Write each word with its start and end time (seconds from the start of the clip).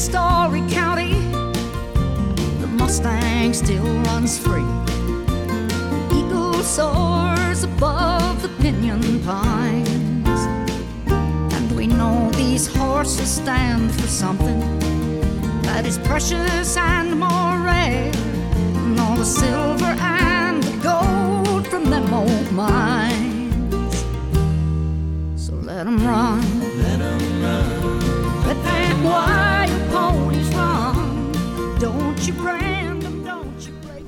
Storey 0.00 0.62
County, 0.70 1.12
the 2.58 2.66
Mustang 2.66 3.52
still 3.52 3.84
runs 4.04 4.38
free. 4.38 4.64
The 6.08 6.24
eagle 6.24 6.54
soars 6.62 7.64
above 7.64 8.40
the 8.40 8.48
pinyon 8.62 9.22
pines. 9.24 10.40
And 11.54 11.70
we 11.76 11.86
know 11.86 12.30
these 12.30 12.66
horses 12.66 13.30
stand 13.30 13.92
for 13.92 14.08
something 14.08 14.60
that 15.64 15.84
is 15.84 15.98
precious 15.98 16.78
and 16.78 17.20
more 17.20 17.58
rare 17.62 18.10
than 18.10 18.98
all 18.98 19.16
the 19.16 19.24
silver 19.26 19.94
and 20.00 20.62
the 20.62 20.76
gold 20.82 21.66
from 21.66 21.84
them 21.90 22.14
old 22.14 22.50
mines. 22.52 23.96
So 25.36 25.52
let 25.56 25.86
'em 25.86 26.06
run. 26.06 26.49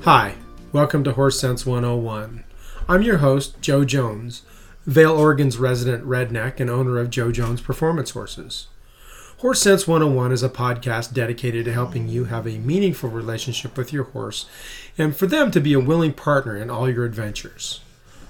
Hi, 0.02 0.36
welcome 0.72 1.02
to 1.02 1.12
Horse 1.12 1.40
Sense 1.40 1.66
101. 1.66 2.44
I'm 2.88 3.02
your 3.02 3.18
host, 3.18 3.60
Joe 3.60 3.84
Jones, 3.84 4.42
Vale, 4.86 5.18
Oregon's 5.18 5.58
resident 5.58 6.06
redneck 6.06 6.60
and 6.60 6.70
owner 6.70 6.98
of 6.98 7.10
Joe 7.10 7.32
Jones 7.32 7.60
Performance 7.60 8.10
Horses. 8.10 8.68
Horse 9.38 9.60
Sense 9.60 9.88
101 9.88 10.30
is 10.30 10.44
a 10.44 10.48
podcast 10.48 11.12
dedicated 11.12 11.64
to 11.64 11.72
helping 11.72 12.06
you 12.06 12.26
have 12.26 12.46
a 12.46 12.58
meaningful 12.58 13.10
relationship 13.10 13.76
with 13.76 13.92
your 13.92 14.04
horse 14.04 14.46
and 14.96 15.16
for 15.16 15.26
them 15.26 15.50
to 15.50 15.60
be 15.60 15.72
a 15.72 15.80
willing 15.80 16.12
partner 16.12 16.56
in 16.56 16.70
all 16.70 16.88
your 16.88 17.04
adventures. 17.04 17.80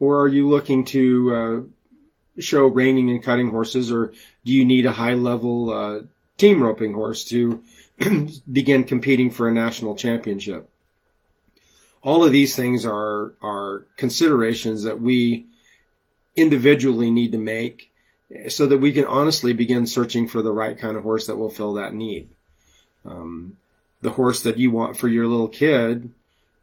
Or 0.00 0.20
are 0.20 0.28
you 0.28 0.48
looking 0.48 0.84
to 0.86 1.34
uh, 1.34 2.40
show 2.40 2.66
reining 2.66 3.10
and 3.10 3.22
cutting 3.22 3.50
horses, 3.50 3.90
or 3.90 4.12
do 4.44 4.52
you 4.52 4.64
need 4.64 4.86
a 4.86 4.92
high 4.92 5.14
level 5.14 5.70
uh, 5.70 6.00
team 6.36 6.62
roping 6.62 6.94
horse 6.94 7.24
to 7.24 7.62
begin 8.52 8.84
competing 8.84 9.30
for 9.30 9.48
a 9.48 9.52
national 9.52 9.96
championship? 9.96 10.68
All 12.08 12.24
of 12.24 12.32
these 12.32 12.56
things 12.56 12.86
are 12.86 13.34
are 13.42 13.84
considerations 13.98 14.84
that 14.84 14.98
we 14.98 15.44
individually 16.36 17.10
need 17.10 17.32
to 17.32 17.38
make 17.38 17.92
so 18.48 18.66
that 18.66 18.78
we 18.78 18.92
can 18.92 19.04
honestly 19.04 19.52
begin 19.52 19.86
searching 19.86 20.26
for 20.26 20.40
the 20.40 20.52
right 20.52 20.78
kind 20.78 20.96
of 20.96 21.02
horse 21.02 21.26
that 21.26 21.36
will 21.36 21.50
fill 21.50 21.74
that 21.74 21.92
need. 21.92 22.30
Um, 23.04 23.58
the 24.00 24.08
horse 24.08 24.44
that 24.44 24.56
you 24.56 24.70
want 24.70 24.96
for 24.96 25.06
your 25.06 25.26
little 25.26 25.48
kid 25.48 26.10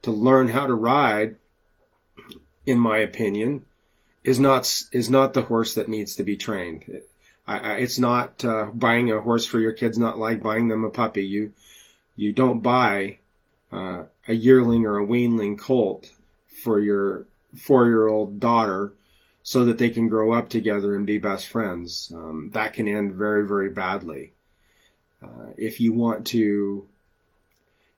to 0.02 0.12
learn 0.12 0.48
how 0.48 0.66
to 0.66 0.74
ride, 0.74 1.36
in 2.66 2.80
my 2.80 2.98
opinion, 2.98 3.66
is 4.24 4.40
not 4.40 4.62
is 4.92 5.12
not 5.12 5.36
the 5.36 5.44
horse 5.44 5.76
that 5.76 5.90
needs 5.90 6.16
to 6.16 6.24
be 6.24 6.38
trained. 6.38 7.02
I, 7.46 7.58
I, 7.60 7.74
it's 7.86 8.00
not 8.00 8.44
uh, 8.44 8.66
buying 8.74 9.12
a 9.12 9.22
horse 9.22 9.46
for 9.46 9.60
your 9.60 9.74
kids. 9.74 10.00
Not 10.00 10.18
like 10.18 10.42
buying 10.42 10.70
them 10.70 10.86
a 10.86 10.90
puppy. 10.90 11.28
You 11.28 11.54
you 12.16 12.34
don't 12.34 12.62
buy 12.64 13.20
uh, 13.72 14.04
a 14.28 14.34
yearling 14.34 14.86
or 14.86 15.00
a 15.00 15.06
weanling 15.06 15.58
colt 15.58 16.12
for 16.64 16.80
your 16.80 17.28
four 17.56 17.86
year 17.86 18.08
old 18.08 18.40
daughter 18.40 18.94
so 19.44 19.66
that 19.66 19.78
they 19.78 19.90
can 19.90 20.10
grow 20.10 20.34
up 20.34 20.50
together 20.50 20.96
and 20.96 21.06
be 21.06 21.18
best 21.18 21.48
friends. 21.48 22.12
Um, 22.16 22.50
that 22.54 22.74
can 22.74 22.88
end 22.88 23.14
very, 23.14 23.48
very 23.48 23.70
badly. 23.70 24.34
Uh, 25.22 25.52
if 25.58 25.80
you 25.80 25.94
want 25.94 26.28
to 26.28 26.88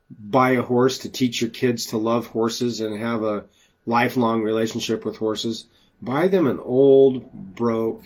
buy 0.10 0.52
a 0.52 0.62
horse 0.62 1.00
to 1.00 1.10
teach 1.10 1.42
your 1.42 1.50
kids 1.50 1.88
to 1.88 1.98
love 1.98 2.28
horses 2.28 2.82
and 2.82 3.00
have 3.00 3.24
a 3.24 3.46
lifelong 3.86 4.42
relationship 4.42 5.06
with 5.06 5.18
horses, 5.18 5.66
buy 6.02 6.28
them 6.28 6.48
an 6.48 6.60
old, 6.60 7.32
broke, 7.32 8.04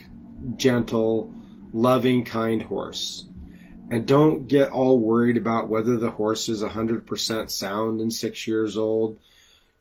gentle, 0.56 1.34
loving, 1.74 2.24
kind 2.26 2.62
horse. 2.62 3.26
And 3.92 4.08
don't 4.08 4.48
get 4.48 4.72
all 4.72 4.98
worried 4.98 5.36
about 5.36 5.68
whether 5.68 5.98
the 5.98 6.10
horse 6.10 6.48
is 6.48 6.64
100% 6.64 7.52
sound 7.52 8.00
and 8.00 8.12
six 8.12 8.48
years 8.48 8.78
old. 8.78 9.20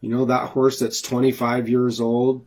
You 0.01 0.09
know, 0.09 0.25
that 0.25 0.49
horse 0.49 0.81
that's 0.81 1.01
25 1.01 1.69
years 1.69 2.01
old, 2.01 2.45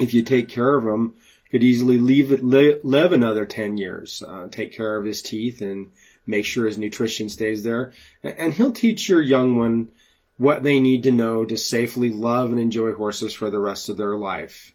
if 0.00 0.14
you 0.14 0.22
take 0.22 0.48
care 0.48 0.74
of 0.74 0.84
him, 0.84 1.12
could 1.50 1.62
easily 1.62 1.98
leave 1.98 2.32
it, 2.32 2.42
live 2.42 3.12
another 3.12 3.44
10 3.44 3.76
years. 3.76 4.22
Uh, 4.26 4.48
take 4.50 4.72
care 4.72 4.96
of 4.96 5.04
his 5.04 5.20
teeth 5.20 5.60
and 5.60 5.90
make 6.26 6.46
sure 6.46 6.64
his 6.64 6.78
nutrition 6.78 7.28
stays 7.28 7.62
there. 7.62 7.92
And 8.22 8.54
he'll 8.54 8.72
teach 8.72 9.10
your 9.10 9.20
young 9.20 9.56
one 9.56 9.88
what 10.38 10.62
they 10.62 10.80
need 10.80 11.02
to 11.02 11.12
know 11.12 11.44
to 11.44 11.58
safely 11.58 12.10
love 12.10 12.50
and 12.50 12.58
enjoy 12.58 12.94
horses 12.94 13.34
for 13.34 13.50
the 13.50 13.58
rest 13.58 13.90
of 13.90 13.98
their 13.98 14.16
life. 14.16 14.72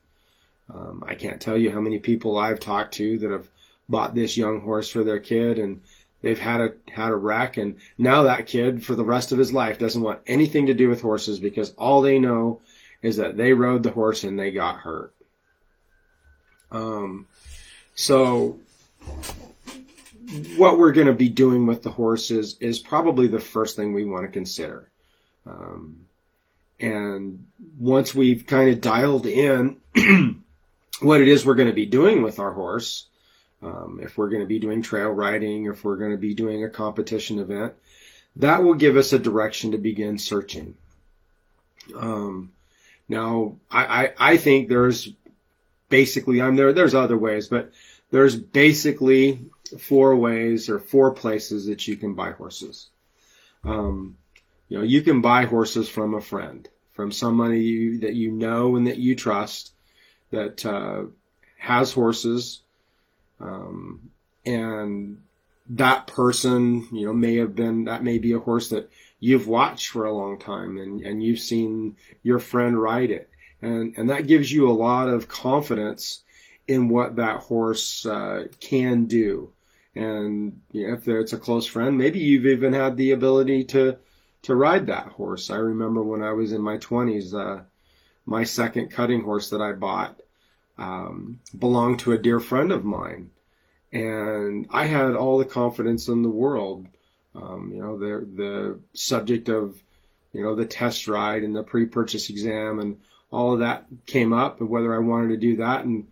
Um, 0.72 1.04
I 1.08 1.16
can't 1.16 1.42
tell 1.42 1.58
you 1.58 1.72
how 1.72 1.82
many 1.82 1.98
people 1.98 2.38
I've 2.38 2.60
talked 2.60 2.94
to 2.96 3.18
that 3.18 3.32
have 3.32 3.50
bought 3.90 4.14
this 4.14 4.38
young 4.38 4.62
horse 4.62 4.90
for 4.90 5.04
their 5.04 5.20
kid 5.20 5.58
and 5.58 5.82
they've 6.24 6.40
had 6.40 6.62
a 6.62 6.74
had 6.92 7.12
a 7.12 7.16
wreck 7.16 7.58
and 7.58 7.76
now 8.00 8.24
that 8.24 8.48
kid 8.48 8.84
for 8.84 8.96
the 8.96 9.04
rest 9.04 9.32
of 9.32 9.38
his 9.38 9.54
life 9.54 9.78
doesn't 9.78 10.02
want 10.02 10.22
anything 10.26 10.66
to 10.66 10.74
do 10.74 10.90
with 10.90 11.02
horses 11.02 11.40
because 11.40 11.72
all 11.72 12.02
they 12.02 12.18
know 12.18 12.60
is 13.04 13.18
that 13.18 13.38
they 13.38 13.54
rode 13.54 13.84
the 13.84 13.92
horse 13.92 14.24
and 14.24 14.40
they 14.40 14.50
got 14.50 14.78
hurt. 14.78 15.14
Um, 16.72 17.28
so 17.94 18.58
what 20.56 20.80
we're 20.80 20.94
going 20.94 21.08
to 21.08 21.14
be 21.14 21.30
doing 21.30 21.68
with 21.68 21.84
the 21.84 21.92
horses 21.92 22.58
is 22.60 22.80
probably 22.80 23.28
the 23.28 23.40
first 23.40 23.76
thing 23.76 23.94
we 23.94 24.06
want 24.06 24.26
to 24.26 24.32
consider. 24.32 24.90
Um, 25.46 26.06
and 26.80 27.46
once 27.78 28.16
we've 28.16 28.48
kind 28.48 28.70
of 28.70 28.82
dialed 28.82 29.26
in 29.26 29.78
what 31.02 31.22
it 31.22 31.28
is 31.28 31.46
we're 31.46 31.56
going 31.56 31.68
to 31.68 31.76
be 31.76 31.86
doing 31.86 32.24
with 32.24 32.40
our 32.40 32.52
horse 32.52 33.08
um, 33.64 34.00
if 34.02 34.18
we're 34.18 34.30
going 34.30 34.42
to 34.42 34.48
be 34.48 34.60
doing 34.60 34.82
trail 34.82 35.10
riding, 35.10 35.66
if 35.66 35.84
we're 35.84 35.98
going 35.98 36.12
to 36.12 36.18
be 36.18 36.34
doing 36.34 36.64
a 36.64 36.70
competition 36.70 37.40
event, 37.40 37.74
that 38.38 38.64
will 38.64 38.74
give 38.74 38.98
us 38.98 39.14
a 39.14 39.20
direction 39.20 39.72
to 39.72 39.78
begin 39.78 40.18
searching. 40.18 40.76
Um, 41.96 42.52
now, 43.08 43.58
I, 43.70 43.86
I, 43.86 44.14
I 44.18 44.38
think 44.38 44.70
there's 44.70 45.10
basically, 45.90 46.42
I'm 46.42 46.56
there, 46.56 46.74
there's 46.74 46.96
other 46.96 47.18
ways, 47.18 47.48
but 47.48 47.72
there's 48.12 48.36
basically 48.36 49.46
four 49.80 50.16
ways 50.16 50.70
or 50.70 50.80
four 50.80 51.12
places 51.12 51.68
that 51.68 51.88
you 51.88 51.96
can 51.96 52.16
buy 52.16 52.32
horses. 52.32 52.90
Um, 53.64 54.18
you 54.68 54.78
know, 54.78 54.84
you 54.84 55.02
can 55.02 55.22
buy 55.22 55.46
horses 55.46 55.88
from 55.88 56.16
a 56.16 56.22
friend, 56.22 56.68
from 56.94 57.12
somebody 57.12 57.62
you, 57.62 58.00
that 58.00 58.14
you 58.14 58.32
know 58.32 58.76
and 58.76 58.88
that 58.88 58.98
you 58.98 59.16
trust 59.16 59.72
that 60.32 60.66
uh, 60.66 61.04
has 61.58 61.94
horses, 61.94 62.63
um, 63.40 64.12
and 64.46 65.18
that 65.70 66.08
person, 66.08 66.88
you 66.92 67.06
know, 67.06 67.14
may 67.14 67.38
have 67.38 67.56
been 67.56 67.86
that 67.86 68.04
may 68.04 68.18
be 68.18 68.34
a 68.34 68.40
horse 68.40 68.70
that 68.70 68.90
you've 69.20 69.48
watched 69.48 69.90
for 69.90 70.06
a 70.06 70.14
long 70.14 70.38
time 70.38 70.78
and, 70.78 71.02
and 71.02 71.24
you've 71.24 71.40
seen 71.40 71.96
your 72.22 72.40
friend 72.40 72.80
ride 72.80 73.12
it. 73.12 73.30
And, 73.62 73.94
and 73.98 74.10
that 74.10 74.28
gives 74.28 74.52
you 74.52 74.70
a 74.70 74.74
lot 74.74 75.08
of 75.08 75.30
confidence 75.30 76.22
in 76.68 76.90
what 76.90 77.16
that 77.16 77.40
horse 77.40 78.06
uh, 78.06 78.48
can 78.60 79.06
do. 79.06 79.52
And 79.96 80.62
you 80.72 80.88
know, 80.88 80.96
if 80.96 81.08
it's 81.08 81.34
a 81.34 81.38
close 81.38 81.66
friend, 81.66 81.98
maybe 81.98 82.20
you've 82.20 82.46
even 82.46 82.74
had 82.74 82.98
the 82.98 83.12
ability 83.12 83.66
to 83.66 83.98
to 84.44 84.56
ride 84.56 84.88
that 84.88 85.08
horse. 85.08 85.50
I 85.50 85.56
remember 85.56 86.04
when 86.04 86.22
I 86.22 86.34
was 86.34 86.52
in 86.52 86.62
my 86.62 86.78
20s, 86.78 87.34
uh, 87.34 87.64
my 88.26 88.44
second 88.44 88.92
cutting 88.92 89.22
horse 89.22 89.52
that 89.52 89.62
I 89.62 89.72
bought 89.72 90.20
um, 90.78 91.40
belonged 91.58 92.00
to 92.00 92.14
a 92.14 92.18
dear 92.18 92.40
friend 92.40 92.72
of 92.72 92.84
mine, 92.84 93.32
and 93.92 94.68
I 94.72 94.86
had 94.86 95.16
all 95.16 95.38
the 95.38 95.46
confidence 95.46 96.08
in 96.08 96.22
the 96.24 96.30
world. 96.30 96.88
Um, 97.36 97.72
you 97.74 97.82
know, 97.82 97.98
the 97.98 98.26
the 98.36 98.80
subject 98.94 99.50
of 99.50 99.82
you 100.34 100.44
know 100.44 100.56
the 100.56 100.66
test 100.66 101.08
ride 101.08 101.44
and 101.44 101.56
the 101.56 101.64
pre-purchase 101.64 102.30
exam 102.30 102.80
and 102.80 103.00
all 103.32 103.54
of 103.54 103.60
that 103.60 103.86
came 104.06 104.34
up, 104.34 104.60
and 104.60 104.70
whether 104.70 104.94
I 104.94 105.00
wanted 105.00 105.30
to 105.30 105.38
do 105.38 105.58
that 105.58 105.86
and 105.86 106.08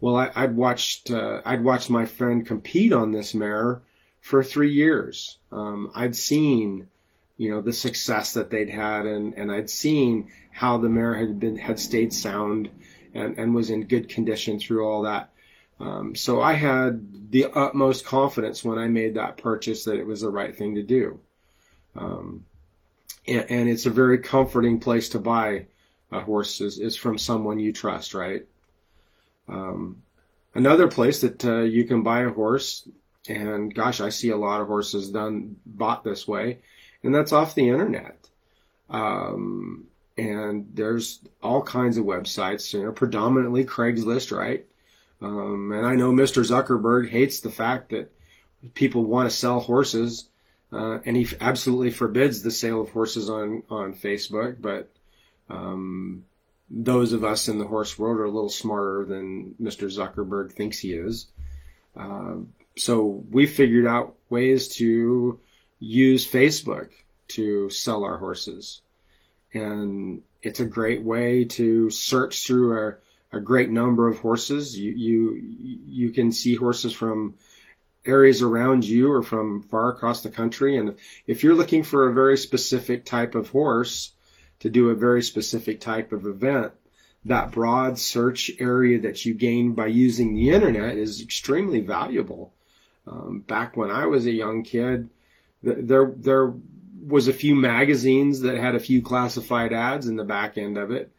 well, 0.00 0.16
I, 0.16 0.46
would 0.46 0.56
watched 0.56 1.10
uh, 1.10 1.40
I'd 1.44 1.64
watched 1.64 1.90
my 1.90 2.04
friend 2.04 2.46
compete 2.46 2.92
on 2.92 3.12
this 3.12 3.34
mare 3.34 3.80
for 4.20 4.42
three 4.42 4.72
years. 4.72 5.38
Um, 5.50 5.90
I'd 5.94 6.16
seen, 6.16 6.88
you 7.38 7.50
know, 7.50 7.62
the 7.62 7.72
success 7.72 8.34
that 8.34 8.50
they'd 8.50 8.68
had, 8.68 9.06
and, 9.06 9.34
and 9.34 9.50
I'd 9.50 9.70
seen 9.70 10.30
how 10.50 10.78
the 10.78 10.88
mare 10.88 11.14
had 11.14 11.40
been 11.40 11.56
had 11.56 11.78
stayed 11.78 12.12
sound 12.12 12.68
and, 13.16 13.38
and 13.38 13.54
was 13.54 13.70
in 13.70 13.86
good 13.86 14.08
condition 14.08 14.58
through 14.58 14.86
all 14.86 15.02
that. 15.02 15.30
Um, 15.78 16.14
so 16.14 16.40
I 16.40 16.54
had 16.54 17.30
the 17.30 17.46
utmost 17.46 18.04
confidence 18.04 18.64
when 18.64 18.78
I 18.78 18.88
made 18.88 19.14
that 19.14 19.36
purchase 19.36 19.84
that 19.84 19.98
it 19.98 20.06
was 20.06 20.22
the 20.22 20.30
right 20.30 20.56
thing 20.56 20.76
to 20.76 20.82
do. 20.82 21.20
Um, 21.94 22.44
and, 23.26 23.46
and, 23.50 23.68
it's 23.68 23.86
a 23.86 23.90
very 23.90 24.18
comforting 24.18 24.80
place 24.80 25.10
to 25.10 25.18
buy 25.18 25.66
a 26.12 26.20
horse 26.20 26.60
is, 26.60 26.78
is 26.78 26.96
from 26.96 27.18
someone 27.18 27.58
you 27.58 27.72
trust, 27.72 28.14
right? 28.14 28.46
Um, 29.48 30.02
another 30.54 30.88
place 30.88 31.22
that 31.22 31.44
uh, 31.44 31.62
you 31.62 31.84
can 31.84 32.02
buy 32.02 32.20
a 32.20 32.30
horse, 32.30 32.88
and 33.28 33.74
gosh, 33.74 34.00
I 34.00 34.10
see 34.10 34.30
a 34.30 34.36
lot 34.36 34.60
of 34.60 34.66
horses 34.66 35.10
done 35.10 35.56
bought 35.64 36.04
this 36.04 36.28
way, 36.28 36.58
and 37.02 37.14
that's 37.14 37.32
off 37.32 37.54
the 37.54 37.68
internet. 37.68 38.18
Um, 38.90 39.86
and 40.16 40.70
there's 40.74 41.20
all 41.42 41.62
kinds 41.62 41.98
of 41.98 42.04
websites, 42.04 42.72
you 42.72 42.82
know, 42.82 42.92
predominantly 42.92 43.64
Craigslist, 43.64 44.36
right? 44.36 44.66
Um, 45.20 45.72
and 45.72 45.86
I 45.86 45.94
know 45.94 46.12
Mr. 46.12 46.44
Zuckerberg 46.44 47.08
hates 47.08 47.40
the 47.40 47.50
fact 47.50 47.90
that 47.90 48.12
people 48.74 49.04
want 49.04 49.30
to 49.30 49.36
sell 49.36 49.60
horses, 49.60 50.28
uh, 50.72 50.98
and 51.04 51.16
he 51.16 51.28
absolutely 51.40 51.90
forbids 51.90 52.42
the 52.42 52.50
sale 52.50 52.80
of 52.82 52.90
horses 52.90 53.30
on 53.30 53.62
on 53.70 53.94
Facebook. 53.94 54.60
But 54.60 54.90
um, 55.48 56.24
those 56.68 57.12
of 57.12 57.24
us 57.24 57.48
in 57.48 57.58
the 57.58 57.66
horse 57.66 57.98
world 57.98 58.18
are 58.18 58.24
a 58.24 58.30
little 58.30 58.48
smarter 58.48 59.04
than 59.04 59.54
Mr. 59.60 59.88
Zuckerberg 59.88 60.52
thinks 60.52 60.78
he 60.78 60.92
is. 60.92 61.26
Uh, 61.96 62.36
so 62.76 63.24
we 63.30 63.46
figured 63.46 63.86
out 63.86 64.16
ways 64.28 64.68
to 64.76 65.40
use 65.78 66.30
Facebook 66.30 66.90
to 67.28 67.70
sell 67.70 68.04
our 68.04 68.18
horses. 68.18 68.82
And 69.56 70.22
it's 70.42 70.60
a 70.60 70.66
great 70.66 71.02
way 71.02 71.44
to 71.44 71.90
search 71.90 72.46
through 72.46 72.68
a, 72.78 73.36
a 73.36 73.40
great 73.40 73.70
number 73.70 74.08
of 74.08 74.18
horses. 74.18 74.78
You, 74.78 74.92
you, 74.92 75.18
you 75.86 76.10
can 76.10 76.32
see 76.32 76.54
horses 76.54 76.92
from 76.92 77.34
areas 78.04 78.42
around 78.42 78.84
you 78.84 79.12
or 79.12 79.22
from 79.22 79.62
far 79.62 79.90
across 79.90 80.22
the 80.22 80.30
country. 80.30 80.76
And 80.76 80.96
if 81.26 81.42
you're 81.42 81.54
looking 81.54 81.82
for 81.82 82.08
a 82.08 82.14
very 82.14 82.38
specific 82.38 83.04
type 83.04 83.34
of 83.34 83.50
horse, 83.50 84.12
to 84.60 84.70
do 84.70 84.90
a 84.90 84.94
very 84.94 85.22
specific 85.22 85.80
type 85.80 86.12
of 86.12 86.26
event, 86.26 86.72
that 87.24 87.50
broad 87.50 87.98
search 87.98 88.50
area 88.58 89.00
that 89.00 89.24
you 89.24 89.34
gain 89.34 89.72
by 89.72 89.86
using 89.86 90.34
the 90.34 90.50
internet 90.50 90.96
is 90.96 91.20
extremely 91.20 91.80
valuable. 91.80 92.52
Um, 93.06 93.40
back 93.40 93.76
when 93.76 93.90
I 93.90 94.06
was 94.06 94.26
a 94.26 94.32
young 94.32 94.62
kid, 94.62 95.10
there 95.62 96.12
there 96.16 96.54
was 97.06 97.28
a 97.28 97.32
few 97.32 97.54
magazines 97.54 98.40
that 98.40 98.58
had 98.58 98.74
a 98.74 98.80
few 98.80 99.00
classified 99.02 99.72
ads 99.72 100.08
in 100.08 100.16
the 100.16 100.24
back 100.24 100.58
end 100.58 100.76
of 100.76 100.90
it, 100.90 101.12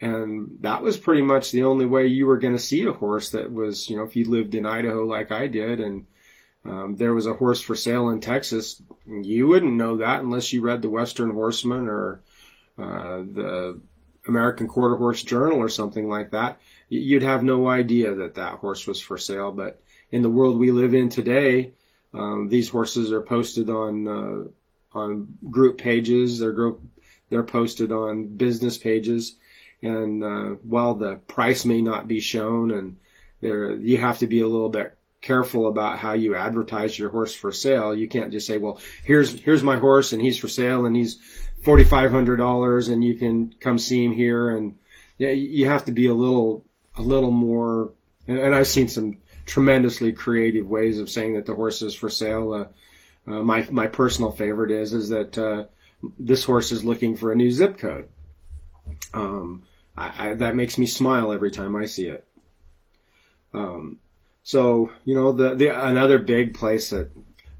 and 0.00 0.58
that 0.60 0.82
was 0.82 0.96
pretty 0.96 1.22
much 1.22 1.50
the 1.50 1.64
only 1.64 1.86
way 1.86 2.06
you 2.06 2.26
were 2.26 2.38
going 2.38 2.54
to 2.54 2.62
see 2.62 2.84
a 2.84 2.92
horse 2.92 3.30
that 3.30 3.52
was, 3.52 3.90
you 3.90 3.96
know, 3.96 4.04
if 4.04 4.16
you 4.16 4.28
lived 4.28 4.54
in 4.54 4.66
Idaho 4.66 5.04
like 5.04 5.32
I 5.32 5.48
did, 5.48 5.80
and 5.80 6.06
um, 6.64 6.96
there 6.96 7.14
was 7.14 7.26
a 7.26 7.34
horse 7.34 7.60
for 7.60 7.74
sale 7.74 8.10
in 8.10 8.20
Texas, 8.20 8.80
you 9.06 9.48
wouldn't 9.48 9.72
know 9.72 9.96
that 9.98 10.20
unless 10.20 10.52
you 10.52 10.60
read 10.62 10.82
the 10.82 10.90
Western 10.90 11.30
Horseman 11.30 11.88
or 11.88 12.22
uh, 12.78 13.18
the 13.18 13.80
American 14.28 14.68
Quarter 14.68 14.96
Horse 14.96 15.22
Journal 15.22 15.58
or 15.58 15.68
something 15.68 16.08
like 16.08 16.30
that, 16.30 16.60
you'd 16.88 17.22
have 17.22 17.42
no 17.42 17.68
idea 17.68 18.14
that 18.14 18.36
that 18.36 18.54
horse 18.54 18.86
was 18.86 19.00
for 19.00 19.18
sale. 19.18 19.50
But 19.50 19.82
in 20.10 20.22
the 20.22 20.30
world 20.30 20.58
we 20.58 20.70
live 20.70 20.94
in 20.94 21.08
today, 21.08 21.72
um, 22.14 22.48
these 22.48 22.68
horses 22.68 23.10
are 23.12 23.22
posted 23.22 23.68
on 23.68 24.08
uh, 24.08 24.48
on 24.94 25.38
group 25.50 25.78
pages. 25.78 26.38
They're 26.38 26.52
group, 26.52 26.82
they're 27.30 27.42
posted 27.42 27.92
on 27.92 28.26
business 28.26 28.78
pages, 28.78 29.36
and 29.82 30.22
uh, 30.22 30.56
while 30.62 30.94
the 30.94 31.16
price 31.26 31.64
may 31.64 31.80
not 31.82 32.08
be 32.08 32.20
shown, 32.20 32.70
and 32.70 32.96
there 33.40 33.74
you 33.74 33.98
have 33.98 34.18
to 34.18 34.26
be 34.26 34.40
a 34.40 34.48
little 34.48 34.68
bit 34.68 34.96
careful 35.20 35.68
about 35.68 35.98
how 35.98 36.12
you 36.12 36.34
advertise 36.34 36.98
your 36.98 37.08
horse 37.08 37.34
for 37.34 37.52
sale. 37.52 37.94
You 37.94 38.08
can't 38.08 38.32
just 38.32 38.46
say, 38.46 38.58
"Well, 38.58 38.80
here's 39.04 39.40
here's 39.40 39.62
my 39.62 39.76
horse, 39.76 40.12
and 40.12 40.20
he's 40.20 40.38
for 40.38 40.48
sale, 40.48 40.84
and 40.84 40.94
he's 40.94 41.18
forty 41.62 41.84
five 41.84 42.10
hundred 42.10 42.36
dollars, 42.36 42.88
and 42.88 43.02
you 43.02 43.14
can 43.14 43.54
come 43.60 43.78
see 43.78 44.04
him 44.04 44.12
here." 44.12 44.50
And 44.50 44.76
yeah, 45.18 45.30
you 45.30 45.66
have 45.66 45.86
to 45.86 45.92
be 45.92 46.06
a 46.06 46.14
little 46.14 46.64
a 46.96 47.02
little 47.02 47.30
more. 47.30 47.92
And, 48.28 48.38
and 48.38 48.54
I've 48.54 48.66
seen 48.66 48.88
some 48.88 49.18
tremendously 49.46 50.12
creative 50.12 50.68
ways 50.68 50.98
of 50.98 51.10
saying 51.10 51.34
that 51.34 51.46
the 51.46 51.54
horse 51.54 51.82
is 51.82 51.94
for 51.94 52.10
sale. 52.10 52.52
Uh, 52.52 52.64
uh, 53.26 53.42
my 53.42 53.66
my 53.70 53.86
personal 53.86 54.32
favorite 54.32 54.70
is 54.70 54.92
is 54.92 55.08
that 55.10 55.38
uh, 55.38 55.64
this 56.18 56.44
horse 56.44 56.72
is 56.72 56.84
looking 56.84 57.16
for 57.16 57.32
a 57.32 57.36
new 57.36 57.50
zip 57.50 57.78
code. 57.78 58.08
Um, 59.14 59.62
I, 59.96 60.30
I, 60.30 60.34
that 60.34 60.56
makes 60.56 60.78
me 60.78 60.86
smile 60.86 61.32
every 61.32 61.50
time 61.50 61.76
I 61.76 61.86
see 61.86 62.06
it. 62.06 62.26
Um, 63.54 63.98
so 64.42 64.90
you 65.04 65.14
know 65.14 65.32
the 65.32 65.54
the 65.54 65.68
another 65.68 66.18
big 66.18 66.54
place 66.54 66.90
that, 66.90 67.10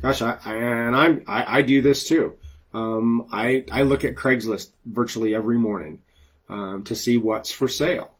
gosh, 0.00 0.22
I, 0.22 0.38
I 0.44 0.54
and 0.54 0.96
I'm 0.96 1.22
I, 1.26 1.58
I 1.58 1.62
do 1.62 1.80
this 1.80 2.08
too. 2.08 2.34
Um, 2.74 3.28
I 3.30 3.64
I 3.70 3.82
look 3.82 4.04
at 4.04 4.16
Craigslist 4.16 4.70
virtually 4.84 5.34
every 5.34 5.58
morning 5.58 6.00
um, 6.48 6.84
to 6.84 6.96
see 6.96 7.18
what's 7.18 7.52
for 7.52 7.68
sale, 7.68 8.10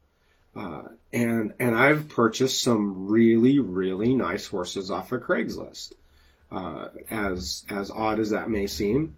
uh, 0.55 0.83
and 1.13 1.55
and 1.59 1.75
I've 1.75 2.09
purchased 2.09 2.63
some 2.63 3.09
really 3.09 3.59
really 3.59 4.15
nice 4.15 4.47
horses 4.47 4.91
off 4.93 5.11
of 5.11 5.23
Craigslist. 5.23 5.95
Uh, 6.53 6.89
as 7.11 7.65
as 7.71 7.91
odd 7.91 8.21
as 8.21 8.31
that 8.31 8.51
may 8.51 8.67
seem, 8.67 9.17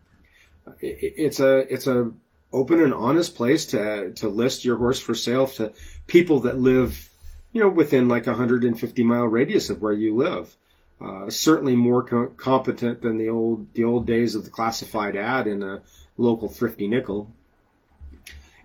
it, 0.81 1.15
it's 1.17 1.41
a 1.41 1.73
it's 1.73 1.89
a 1.89 2.13
open 2.53 2.81
and 2.81 2.95
honest 2.95 3.35
place 3.35 3.67
to 3.67 4.13
to 4.13 4.29
list 4.29 4.65
your 4.65 4.77
horse 4.77 5.01
for 5.01 5.15
sale 5.15 5.49
to 5.49 5.73
people 6.07 6.41
that 6.41 6.59
live 6.59 7.11
you 7.55 7.61
know, 7.61 7.69
within 7.69 8.09
like 8.09 8.27
a 8.27 8.31
150 8.31 9.05
mile 9.05 9.25
radius 9.25 9.71
of 9.71 9.81
where 9.81 9.93
you 9.93 10.15
live. 10.15 10.55
Uh, 11.01 11.31
certainly 11.31 11.77
more 11.77 12.03
co- 12.03 12.27
competent 12.37 13.01
than 13.01 13.17
the 13.17 13.29
old 13.29 13.73
the 13.75 13.85
old 13.85 14.07
days 14.07 14.35
of 14.35 14.45
the 14.45 14.51
classified 14.51 15.17
ad 15.17 15.47
in 15.47 15.63
a 15.63 15.81
local 16.17 16.49
thrifty 16.49 16.89
nickel. 16.89 17.31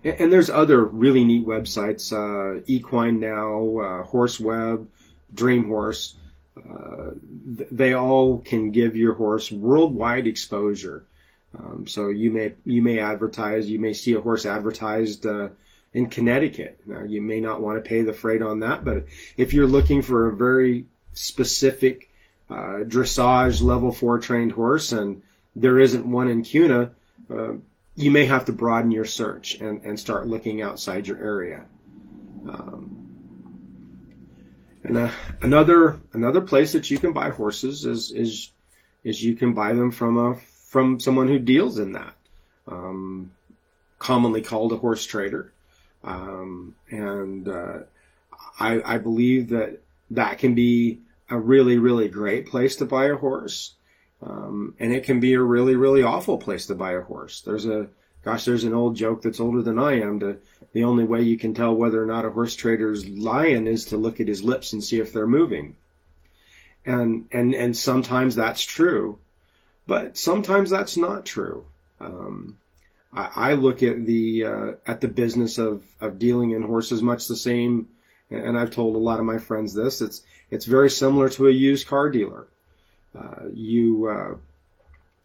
And, 0.02 0.20
and 0.20 0.32
there's 0.32 0.50
other 0.50 0.84
really 0.84 1.24
neat 1.24 1.46
websites: 1.46 2.12
uh, 2.12 2.62
Equine 2.66 3.20
Now, 3.20 3.78
uh, 3.78 4.02
Horse 4.02 4.40
Web, 4.40 4.88
Dream 5.32 5.66
Horse. 5.66 6.16
Th- 7.56 7.68
they 7.70 7.94
all 7.94 8.38
can 8.38 8.70
give 8.70 8.96
your 8.96 9.14
horse 9.14 9.50
worldwide 9.50 10.26
exposure. 10.26 11.06
Um, 11.58 11.86
so 11.86 12.08
you 12.08 12.30
may 12.30 12.54
you 12.64 12.82
may 12.82 12.98
advertise, 12.98 13.68
you 13.68 13.80
may 13.80 13.92
see 13.92 14.14
a 14.14 14.20
horse 14.20 14.46
advertised 14.46 15.26
uh, 15.26 15.48
in 15.92 16.06
Connecticut. 16.08 16.80
Now, 16.86 17.02
you 17.02 17.20
may 17.20 17.40
not 17.40 17.60
want 17.60 17.82
to 17.82 17.88
pay 17.88 18.02
the 18.02 18.12
freight 18.12 18.42
on 18.42 18.60
that, 18.60 18.84
but 18.84 19.06
if 19.36 19.52
you're 19.52 19.66
looking 19.66 20.02
for 20.02 20.28
a 20.28 20.36
very 20.36 20.86
specific 21.12 22.10
uh, 22.48 22.84
dressage 22.86 23.62
level 23.62 23.92
four 23.92 24.18
trained 24.18 24.52
horse 24.52 24.92
and 24.92 25.22
there 25.56 25.78
isn't 25.78 26.06
one 26.06 26.28
in 26.28 26.42
Kuna, 26.42 26.92
uh, 27.30 27.52
you 27.96 28.10
may 28.10 28.24
have 28.26 28.44
to 28.44 28.52
broaden 28.52 28.92
your 28.92 29.04
search 29.04 29.60
and, 29.60 29.82
and 29.84 29.98
start 29.98 30.26
looking 30.26 30.62
outside 30.62 31.06
your 31.06 31.18
area. 31.18 31.64
Um, 32.48 32.99
And 34.82 34.96
uh, 34.96 35.10
another 35.42 36.00
another 36.12 36.40
place 36.40 36.72
that 36.72 36.90
you 36.90 36.98
can 36.98 37.12
buy 37.12 37.30
horses 37.30 37.84
is 37.84 38.10
is 38.12 38.50
is 39.04 39.22
you 39.22 39.36
can 39.36 39.52
buy 39.52 39.74
them 39.74 39.90
from 39.90 40.18
a 40.18 40.34
from 40.68 41.00
someone 41.00 41.28
who 41.28 41.38
deals 41.38 41.78
in 41.78 41.92
that, 41.92 42.14
um, 42.68 43.32
commonly 43.98 44.40
called 44.40 44.72
a 44.72 44.76
horse 44.76 45.04
trader, 45.04 45.52
um, 46.04 46.74
and 46.88 47.48
uh, 47.48 47.78
I, 48.58 48.94
I 48.94 48.98
believe 48.98 49.50
that 49.50 49.80
that 50.12 50.38
can 50.38 50.54
be 50.54 51.00
a 51.28 51.38
really 51.38 51.78
really 51.78 52.08
great 52.08 52.46
place 52.46 52.76
to 52.76 52.86
buy 52.86 53.06
a 53.06 53.16
horse, 53.16 53.74
um, 54.22 54.74
and 54.78 54.94
it 54.94 55.04
can 55.04 55.20
be 55.20 55.34
a 55.34 55.42
really 55.42 55.76
really 55.76 56.02
awful 56.02 56.38
place 56.38 56.66
to 56.66 56.74
buy 56.74 56.92
a 56.92 57.02
horse. 57.02 57.42
There's 57.42 57.66
a 57.66 57.88
gosh, 58.24 58.44
there's 58.44 58.64
an 58.64 58.74
old 58.74 58.96
joke 58.96 59.22
that's 59.22 59.40
older 59.40 59.62
than 59.62 59.78
I 59.78 60.00
am. 60.00 60.20
To 60.20 60.38
the 60.72 60.84
only 60.84 61.04
way 61.04 61.22
you 61.22 61.38
can 61.38 61.54
tell 61.54 61.74
whether 61.74 62.02
or 62.02 62.06
not 62.06 62.24
a 62.24 62.30
horse 62.30 62.54
trader's 62.54 63.08
lying 63.08 63.66
is 63.66 63.86
to 63.86 63.96
look 63.96 64.20
at 64.20 64.28
his 64.28 64.42
lips 64.42 64.72
and 64.72 64.82
see 64.82 65.00
if 65.00 65.12
they're 65.12 65.26
moving. 65.26 65.76
And 66.84 67.26
and 67.32 67.54
and 67.54 67.76
sometimes 67.76 68.34
that's 68.34 68.62
true, 68.62 69.18
but 69.86 70.16
sometimes 70.16 70.70
that's 70.70 70.96
not 70.96 71.26
true. 71.26 71.66
Um, 72.00 72.56
I, 73.12 73.30
I, 73.34 73.54
look 73.54 73.82
at 73.82 74.06
the 74.06 74.44
uh, 74.44 74.72
at 74.86 75.00
the 75.02 75.08
business 75.08 75.58
of 75.58 75.82
of 76.00 76.18
dealing 76.18 76.52
in 76.52 76.62
horses 76.62 77.02
much 77.02 77.28
the 77.28 77.36
same, 77.36 77.88
and 78.30 78.58
I've 78.58 78.70
told 78.70 78.96
a 78.96 78.98
lot 78.98 79.18
of 79.18 79.26
my 79.26 79.36
friends 79.36 79.74
this. 79.74 80.00
It's 80.00 80.22
it's 80.50 80.64
very 80.64 80.88
similar 80.88 81.28
to 81.30 81.48
a 81.48 81.52
used 81.52 81.86
car 81.86 82.08
dealer. 82.08 82.46
Uh, 83.18 83.48
you 83.52 84.06
uh, 84.06 84.36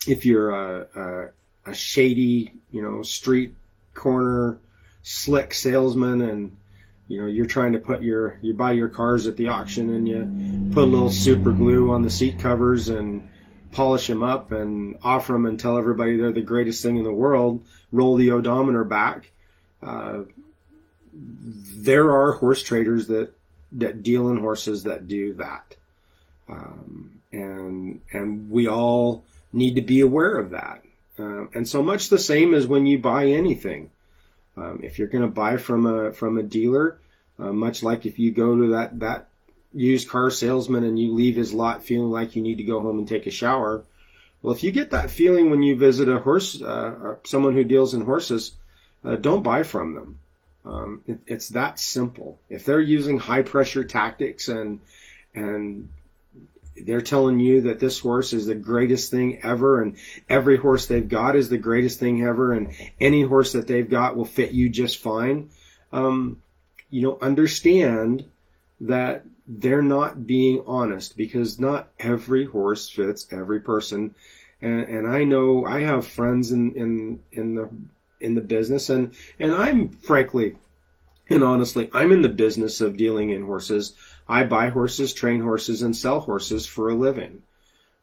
if 0.07 0.25
you're 0.25 0.49
a, 0.49 0.87
a 0.95 1.29
a 1.65 1.73
shady, 1.73 2.53
you 2.71 2.81
know, 2.81 3.01
street 3.01 3.53
corner 3.93 4.57
slick 5.03 5.53
salesman 5.53 6.21
and 6.21 6.57
you 7.07 7.21
know 7.21 7.27
you're 7.27 7.45
trying 7.45 7.73
to 7.73 7.79
put 7.79 8.01
your 8.01 8.39
you 8.41 8.55
buy 8.55 8.71
your 8.71 8.89
cars 8.89 9.27
at 9.27 9.37
the 9.37 9.47
auction 9.47 9.93
and 9.93 10.07
you 10.07 10.73
put 10.73 10.83
a 10.83 10.87
little 10.87 11.11
super 11.11 11.51
glue 11.51 11.91
on 11.91 12.01
the 12.01 12.09
seat 12.09 12.39
covers 12.39 12.89
and 12.89 13.29
polish 13.71 14.07
them 14.07 14.23
up 14.23 14.51
and 14.51 14.97
offer 15.03 15.33
them 15.33 15.45
and 15.45 15.59
tell 15.59 15.77
everybody 15.77 16.17
they're 16.17 16.31
the 16.31 16.41
greatest 16.41 16.81
thing 16.81 16.97
in 16.97 17.03
the 17.03 17.13
world 17.13 17.63
roll 17.91 18.15
the 18.15 18.31
odometer 18.31 18.83
back. 18.83 19.31
Uh, 19.81 20.23
there 21.13 22.11
are 22.11 22.33
horse 22.33 22.61
traders 22.61 23.07
that 23.07 23.31
that 23.71 24.03
deal 24.03 24.29
in 24.29 24.37
horses 24.37 24.83
that 24.83 25.07
do 25.07 25.33
that. 25.33 25.75
Um, 26.49 27.21
and 27.31 28.01
and 28.11 28.49
we 28.49 28.67
all 28.67 29.23
need 29.53 29.75
to 29.75 29.81
be 29.81 30.01
aware 30.01 30.37
of 30.37 30.51
that 30.51 30.83
uh, 31.19 31.45
and 31.53 31.67
so 31.67 31.81
much 31.81 32.09
the 32.09 32.19
same 32.19 32.53
as 32.53 32.67
when 32.67 32.85
you 32.85 32.99
buy 32.99 33.27
anything. 33.27 33.89
Um, 34.57 34.81
if 34.83 34.99
you're 34.99 35.07
going 35.07 35.23
to 35.23 35.29
buy 35.29 35.57
from 35.57 35.85
a 35.85 36.13
from 36.13 36.37
a 36.37 36.43
dealer, 36.43 36.97
uh, 37.39 37.51
much 37.51 37.83
like 37.83 38.05
if 38.05 38.19
you 38.19 38.31
go 38.31 38.55
to 38.55 38.67
that 38.69 38.99
that 38.99 39.27
used 39.73 40.07
car 40.07 40.29
salesman 40.29 40.85
and 40.85 40.97
you 40.97 41.13
leave 41.13 41.35
his 41.35 41.53
lot 41.53 41.83
feeling 41.83 42.09
like 42.09 42.35
you 42.35 42.41
need 42.41 42.57
to 42.57 42.63
go 42.63 42.79
home 42.79 42.97
and 42.97 43.07
take 43.07 43.27
a 43.27 43.31
shower, 43.31 43.83
well, 44.41 44.53
if 44.53 44.63
you 44.63 44.71
get 44.71 44.91
that 44.91 45.09
feeling 45.09 45.49
when 45.49 45.63
you 45.63 45.75
visit 45.75 46.07
a 46.07 46.19
horse, 46.19 46.61
uh, 46.61 47.15
someone 47.23 47.53
who 47.53 47.63
deals 47.63 47.93
in 47.93 48.01
horses, 48.01 48.53
uh, 49.03 49.15
don't 49.15 49.43
buy 49.43 49.63
from 49.63 49.95
them. 49.95 50.19
Um, 50.65 51.01
it, 51.07 51.19
it's 51.27 51.49
that 51.49 51.79
simple. 51.79 52.39
If 52.49 52.65
they're 52.65 52.79
using 52.79 53.19
high 53.19 53.41
pressure 53.41 53.83
tactics 53.83 54.47
and 54.47 54.79
and 55.33 55.89
they're 56.75 57.01
telling 57.01 57.39
you 57.39 57.61
that 57.61 57.79
this 57.79 57.99
horse 57.99 58.33
is 58.33 58.45
the 58.45 58.55
greatest 58.55 59.11
thing 59.11 59.39
ever 59.43 59.81
and 59.81 59.95
every 60.29 60.57
horse 60.57 60.87
they've 60.87 61.07
got 61.07 61.35
is 61.35 61.49
the 61.49 61.57
greatest 61.57 61.99
thing 61.99 62.23
ever 62.23 62.53
and 62.53 62.73
any 62.99 63.21
horse 63.21 63.53
that 63.53 63.67
they've 63.67 63.89
got 63.89 64.15
will 64.15 64.25
fit 64.25 64.51
you 64.51 64.69
just 64.69 64.97
fine. 64.97 65.49
Um, 65.91 66.41
you 66.89 67.01
know, 67.01 67.17
understand 67.21 68.25
that 68.81 69.25
they're 69.47 69.81
not 69.81 70.27
being 70.27 70.63
honest 70.67 71.15
because 71.15 71.59
not 71.59 71.87
every 71.99 72.45
horse 72.45 72.89
fits 72.89 73.27
every 73.31 73.59
person. 73.59 74.15
And, 74.61 74.83
and 74.83 75.07
I 75.07 75.23
know 75.23 75.65
I 75.65 75.81
have 75.81 76.07
friends 76.07 76.51
in, 76.51 76.73
in, 76.73 77.19
in 77.31 77.55
the, 77.55 77.69
in 78.19 78.35
the 78.35 78.41
business 78.41 78.89
and, 78.89 79.13
and 79.39 79.53
I'm 79.53 79.89
frankly 79.89 80.57
and 81.29 81.43
honestly, 81.43 81.89
I'm 81.91 82.11
in 82.11 82.21
the 82.21 82.29
business 82.29 82.81
of 82.81 82.97
dealing 82.97 83.31
in 83.31 83.45
horses. 83.45 83.93
I 84.27 84.43
buy 84.43 84.69
horses, 84.69 85.13
train 85.13 85.41
horses, 85.41 85.81
and 85.81 85.95
sell 85.95 86.19
horses 86.19 86.65
for 86.65 86.89
a 86.89 86.95
living. 86.95 87.43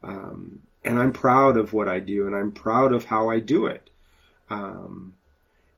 Um, 0.02 0.60
and 0.84 0.98
I'm 0.98 1.12
proud 1.12 1.56
of 1.56 1.72
what 1.72 1.88
I 1.88 2.00
do, 2.00 2.26
and 2.26 2.34
I'm 2.34 2.52
proud 2.52 2.92
of 2.92 3.04
how 3.04 3.30
I 3.30 3.40
do 3.40 3.66
it. 3.66 3.88
Um, 4.50 5.14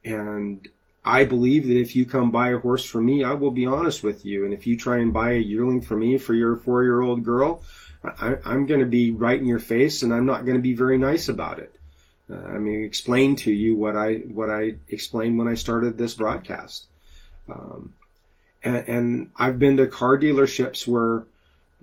and 0.04 0.66
I 1.04 1.24
believe 1.24 1.66
that 1.66 1.78
if 1.78 1.96
you 1.96 2.06
come 2.06 2.30
buy 2.30 2.50
a 2.50 2.58
horse 2.58 2.84
from 2.84 3.06
me, 3.06 3.24
I 3.24 3.34
will 3.34 3.50
be 3.50 3.66
honest 3.66 4.02
with 4.02 4.24
you. 4.24 4.44
And 4.44 4.54
if 4.54 4.66
you 4.66 4.76
try 4.76 4.98
and 4.98 5.12
buy 5.12 5.32
a 5.32 5.38
yearling 5.38 5.82
for 5.82 5.96
me 5.96 6.18
for 6.18 6.34
your 6.34 6.56
four 6.56 6.82
year 6.82 7.00
old 7.00 7.24
girl, 7.24 7.62
I, 8.02 8.36
am 8.44 8.66
going 8.66 8.80
to 8.80 8.86
be 8.86 9.10
right 9.10 9.38
in 9.38 9.46
your 9.46 9.58
face, 9.58 10.02
and 10.02 10.12
I'm 10.12 10.26
not 10.26 10.44
going 10.44 10.56
to 10.56 10.62
be 10.62 10.74
very 10.74 10.98
nice 10.98 11.28
about 11.28 11.58
it. 11.58 11.74
Uh, 12.30 12.36
I 12.36 12.58
mean, 12.58 12.84
explain 12.84 13.36
to 13.36 13.52
you 13.52 13.76
what 13.76 13.96
I 13.96 14.14
what 14.16 14.50
I 14.50 14.74
explained 14.88 15.38
when 15.38 15.48
I 15.48 15.54
started 15.54 15.96
this 15.96 16.14
broadcast. 16.14 16.86
Um, 17.50 17.92
and, 18.64 18.88
and 18.88 19.30
I've 19.36 19.58
been 19.58 19.76
to 19.76 19.86
car 19.86 20.18
dealerships 20.18 20.86
where 20.88 21.26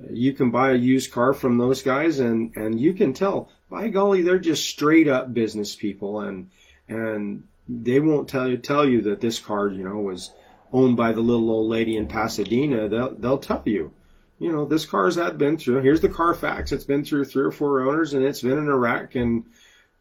you 0.09 0.33
can 0.33 0.51
buy 0.51 0.71
a 0.71 0.75
used 0.75 1.11
car 1.11 1.33
from 1.33 1.57
those 1.57 1.83
guys 1.83 2.19
and, 2.19 2.55
and 2.55 2.79
you 2.79 2.93
can 2.93 3.13
tell, 3.13 3.50
by 3.69 3.88
golly, 3.88 4.23
they're 4.23 4.39
just 4.39 4.67
straight 4.67 5.07
up 5.07 5.33
business 5.33 5.75
people 5.75 6.21
and, 6.21 6.50
and 6.88 7.43
they 7.69 8.00
won't 8.00 8.27
tell 8.27 8.47
you, 8.47 8.57
tell 8.57 8.88
you 8.88 9.03
that 9.03 9.21
this 9.21 9.39
car, 9.39 9.67
you 9.67 9.83
know, 9.83 9.97
was 9.97 10.31
owned 10.73 10.97
by 10.97 11.11
the 11.11 11.21
little 11.21 11.50
old 11.51 11.69
lady 11.69 11.97
in 11.97 12.07
Pasadena. 12.07 12.89
They'll, 12.89 13.15
they'll 13.15 13.38
tell 13.38 13.61
you, 13.65 13.93
you 14.39 14.51
know, 14.51 14.65
this 14.65 14.85
car's 14.85 15.15
had 15.15 15.38
been 15.38 15.57
through, 15.57 15.81
here's 15.81 16.01
the 16.01 16.09
Carfax. 16.09 16.71
It's 16.71 16.83
been 16.83 17.05
through 17.05 17.25
three 17.25 17.43
or 17.43 17.51
four 17.51 17.88
owners 17.88 18.13
and 18.13 18.25
it's 18.25 18.41
been 18.41 18.57
in 18.57 18.73
wreck 18.73 19.15
and, 19.15 19.45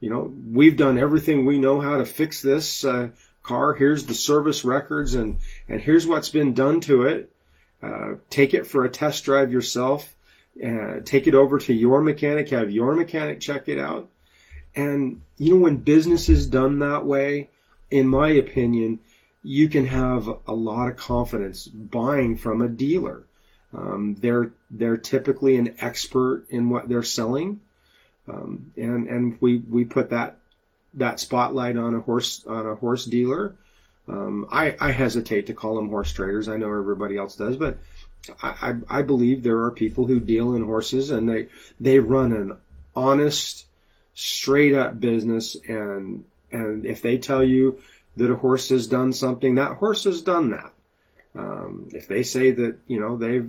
you 0.00 0.08
know, 0.08 0.32
we've 0.50 0.78
done 0.78 0.98
everything 0.98 1.44
we 1.44 1.58
know 1.58 1.80
how 1.80 1.98
to 1.98 2.06
fix 2.06 2.40
this. 2.40 2.84
Uh, 2.84 3.10
car. 3.42 3.74
Here's 3.74 4.06
the 4.06 4.14
service 4.14 4.64
records 4.64 5.14
and, 5.14 5.38
and 5.68 5.80
here's 5.80 6.06
what's 6.06 6.28
been 6.28 6.54
done 6.54 6.80
to 6.82 7.02
it. 7.04 7.32
Uh, 7.82 8.14
take 8.28 8.54
it 8.54 8.66
for 8.66 8.84
a 8.84 8.90
test 8.90 9.24
drive 9.24 9.52
yourself. 9.52 10.14
Uh, 10.62 11.00
take 11.04 11.26
it 11.26 11.34
over 11.34 11.58
to 11.58 11.72
your 11.72 12.02
mechanic. 12.02 12.50
Have 12.50 12.70
your 12.70 12.94
mechanic 12.94 13.40
check 13.40 13.68
it 13.68 13.78
out. 13.78 14.08
And, 14.74 15.22
you 15.38 15.54
know, 15.54 15.60
when 15.60 15.78
business 15.78 16.28
is 16.28 16.46
done 16.46 16.80
that 16.80 17.04
way, 17.04 17.48
in 17.90 18.06
my 18.06 18.28
opinion, 18.30 19.00
you 19.42 19.68
can 19.68 19.86
have 19.86 20.28
a 20.46 20.52
lot 20.52 20.88
of 20.88 20.96
confidence 20.96 21.66
buying 21.66 22.36
from 22.36 22.60
a 22.62 22.68
dealer. 22.68 23.24
Um, 23.72 24.16
they're 24.18 24.52
they're 24.70 24.96
typically 24.96 25.56
an 25.56 25.76
expert 25.80 26.46
in 26.50 26.70
what 26.70 26.88
they're 26.88 27.02
selling, 27.04 27.60
um, 28.28 28.72
and 28.76 29.08
and 29.08 29.38
we 29.40 29.58
we 29.58 29.84
put 29.84 30.10
that 30.10 30.38
that 30.94 31.20
spotlight 31.20 31.76
on 31.76 31.94
a 31.94 32.00
horse 32.00 32.44
on 32.46 32.66
a 32.66 32.74
horse 32.74 33.04
dealer. 33.04 33.56
Um, 34.08 34.48
I, 34.50 34.76
I 34.80 34.90
hesitate 34.90 35.46
to 35.46 35.54
call 35.54 35.76
them 35.76 35.88
horse 35.88 36.12
traders. 36.12 36.48
I 36.48 36.56
know 36.56 36.66
everybody 36.66 37.16
else 37.16 37.36
does, 37.36 37.56
but 37.56 37.78
I, 38.42 38.74
I, 38.88 38.98
I 38.98 39.02
believe 39.02 39.42
there 39.42 39.64
are 39.64 39.70
people 39.70 40.06
who 40.06 40.18
deal 40.18 40.54
in 40.54 40.64
horses 40.64 41.10
and 41.10 41.28
they 41.28 41.48
they 41.78 41.98
run 41.98 42.32
an 42.32 42.56
honest, 42.94 43.66
straight 44.14 44.74
up 44.74 44.98
business. 44.98 45.56
And 45.68 46.24
and 46.50 46.86
if 46.86 47.02
they 47.02 47.18
tell 47.18 47.44
you 47.44 47.80
that 48.16 48.30
a 48.30 48.36
horse 48.36 48.68
has 48.70 48.86
done 48.88 49.12
something, 49.12 49.54
that 49.54 49.76
horse 49.76 50.04
has 50.04 50.22
done 50.22 50.50
that. 50.50 50.72
Um, 51.36 51.88
if 51.92 52.08
they 52.08 52.24
say 52.24 52.50
that 52.50 52.78
you 52.88 52.98
know 52.98 53.16
they 53.16 53.42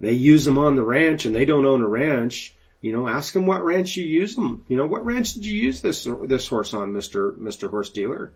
they 0.00 0.12
use 0.12 0.44
them 0.44 0.58
on 0.58 0.76
the 0.76 0.82
ranch 0.82 1.24
and 1.24 1.34
they 1.34 1.44
don't 1.44 1.66
own 1.66 1.82
a 1.82 1.88
ranch, 1.88 2.54
you 2.84 2.92
know, 2.92 3.08
ask 3.08 3.32
them 3.32 3.46
what 3.46 3.64
ranch 3.64 3.96
you 3.96 4.04
use 4.04 4.34
them. 4.34 4.62
You 4.68 4.76
know, 4.76 4.84
what 4.84 5.06
ranch 5.06 5.32
did 5.32 5.46
you 5.46 5.56
use 5.56 5.80
this 5.80 6.06
this 6.24 6.46
horse 6.46 6.74
on, 6.74 6.92
Mister 6.92 7.32
Mister 7.38 7.66
Horse 7.68 7.88
Dealer? 7.88 8.34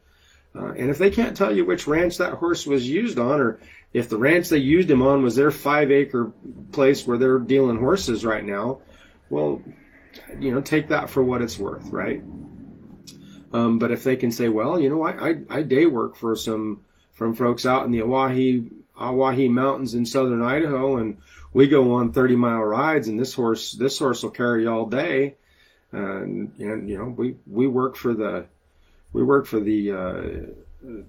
Uh, 0.56 0.72
and 0.72 0.88
if 0.88 0.96
they 0.96 1.10
can't 1.10 1.36
tell 1.36 1.54
you 1.54 1.66
which 1.66 1.86
ranch 1.86 2.16
that 2.16 2.32
horse 2.32 2.66
was 2.66 2.88
used 2.88 3.18
on, 3.18 3.42
or 3.42 3.60
if 3.92 4.08
the 4.08 4.16
ranch 4.16 4.48
they 4.48 4.56
used 4.56 4.90
him 4.90 5.02
on 5.02 5.22
was 5.22 5.36
their 5.36 5.50
five 5.50 5.90
acre 5.90 6.32
place 6.72 7.06
where 7.06 7.18
they're 7.18 7.38
dealing 7.38 7.78
horses 7.78 8.24
right 8.24 8.42
now, 8.42 8.80
well, 9.28 9.60
you 10.40 10.50
know, 10.50 10.62
take 10.62 10.88
that 10.88 11.10
for 11.10 11.22
what 11.22 11.42
it's 11.42 11.58
worth, 11.58 11.86
right? 11.90 12.22
Um, 13.52 13.78
but 13.78 13.90
if 13.90 14.02
they 14.02 14.16
can 14.16 14.32
say, 14.32 14.48
well, 14.48 14.80
you 14.80 14.88
know, 14.88 15.02
I, 15.02 15.28
I, 15.28 15.34
I 15.50 15.62
day 15.62 15.84
work 15.84 16.16
for 16.16 16.36
some 16.36 16.80
from 17.12 17.34
folks 17.34 17.66
out 17.66 17.84
in 17.84 17.92
the 17.92 18.00
Owyhee 18.00 18.70
Owyhee 18.98 19.50
Mountains 19.50 19.92
in 19.92 20.06
southern 20.06 20.40
Idaho, 20.40 20.96
and 20.96 21.18
we 21.58 21.66
go 21.66 21.94
on 21.94 22.12
30 22.12 22.36
mile 22.36 22.62
rides 22.62 23.08
and 23.08 23.18
this 23.18 23.34
horse, 23.34 23.72
this 23.72 23.98
horse 23.98 24.22
will 24.22 24.30
carry 24.30 24.62
you 24.62 24.70
all 24.70 24.86
day. 24.86 25.34
And, 25.90 26.52
and, 26.60 26.88
you 26.88 26.96
know, 26.96 27.06
we, 27.06 27.34
we 27.48 27.66
work 27.66 27.96
for 27.96 28.14
the, 28.14 28.46
we 29.12 29.24
work 29.24 29.44
for 29.44 29.58
the, 29.58 29.90
uh, 29.90 31.02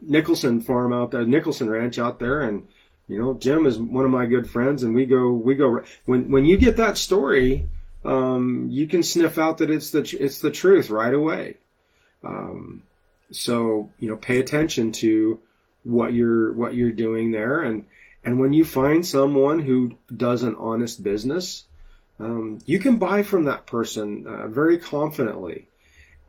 Nicholson 0.00 0.60
farm 0.60 0.92
out 0.92 1.12
there, 1.12 1.24
Nicholson 1.24 1.70
ranch 1.70 2.00
out 2.00 2.18
there. 2.18 2.40
And, 2.40 2.66
you 3.06 3.16
know, 3.16 3.34
Jim 3.34 3.64
is 3.64 3.78
one 3.78 4.04
of 4.04 4.10
my 4.10 4.26
good 4.26 4.50
friends 4.50 4.82
and 4.82 4.92
we 4.92 5.06
go, 5.06 5.30
we 5.30 5.54
go, 5.54 5.84
when, 6.04 6.32
when 6.32 6.46
you 6.46 6.56
get 6.56 6.78
that 6.78 6.98
story, 6.98 7.68
um, 8.04 8.66
you 8.72 8.88
can 8.88 9.04
sniff 9.04 9.38
out 9.38 9.58
that 9.58 9.70
it's 9.70 9.92
the, 9.92 10.00
it's 10.18 10.40
the 10.40 10.50
truth 10.50 10.90
right 10.90 11.14
away. 11.14 11.58
Um, 12.24 12.82
so, 13.30 13.88
you 14.00 14.10
know, 14.10 14.16
pay 14.16 14.40
attention 14.40 14.90
to 14.94 15.38
what 15.84 16.12
you're, 16.12 16.52
what 16.54 16.74
you're 16.74 16.90
doing 16.90 17.30
there 17.30 17.62
and, 17.62 17.84
And 18.24 18.38
when 18.38 18.52
you 18.52 18.64
find 18.64 19.04
someone 19.04 19.58
who 19.58 19.96
does 20.14 20.42
an 20.42 20.54
honest 20.56 21.02
business, 21.02 21.64
um, 22.20 22.58
you 22.66 22.78
can 22.78 22.96
buy 22.96 23.22
from 23.22 23.44
that 23.44 23.66
person 23.66 24.26
uh, 24.26 24.46
very 24.48 24.78
confidently. 24.78 25.68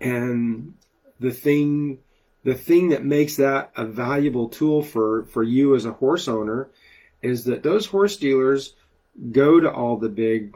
And 0.02 0.74
the 1.20 1.32
thing, 1.32 2.00
the 2.44 2.56
thing 2.56 2.90
that 2.90 3.06
makes 3.06 3.36
that 3.38 3.72
a 3.76 3.86
valuable 3.86 4.50
tool 4.50 4.82
for, 4.82 5.26
for 5.26 5.44
you 5.44 5.76
as 5.76 5.86
a 5.86 5.92
horse 5.92 6.28
owner 6.28 6.70
is 7.22 7.46
that 7.46 7.64
those 7.64 7.86
horse 7.86 8.18
dealers 8.18 8.74
go 9.32 9.60
to 9.60 9.72
all 9.72 9.98
the 9.98 10.10
big 10.10 10.56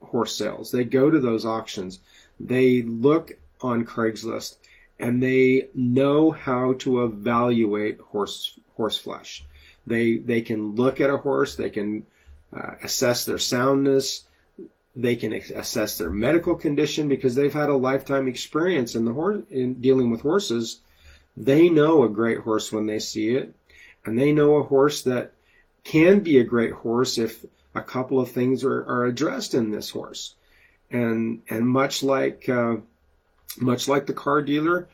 horse 0.00 0.36
sales. 0.36 0.70
They 0.70 0.84
go 0.84 1.10
to 1.10 1.20
those 1.20 1.46
auctions. 1.46 2.00
They 2.40 2.82
look 2.82 3.32
on 3.60 3.86
Craigslist 3.86 4.56
and 4.98 5.22
they 5.22 5.68
know 5.74 6.30
how 6.30 6.74
to 6.74 7.04
evaluate 7.04 8.00
horse 8.00 8.58
horse 8.76 8.98
flesh. 8.98 9.44
They 9.86 10.16
they 10.16 10.42
can 10.42 10.74
look 10.74 11.00
at 11.00 11.10
a 11.10 11.16
horse. 11.16 11.56
They 11.56 11.70
can 11.70 12.06
uh, 12.52 12.74
assess 12.82 13.24
their 13.24 13.38
soundness. 13.38 14.24
They 14.94 15.16
can 15.16 15.32
assess 15.32 15.96
their 15.96 16.10
medical 16.10 16.54
condition 16.54 17.08
because 17.08 17.34
they've 17.34 17.52
had 17.52 17.70
a 17.70 17.76
lifetime 17.76 18.28
experience 18.28 18.94
in 18.94 19.04
the 19.04 19.12
horse 19.12 19.42
in 19.50 19.74
dealing 19.80 20.10
with 20.10 20.20
horses. 20.20 20.80
They 21.36 21.70
know 21.70 22.02
a 22.02 22.10
great 22.10 22.38
horse 22.40 22.70
when 22.70 22.86
they 22.86 22.98
see 22.98 23.34
it, 23.34 23.54
and 24.04 24.18
they 24.18 24.32
know 24.32 24.56
a 24.56 24.62
horse 24.62 25.02
that 25.02 25.32
can 25.82 26.20
be 26.20 26.38
a 26.38 26.44
great 26.44 26.72
horse 26.72 27.16
if 27.16 27.44
a 27.74 27.80
couple 27.80 28.20
of 28.20 28.30
things 28.30 28.64
are, 28.64 28.84
are 28.84 29.06
addressed 29.06 29.54
in 29.54 29.70
this 29.70 29.90
horse. 29.90 30.34
And 30.90 31.40
and 31.48 31.66
much 31.66 32.02
like 32.02 32.48
uh, 32.48 32.76
much 33.58 33.88
like 33.88 34.06
the 34.06 34.12
car 34.12 34.42
dealer, 34.42 34.88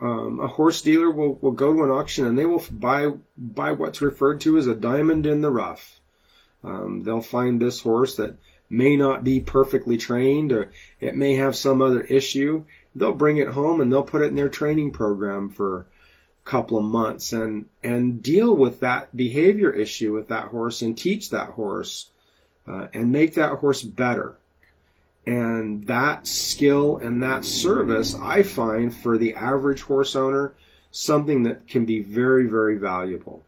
um, 0.00 0.40
a 0.40 0.48
horse 0.48 0.82
dealer 0.82 1.10
will, 1.10 1.34
will 1.36 1.52
go 1.52 1.72
to 1.72 1.84
an 1.84 1.90
auction 1.90 2.26
and 2.26 2.38
they 2.38 2.46
will 2.46 2.64
buy 2.70 3.12
buy 3.36 3.72
what's 3.72 4.02
referred 4.02 4.40
to 4.40 4.58
as 4.58 4.66
a 4.66 4.74
diamond 4.74 5.26
in 5.26 5.40
the 5.40 5.50
rough. 5.50 6.00
Um, 6.64 7.04
they'll 7.04 7.20
find 7.20 7.60
this 7.60 7.80
horse 7.80 8.16
that 8.16 8.36
may 8.68 8.96
not 8.96 9.24
be 9.24 9.40
perfectly 9.40 9.96
trained 9.96 10.52
or 10.52 10.72
it 11.00 11.16
may 11.16 11.36
have 11.36 11.56
some 11.56 11.80
other 11.80 12.00
issue. 12.00 12.64
They'll 12.94 13.12
bring 13.12 13.38
it 13.38 13.48
home 13.48 13.80
and 13.80 13.92
they'll 13.92 14.02
put 14.02 14.22
it 14.22 14.26
in 14.28 14.34
their 14.34 14.48
training 14.48 14.90
program 14.90 15.50
for 15.50 15.80
a 15.80 16.50
couple 16.50 16.78
of 16.78 16.84
months 16.84 17.32
and 17.32 17.66
and 17.82 18.22
deal 18.22 18.54
with 18.54 18.80
that 18.80 19.16
behavior 19.16 19.70
issue 19.70 20.12
with 20.12 20.28
that 20.28 20.48
horse 20.48 20.82
and 20.82 20.98
teach 20.98 21.30
that 21.30 21.50
horse 21.50 22.10
uh, 22.66 22.88
and 22.92 23.12
make 23.12 23.34
that 23.34 23.52
horse 23.58 23.82
better. 23.82 24.36
And 25.28 25.86
that 25.88 26.26
skill 26.26 26.96
and 26.96 27.22
that 27.22 27.44
service, 27.44 28.14
I 28.14 28.42
find 28.42 28.96
for 28.96 29.18
the 29.18 29.34
average 29.34 29.82
horse 29.82 30.16
owner, 30.16 30.54
something 30.90 31.42
that 31.42 31.68
can 31.68 31.84
be 31.84 32.00
very, 32.00 32.46
very 32.46 32.78
valuable. 32.78 33.44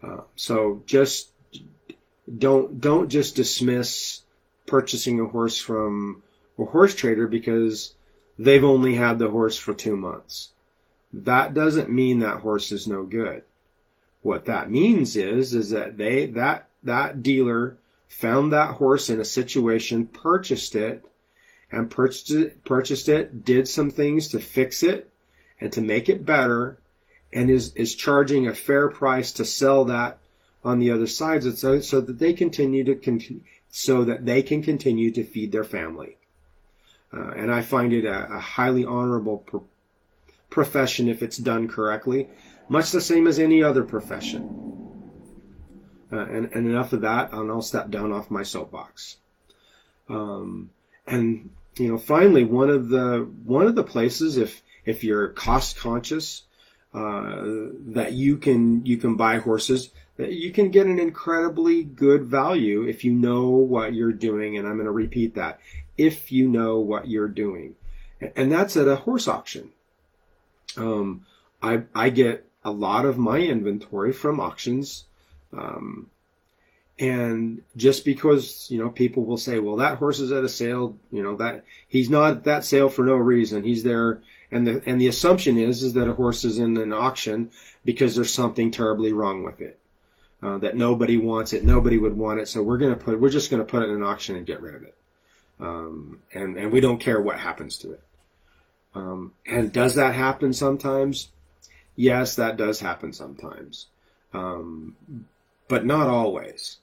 Uh, 0.00 0.20
so 0.36 0.84
just 0.86 1.32
don't 2.38 2.80
don't 2.80 3.08
just 3.08 3.34
dismiss 3.34 4.20
purchasing 4.64 5.18
a 5.18 5.26
horse 5.26 5.58
from 5.58 6.22
a 6.56 6.66
horse 6.66 6.94
trader 6.94 7.26
because 7.26 7.92
they've 8.38 8.62
only 8.62 8.94
had 8.94 9.18
the 9.18 9.28
horse 9.28 9.56
for 9.56 9.74
two 9.74 9.96
months. 9.96 10.50
That 11.12 11.52
doesn't 11.52 11.90
mean 11.90 12.20
that 12.20 12.42
horse 12.42 12.70
is 12.70 12.86
no 12.86 13.02
good. 13.02 13.42
What 14.22 14.44
that 14.44 14.70
means 14.70 15.16
is 15.16 15.52
is 15.52 15.70
that 15.70 15.98
they 15.98 16.26
that 16.26 16.68
that 16.84 17.24
dealer 17.24 17.76
found 18.10 18.52
that 18.52 18.74
horse 18.74 19.08
in 19.08 19.20
a 19.20 19.24
situation, 19.24 20.04
purchased 20.04 20.74
it, 20.74 21.02
and 21.70 21.88
purchased 21.88 22.32
it, 22.32 22.64
purchased 22.64 23.08
it, 23.08 23.44
did 23.44 23.68
some 23.68 23.88
things 23.88 24.28
to 24.28 24.40
fix 24.40 24.82
it 24.82 25.08
and 25.60 25.72
to 25.72 25.80
make 25.80 26.08
it 26.08 26.26
better, 26.26 26.76
and 27.32 27.48
is, 27.48 27.72
is 27.74 27.94
charging 27.94 28.48
a 28.48 28.54
fair 28.54 28.88
price 28.88 29.32
to 29.32 29.44
sell 29.44 29.84
that 29.84 30.18
on 30.64 30.80
the 30.80 30.90
other 30.90 31.06
side 31.06 31.44
so, 31.56 31.80
so 31.80 32.00
that 32.00 32.18
they 32.18 32.32
continue 32.32 32.82
to 32.82 32.96
continue, 32.96 33.42
so 33.70 34.04
that 34.04 34.26
they 34.26 34.42
can 34.42 34.60
continue 34.60 35.12
to 35.12 35.22
feed 35.22 35.52
their 35.52 35.64
family. 35.64 36.16
Uh, 37.14 37.30
and 37.30 37.52
I 37.52 37.62
find 37.62 37.92
it 37.92 38.04
a, 38.04 38.34
a 38.34 38.40
highly 38.40 38.84
honorable 38.84 39.38
pro- 39.38 39.64
profession 40.50 41.08
if 41.08 41.22
it's 41.22 41.38
done 41.38 41.68
correctly, 41.68 42.28
much 42.68 42.90
the 42.90 43.00
same 43.00 43.28
as 43.28 43.38
any 43.38 43.62
other 43.62 43.84
profession. 43.84 44.79
Uh, 46.12 46.26
and, 46.26 46.50
and 46.52 46.66
enough 46.66 46.92
of 46.92 47.02
that, 47.02 47.32
and 47.32 47.50
I'll 47.50 47.62
step 47.62 47.88
down 47.88 48.10
off 48.10 48.32
my 48.32 48.42
soapbox. 48.42 49.16
Um, 50.08 50.70
and 51.06 51.50
you 51.76 51.88
know, 51.88 51.98
finally, 51.98 52.44
one 52.44 52.68
of 52.68 52.88
the 52.88 53.28
one 53.44 53.66
of 53.66 53.76
the 53.76 53.84
places, 53.84 54.36
if 54.36 54.60
if 54.84 55.04
you're 55.04 55.28
cost 55.28 55.76
conscious, 55.76 56.42
uh, 56.92 57.42
that 57.90 58.12
you 58.12 58.38
can 58.38 58.84
you 58.84 58.96
can 58.96 59.16
buy 59.16 59.38
horses 59.38 59.90
that 60.16 60.32
you 60.32 60.52
can 60.52 60.70
get 60.70 60.86
an 60.86 60.98
incredibly 60.98 61.82
good 61.82 62.24
value 62.24 62.82
if 62.82 63.04
you 63.04 63.12
know 63.12 63.48
what 63.48 63.94
you're 63.94 64.12
doing. 64.12 64.58
And 64.58 64.66
I'm 64.66 64.74
going 64.74 64.86
to 64.86 64.92
repeat 64.92 65.36
that: 65.36 65.60
if 65.96 66.32
you 66.32 66.48
know 66.48 66.80
what 66.80 67.08
you're 67.08 67.28
doing, 67.28 67.76
and 68.34 68.50
that's 68.50 68.76
at 68.76 68.88
a 68.88 68.96
horse 68.96 69.28
auction. 69.28 69.70
Um, 70.76 71.24
I 71.62 71.82
I 71.94 72.10
get 72.10 72.46
a 72.64 72.70
lot 72.70 73.04
of 73.04 73.16
my 73.16 73.38
inventory 73.38 74.12
from 74.12 74.40
auctions 74.40 75.04
um, 75.52 76.10
and 77.00 77.62
just 77.76 78.04
because, 78.04 78.70
you 78.70 78.78
know, 78.78 78.90
people 78.90 79.24
will 79.24 79.38
say, 79.38 79.58
well, 79.58 79.76
that 79.76 79.96
horse 79.96 80.20
is 80.20 80.32
at 80.32 80.44
a 80.44 80.48
sale, 80.48 80.98
you 81.10 81.22
know, 81.22 81.36
that 81.36 81.64
he's 81.88 82.10
not 82.10 82.30
at 82.32 82.44
that 82.44 82.64
sale 82.64 82.90
for 82.90 83.04
no 83.04 83.14
reason. 83.14 83.64
He's 83.64 83.82
there. 83.82 84.20
And 84.52 84.66
the, 84.66 84.82
and 84.84 85.00
the 85.00 85.08
assumption 85.08 85.56
is, 85.56 85.82
is 85.82 85.94
that 85.94 86.08
a 86.08 86.12
horse 86.12 86.44
is 86.44 86.58
in 86.58 86.76
an 86.76 86.92
auction 86.92 87.52
because 87.86 88.14
there's 88.14 88.34
something 88.34 88.70
terribly 88.70 89.14
wrong 89.14 89.44
with 89.44 89.62
it. 89.62 89.78
Uh, 90.42 90.58
that 90.58 90.76
nobody 90.76 91.18
wants 91.18 91.52
it. 91.52 91.64
Nobody 91.64 91.98
would 91.98 92.16
want 92.16 92.40
it. 92.40 92.48
So 92.48 92.62
we're 92.62 92.78
to 92.78 92.96
put, 92.96 93.20
we're 93.20 93.28
just 93.28 93.50
to 93.50 93.62
put 93.62 93.82
it 93.82 93.90
in 93.90 93.96
an 93.96 94.02
auction 94.02 94.36
and 94.36 94.46
get 94.46 94.62
rid 94.62 94.74
of 94.74 94.82
it. 94.82 94.94
Um, 95.58 96.20
and, 96.32 96.56
and 96.56 96.72
we 96.72 96.80
don't 96.80 96.98
care 96.98 97.20
what 97.20 97.38
happens 97.38 97.78
to 97.78 97.92
it. 97.92 98.02
Um, 98.94 99.32
and 99.46 99.72
does 99.72 99.96
that 99.96 100.14
happen 100.14 100.52
sometimes? 100.52 101.28
Yes, 101.94 102.36
that 102.36 102.56
does 102.56 102.80
happen 102.80 103.12
sometimes. 103.12 103.86
Um, 104.32 104.96
but 105.70 105.86
not 105.86 106.08
always. 106.08 106.78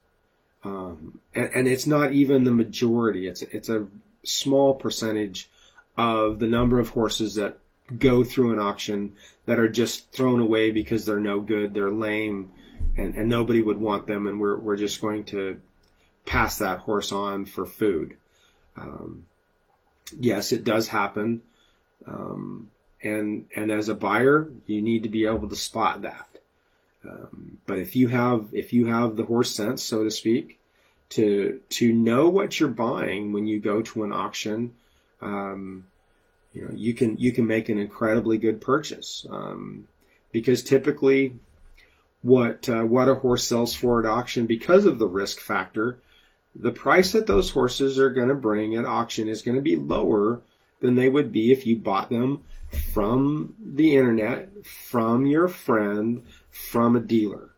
Um, 0.63 1.19
and, 1.35 1.51
and, 1.53 1.67
it's 1.67 1.85
not 1.85 2.13
even 2.13 2.45
the 2.45 2.51
majority. 2.51 3.27
It's 3.27 3.41
it's 3.41 3.69
a 3.69 3.85
small 4.23 4.73
percentage 4.73 5.49
of 5.97 6.39
the 6.39 6.47
number 6.47 6.79
of 6.79 6.89
horses 6.89 7.35
that 7.35 7.57
go 7.99 8.23
through 8.23 8.53
an 8.53 8.59
auction 8.59 9.13
that 9.45 9.59
are 9.59 9.69
just 9.69 10.11
thrown 10.11 10.39
away 10.39 10.71
because 10.71 11.05
they're 11.05 11.19
no 11.19 11.41
good, 11.41 11.73
they're 11.73 11.91
lame, 11.91 12.51
and, 12.97 13.15
and 13.15 13.29
nobody 13.29 13.61
would 13.61 13.77
want 13.77 14.07
them, 14.07 14.25
and 14.25 14.39
we're 14.39 14.57
we're 14.57 14.77
just 14.77 15.01
going 15.01 15.25
to 15.25 15.59
pass 16.25 16.59
that 16.59 16.79
horse 16.79 17.11
on 17.11 17.45
for 17.45 17.65
food. 17.65 18.15
Um, 18.77 19.25
yes, 20.17 20.53
it 20.53 20.63
does 20.63 20.87
happen, 20.87 21.41
um, 22.07 22.69
and 23.03 23.47
and 23.53 23.69
as 23.69 23.89
a 23.89 23.95
buyer, 23.95 24.49
you 24.65 24.81
need 24.81 25.03
to 25.03 25.09
be 25.09 25.25
able 25.25 25.49
to 25.49 25.55
spot 25.57 26.03
that. 26.03 26.26
Um, 27.07 27.57
but 27.65 27.79
if 27.79 27.95
you 27.95 28.07
have 28.07 28.49
if 28.53 28.73
you 28.73 28.87
have 28.87 29.15
the 29.15 29.25
horse 29.25 29.55
sense, 29.55 29.83
so 29.83 30.03
to 30.03 30.11
speak, 30.11 30.59
to 31.09 31.61
to 31.69 31.93
know 31.93 32.29
what 32.29 32.59
you're 32.59 32.69
buying 32.69 33.33
when 33.33 33.47
you 33.47 33.59
go 33.59 33.81
to 33.81 34.03
an 34.03 34.11
auction, 34.11 34.73
um, 35.21 35.85
you 36.53 36.63
know 36.63 36.71
you 36.73 36.93
can 36.93 37.17
you 37.17 37.31
can 37.31 37.47
make 37.47 37.69
an 37.69 37.77
incredibly 37.77 38.37
good 38.37 38.61
purchase. 38.61 39.25
Um, 39.29 39.87
because 40.31 40.63
typically 40.63 41.33
what 42.21 42.67
uh, 42.67 42.83
what 42.83 43.07
a 43.07 43.15
horse 43.15 43.47
sells 43.47 43.73
for 43.73 43.99
at 43.99 44.09
auction 44.09 44.45
because 44.45 44.85
of 44.85 44.99
the 44.99 45.07
risk 45.07 45.39
factor, 45.39 45.99
the 46.55 46.71
price 46.71 47.13
that 47.13 47.27
those 47.27 47.49
horses 47.49 47.99
are 47.99 48.09
going 48.09 48.27
to 48.27 48.35
bring 48.35 48.75
at 48.75 48.85
auction 48.85 49.27
is 49.27 49.41
going 49.41 49.55
to 49.55 49.61
be 49.61 49.75
lower 49.75 50.41
than 50.79 50.95
they 50.95 51.09
would 51.09 51.31
be 51.31 51.51
if 51.51 51.65
you 51.65 51.75
bought 51.75 52.09
them 52.09 52.43
from 52.93 53.55
the 53.63 53.95
internet, 53.95 54.49
from 54.65 55.25
your 55.25 55.47
friend, 55.47 56.23
from 56.57 56.95
a 56.95 56.99
dealer. 56.99 57.49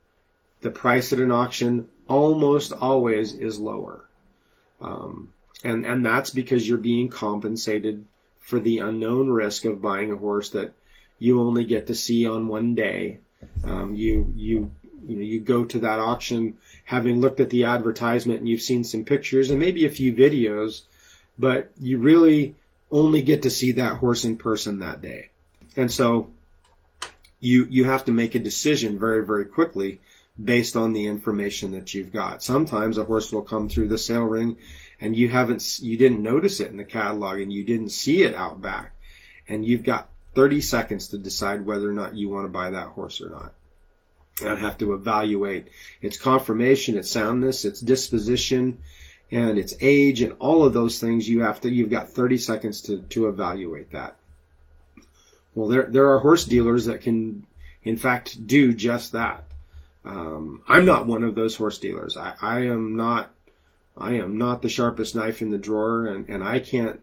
The 0.62 0.71
price 0.71 1.13
at 1.13 1.19
an 1.19 1.31
auction 1.31 1.88
almost 2.07 2.73
always 2.73 3.33
is 3.33 3.59
lower. 3.59 4.05
Um, 4.81 5.33
and, 5.63 5.85
and 5.85 6.05
that's 6.05 6.29
because 6.29 6.67
you're 6.67 6.77
being 6.77 7.09
compensated 7.09 8.05
for 8.39 8.59
the 8.59 8.79
unknown 8.79 9.29
risk 9.29 9.65
of 9.65 9.81
buying 9.81 10.12
a 10.12 10.17
horse 10.17 10.49
that 10.51 10.73
you 11.17 11.41
only 11.41 11.63
get 11.65 11.88
to 11.88 11.95
see 11.95 12.27
on 12.27 12.47
one 12.47 12.75
day. 12.75 13.19
Um, 13.63 13.95
you, 13.95 14.33
you, 14.35 14.71
you 15.07 15.15
know, 15.15 15.21
you 15.21 15.39
go 15.39 15.65
to 15.65 15.79
that 15.79 15.99
auction 15.99 16.57
having 16.83 17.21
looked 17.21 17.39
at 17.39 17.49
the 17.49 17.65
advertisement 17.65 18.39
and 18.39 18.49
you've 18.49 18.62
seen 18.62 18.83
some 18.83 19.05
pictures 19.05 19.49
and 19.49 19.59
maybe 19.59 19.85
a 19.85 19.91
few 19.91 20.13
videos, 20.13 20.81
but 21.38 21.71
you 21.79 21.99
really 21.99 22.55
only 22.91 23.21
get 23.21 23.43
to 23.43 23.49
see 23.49 23.73
that 23.73 23.97
horse 23.97 24.25
in 24.25 24.38
person 24.38 24.79
that 24.79 25.01
day. 25.01 25.29
And 25.75 25.91
so 25.91 26.31
you 27.39 27.67
you 27.69 27.86
have 27.86 28.06
to 28.06 28.12
make 28.12 28.36
a 28.36 28.39
decision 28.39 28.99
very 28.99 29.25
very 29.25 29.45
quickly 29.45 29.99
based 30.41 30.75
on 30.75 30.93
the 30.93 31.08
information 31.08 31.71
that 31.71 31.93
you've 31.93 32.13
got. 32.13 32.41
Sometimes 32.41 32.97
a 32.97 33.04
horse 33.04 33.32
will 33.32 33.41
come 33.41 33.67
through 33.67 33.89
the 33.89 33.97
sale 33.97 34.23
ring 34.23 34.58
and 35.02 35.15
you 35.15 35.30
haven't 35.30 35.80
you 35.82 35.97
didn't 35.97 36.23
notice 36.23 36.60
it 36.60 36.71
in 36.71 36.78
the 36.78 36.84
catalog 36.84 37.39
and 37.39 37.52
you 37.52 37.63
didn't 37.63 37.89
see 37.89 38.23
it 38.23 38.36
out 38.36 38.62
back 38.62 38.93
and 39.47 39.65
you've 39.65 39.84
got 39.84 40.10
30 40.36 40.62
seconds 40.62 41.10
to 41.10 41.17
decide 41.17 41.65
whether 41.65 41.89
or 41.89 41.93
not 41.93 42.15
you 42.15 42.30
want 42.30 42.45
to 42.45 42.49
buy 42.49 42.69
that 42.69 42.88
horse 42.88 43.21
or 43.21 43.30
not. 43.30 43.54
I'd 44.41 44.60
have 44.60 44.78
to 44.78 44.93
evaluate 44.93 45.67
its 46.02 46.17
conformation, 46.17 46.97
its 46.97 47.12
soundness, 47.12 47.65
its 47.65 47.82
disposition, 47.82 48.80
and 49.32 49.60
its 49.60 49.73
age, 49.82 50.21
and 50.21 50.34
all 50.39 50.63
of 50.63 50.73
those 50.73 50.99
things. 50.99 51.28
You 51.28 51.41
have 51.41 51.62
to. 51.62 51.69
You've 51.69 51.89
got 51.89 52.12
30 52.12 52.38
seconds 52.38 52.82
to 52.84 52.99
to 53.10 53.28
evaluate 53.28 53.91
that. 53.91 54.15
Well, 55.55 55.67
there 55.67 55.83
there 55.83 56.13
are 56.13 56.19
horse 56.19 56.45
dealers 56.45 56.85
that 56.85 57.01
can, 57.01 57.45
in 57.83 57.97
fact, 57.97 58.45
do 58.45 58.73
just 58.73 59.13
that. 59.13 59.45
Um, 60.05 60.62
I'm 60.67 60.85
not 60.85 61.07
one 61.07 61.23
of 61.23 61.35
those 61.35 61.55
horse 61.55 61.77
dealers. 61.77 62.17
I, 62.17 62.33
I 62.41 62.59
am 62.67 62.95
not. 62.95 63.31
I 63.97 64.13
am 64.13 64.38
not 64.38 64.62
the 64.62 64.69
sharpest 64.69 65.15
knife 65.15 65.41
in 65.41 65.49
the 65.49 65.57
drawer, 65.57 66.07
and, 66.07 66.29
and 66.29 66.41
I 66.43 66.59
can't 66.59 67.01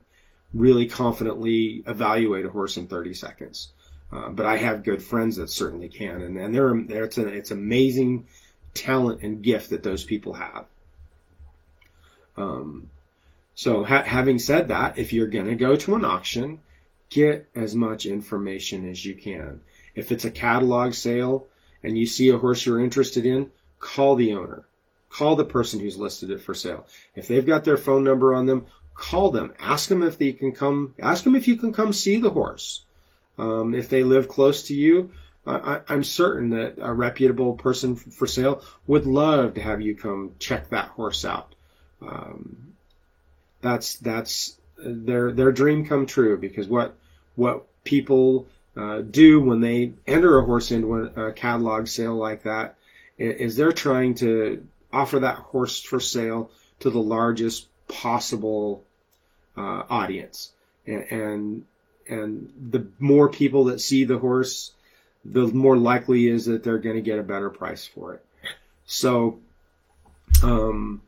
really 0.55 0.87
confidently 0.87 1.83
evaluate 1.87 2.47
a 2.47 2.51
horse 2.51 2.79
in 2.79 2.87
30 2.87 3.13
seconds. 3.13 3.73
Uh, 4.11 4.31
but 4.31 4.47
I 4.47 4.57
have 4.57 4.85
good 4.85 5.03
friends 5.03 5.37
that 5.37 5.51
certainly 5.51 5.89
can, 5.89 6.23
and, 6.23 6.39
and 6.39 6.55
they're, 6.55 6.75
they're 6.87 7.05
it's, 7.05 7.19
an, 7.19 7.29
it's 7.29 7.51
amazing 7.51 8.27
talent 8.73 9.23
and 9.23 9.43
gift 9.43 9.71
that 9.71 9.83
those 9.83 10.05
people 10.05 10.35
have. 10.35 10.65
Um, 12.37 12.89
so 13.55 13.85
ha- 13.85 14.05
having 14.05 14.39
said 14.39 14.69
that, 14.69 14.99
if 14.99 15.13
you're 15.13 15.27
going 15.27 15.47
to 15.47 15.55
go 15.57 15.77
to 15.77 15.97
an 15.97 16.05
auction, 16.05 16.61
get 17.11 17.49
as 17.55 17.75
much 17.75 18.07
information 18.07 18.89
as 18.89 19.05
you 19.05 19.15
can. 19.15 19.61
If 19.95 20.13
it's 20.13 20.25
a 20.25 20.31
catalog 20.31 20.95
sale 20.95 21.47
and 21.83 21.97
you 21.97 22.07
see 22.07 22.31
a 22.31 22.39
horse 22.39 22.65
you're 22.67 22.81
interested 22.81 23.27
in, 23.27 23.51
call 23.79 24.17
the 24.17 24.35
owner. 24.35 24.67
Call 25.09 25.37
the 25.37 25.45
person 25.45 25.81
who's 25.81 25.97
listed 25.97 26.31
it 26.31 26.41
for 26.41 26.55
sale. 26.55 26.87
If 27.15 27.29
they've 27.29 27.47
got 27.47 27.65
their 27.65 27.77
phone 27.77 28.05
number 28.05 28.35
on 28.35 28.47
them, 28.47 28.67
call 28.95 29.31
them. 29.31 29.55
Ask 29.59 29.89
them 29.89 30.03
if 30.03 30.19
they 30.19 30.33
can 30.33 30.53
come. 30.53 30.95
Ask 31.01 31.25
them 31.25 31.37
if 31.37 31.49
you 31.49 31.57
can 31.57 31.73
come 31.73 31.93
see 31.93 32.19
the 32.19 32.31
horse. 32.31 32.85
Um, 33.39 33.75
if 33.75 33.89
they 33.89 34.03
live 34.03 34.29
close 34.29 34.65
to 34.65 34.75
you, 34.75 35.11
I, 35.47 35.81
am 35.89 36.03
certain 36.03 36.51
that 36.51 36.75
a 36.81 36.93
reputable 36.93 37.55
person 37.55 37.95
for 37.95 38.27
sale 38.27 38.63
would 38.87 39.07
love 39.07 39.55
to 39.55 39.61
have 39.61 39.81
you 39.81 39.95
come 39.95 40.33
check 40.39 40.71
that 40.71 40.89
horse 40.89 41.25
out. 41.25 41.55
Um, 42.03 42.75
that's 43.61 43.97
that's 43.99 44.57
their 44.79 45.33
their 45.33 45.53
dream 45.53 45.87
come 45.87 46.07
true 46.07 46.37
because 46.37 46.69
what 46.69 46.95
what 47.35 47.67
people 47.85 48.47
uh, 48.77 49.01
do 49.01 49.41
when 49.41 49.61
they 49.61 49.93
enter 50.07 50.39
a 50.39 50.45
horse 50.45 50.71
into 50.71 50.95
a, 50.95 51.33
catalog 51.33 51.87
sale 51.87 52.15
like 52.15 52.43
that 52.43 52.77
is 53.19 53.57
they're 53.57 53.73
trying 53.73 54.15
to 54.15 54.67
offer 54.93 55.21
that 55.21 55.37
horse 55.37 55.81
for 55.81 56.01
sale 56.01 56.51
to 56.81 56.91
the 56.91 56.99
largest 56.99 57.67
possible 57.89 58.85
uh, 59.57 59.83
audience 59.89 60.53
and, 60.87 61.05
and 61.11 61.65
and 62.09 62.53
the 62.71 62.87
more 62.99 63.29
people 63.29 63.65
that 63.65 63.81
see 63.81 64.05
the 64.05 64.19
horse, 64.19 64.73
the 65.25 65.47
more 65.47 65.77
likely 65.77 66.29
is 66.29 66.47
that 66.47 66.63
they're 66.63 66.79
going 66.79 66.97
to 66.97 67.03
get 67.03 67.19
a 67.19 67.23
better 67.23 67.51
price 67.51 67.87
for 67.87 68.15
it. 68.15 68.25
So, 68.87 69.41
um, 70.43 71.03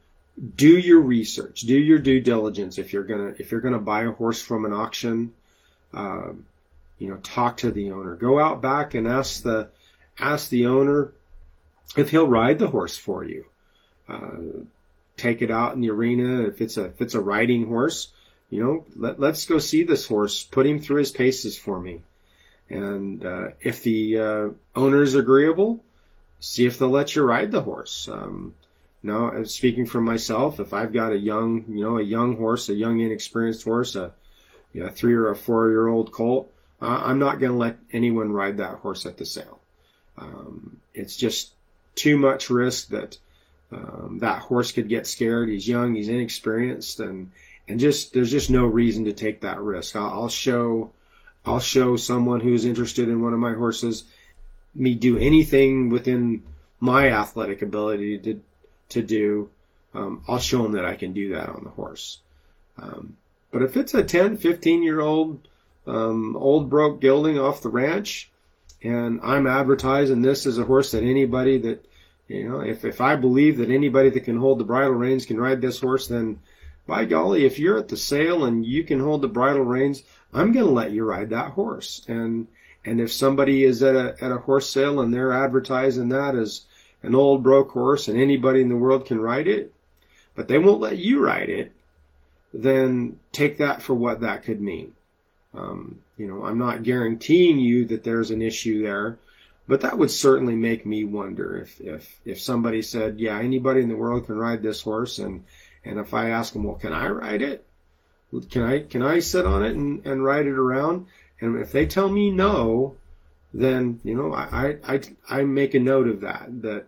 do 0.57 0.79
your 0.79 1.01
research, 1.01 1.61
do 1.61 1.79
your 1.79 1.99
due 1.99 2.21
diligence. 2.21 2.79
If 2.79 2.93
you're 2.93 3.05
gonna 3.05 3.35
if 3.39 3.51
you're 3.51 3.61
gonna 3.61 3.79
buy 3.79 4.05
a 4.05 4.13
horse 4.13 4.41
from 4.41 4.65
an 4.65 4.73
auction, 4.73 5.33
um, 5.93 6.47
you 6.99 7.09
know, 7.09 7.17
talk 7.17 7.59
to 7.59 7.71
the 7.71 7.93
owner. 7.93 8.17
Go 8.17 8.39
out 8.39 8.61
back 8.61 8.95
and 8.95 9.07
ask 9.07 9.43
the 9.43 9.69
ask 10.19 10.49
the 10.49 10.67
owner 10.67 11.13
if 11.97 12.11
he'll 12.11 12.29
ride 12.29 12.59
the 12.59 12.69
horse 12.69 12.97
for 12.97 13.25
you. 13.25 13.45
Uh, 14.09 14.65
take 15.17 15.43
it 15.43 15.51
out 15.51 15.75
in 15.75 15.81
the 15.81 15.91
arena 15.91 16.43
if 16.43 16.61
it's 16.61 16.77
a 16.77 16.85
if 16.87 17.01
it's 17.01 17.15
a 17.15 17.21
riding 17.21 17.67
horse 17.67 18.09
you 18.51 18.63
know, 18.63 18.87
let, 18.97 19.21
let's 19.21 19.47
go 19.47 19.59
see 19.59 19.83
this 19.83 20.07
horse. 20.07 20.43
Put 20.43 20.67
him 20.67 20.81
through 20.81 20.99
his 20.99 21.11
paces 21.11 21.59
for 21.59 21.79
me. 21.79 22.03
And 22.71 23.25
uh, 23.25 23.49
if 23.61 23.83
the 23.83 24.19
uh, 24.19 24.49
owner 24.75 25.03
is 25.03 25.15
agreeable, 25.15 25.83
see 26.41 26.67
if 26.67 26.79
they'll 26.79 26.89
let 26.89 27.15
you 27.15 27.23
ride 27.23 27.51
the 27.51 27.63
horse. 27.63 28.09
Um, 28.11 28.55
now, 29.09 29.43
speaking 29.45 29.87
for 29.87 30.01
myself, 30.01 30.61
if 30.61 30.73
I've 30.73 30.93
got 30.93 31.13
a 31.13 31.19
young, 31.19 31.65
you 31.69 31.83
know, 31.83 31.99
a 31.99 32.03
young 32.03 32.37
horse, 32.37 32.69
a 32.69 32.75
young 32.75 33.01
inexperienced 33.01 33.65
horse, 33.65 33.97
a 33.97 34.13
you 34.73 34.83
know, 34.83 34.89
three 34.89 35.15
or 35.15 35.31
a 35.31 35.37
four 35.37 35.71
year 35.71 35.89
old 35.89 36.13
colt, 36.13 36.53
uh, 36.81 37.03
I'm 37.05 37.19
not 37.19 37.41
going 37.41 37.53
to 37.53 37.59
let 37.59 37.79
anyone 37.93 38.31
ride 38.31 38.59
that 38.59 38.77
horse 38.77 39.07
at 39.07 39.17
the 39.17 39.27
sale. 39.27 39.61
Um, 40.17 40.81
it's 40.95 41.17
just 41.17 41.53
too 41.95 42.17
much 42.19 42.51
risk 42.51 42.89
that 42.89 43.19
um, 43.73 44.19
that 44.21 44.41
horse 44.41 44.73
could 44.73 44.89
get 44.89 45.07
scared. 45.07 45.49
He's 45.49 45.69
young, 45.69 45.95
he's 45.95 46.09
inexperienced, 46.09 47.01
and 47.01 47.33
and 47.67 47.81
just 47.81 48.13
there's 48.13 48.31
just 48.31 48.51
no 48.51 48.65
reason 48.65 49.05
to 49.07 49.13
take 49.13 49.41
that 49.41 49.61
risk. 49.61 49.97
I'll, 49.97 50.23
I'll 50.23 50.29
show 50.29 50.93
I'll 51.45 51.61
show 51.61 51.97
someone 51.97 52.41
who's 52.41 52.65
interested 52.65 53.09
in 53.09 53.23
one 53.23 53.33
of 53.33 53.39
my 53.41 53.55
horses 53.55 54.05
me 54.75 54.95
do 54.95 55.19
anything 55.19 55.89
within 55.89 56.43
my 56.81 57.11
athletic 57.11 57.63
ability 57.63 58.19
to 58.19 58.41
to 58.91 59.03
do. 59.03 59.51
Um, 59.95 60.23
I'll 60.29 60.39
show 60.39 60.63
them 60.63 60.73
that 60.73 60.85
I 60.85 60.97
can 60.97 61.13
do 61.13 61.35
that 61.35 61.49
on 61.49 61.65
the 61.65 61.71
horse. 61.71 62.19
Um, 62.81 63.17
but 63.51 63.63
if 63.63 63.77
it's 63.77 63.95
a 63.95 64.05
10, 64.05 64.37
15 64.37 64.83
year 64.83 65.01
old 65.01 65.47
um, 65.87 66.37
old 66.37 66.69
broke 66.69 67.01
gelding 67.01 67.39
off 67.39 67.63
the 67.63 67.71
ranch, 67.71 68.31
and 68.83 69.21
I'm 69.23 69.47
advertising 69.47 70.23
this 70.23 70.47
as 70.47 70.59
a 70.59 70.65
horse 70.65 70.93
that 70.93 71.03
anybody 71.03 71.59
that 71.59 71.85
you 72.29 72.47
know, 72.47 72.61
if 72.61 72.85
if 72.85 73.01
I 73.01 73.17
believe 73.17 73.57
that 73.57 73.71
anybody 73.71 74.11
that 74.11 74.25
can 74.25 74.37
hold 74.37 74.59
the 74.59 74.65
bridle 74.65 74.93
reins 74.93 75.25
can 75.25 75.41
ride 75.41 75.63
this 75.63 75.81
horse, 75.81 76.09
then 76.09 76.41
by 76.87 77.07
golly, 77.07 77.47
if 77.47 77.59
you're 77.59 77.79
at 77.79 77.89
the 77.89 77.97
sale 77.97 78.45
and 78.45 78.65
you 78.65 78.85
can 78.85 79.01
hold 79.01 79.23
the 79.23 79.29
bridle 79.29 79.65
reins, 79.65 80.03
I'm 80.33 80.53
going 80.53 80.67
to 80.67 80.73
let 80.73 80.91
you 80.91 81.05
ride 81.05 81.31
that 81.31 81.53
horse. 81.53 82.05
And 82.07 82.49
and 82.85 83.01
if 83.01 83.13
somebody 83.13 83.65
is 83.65 83.83
at 83.83 83.97
a 83.97 84.17
at 84.23 84.31
a 84.31 84.39
horse 84.39 84.69
sale 84.69 85.01
and 85.01 85.13
they're 85.13 85.33
advertising 85.33 86.11
that 86.11 86.35
as 86.35 86.63
an 87.03 87.15
old 87.15 87.43
broke 87.43 87.71
horse 87.71 88.09
and 88.09 88.19
anybody 88.19 88.61
in 88.61 88.69
the 88.69 88.77
world 88.77 89.07
can 89.07 89.21
ride 89.21 89.49
it, 89.49 89.73
but 90.35 90.49
they 90.49 90.59
won't 90.59 90.81
let 90.81 90.99
you 90.99 91.25
ride 91.25 91.49
it, 91.49 91.73
then 92.53 93.19
take 93.33 93.59
that 93.59 93.83
for 93.83 93.95
what 93.95 94.21
that 94.21 94.43
could 94.43 94.61
mean. 94.61 94.93
Um, 95.55 96.01
you 96.17 96.27
know, 96.27 96.45
I'm 96.45 96.59
not 96.59 96.83
guaranteeing 96.83 97.59
you 97.59 97.87
that 97.87 98.05
there's 98.05 98.31
an 98.31 98.43
issue 98.43 98.83
there, 98.83 99.19
but 99.67 99.83
that 99.83 99.99
would 99.99 100.11
certainly 100.11 100.57
make 100.57 100.87
me 100.87 101.05
wonder 101.05 101.59
if 101.59 101.81
if 101.81 102.21
if 102.25 102.41
somebody 102.41 102.83
said, 102.83 103.21
yeah, 103.21 103.39
anybody 103.39 103.81
in 103.81 103.89
the 103.89 103.97
world 103.97 104.27
can 104.27 104.37
ride 104.37 104.63
this 104.63 104.83
horse 104.83 105.19
and 105.19 105.45
and 105.85 105.99
if 105.99 106.13
I 106.13 106.31
ask 106.31 106.53
them, 106.53 106.65
well, 106.65 106.75
can 106.75 106.93
I 106.93 107.09
ride 107.09 107.43
it? 107.43 107.65
Can 108.51 108.63
I 108.63 108.81
can 108.81 109.03
I 109.03 109.21
sit 109.21 109.47
on 109.47 109.65
it 109.65 109.75
and, 109.75 110.05
and 110.05 110.25
ride 110.25 110.47
it 110.47 110.59
around? 110.59 111.07
And 111.41 111.59
if 111.59 111.73
they 111.73 111.87
tell 111.87 112.09
me 112.09 112.31
no, 112.31 112.97
then 113.55 114.01
you 114.05 114.15
know 114.15 114.35
I, 114.35 114.77
I 114.87 115.01
I 115.29 115.43
make 115.45 115.75
a 115.75 115.79
note 115.79 116.09
of 116.09 116.21
that 116.21 116.63
that 116.63 116.88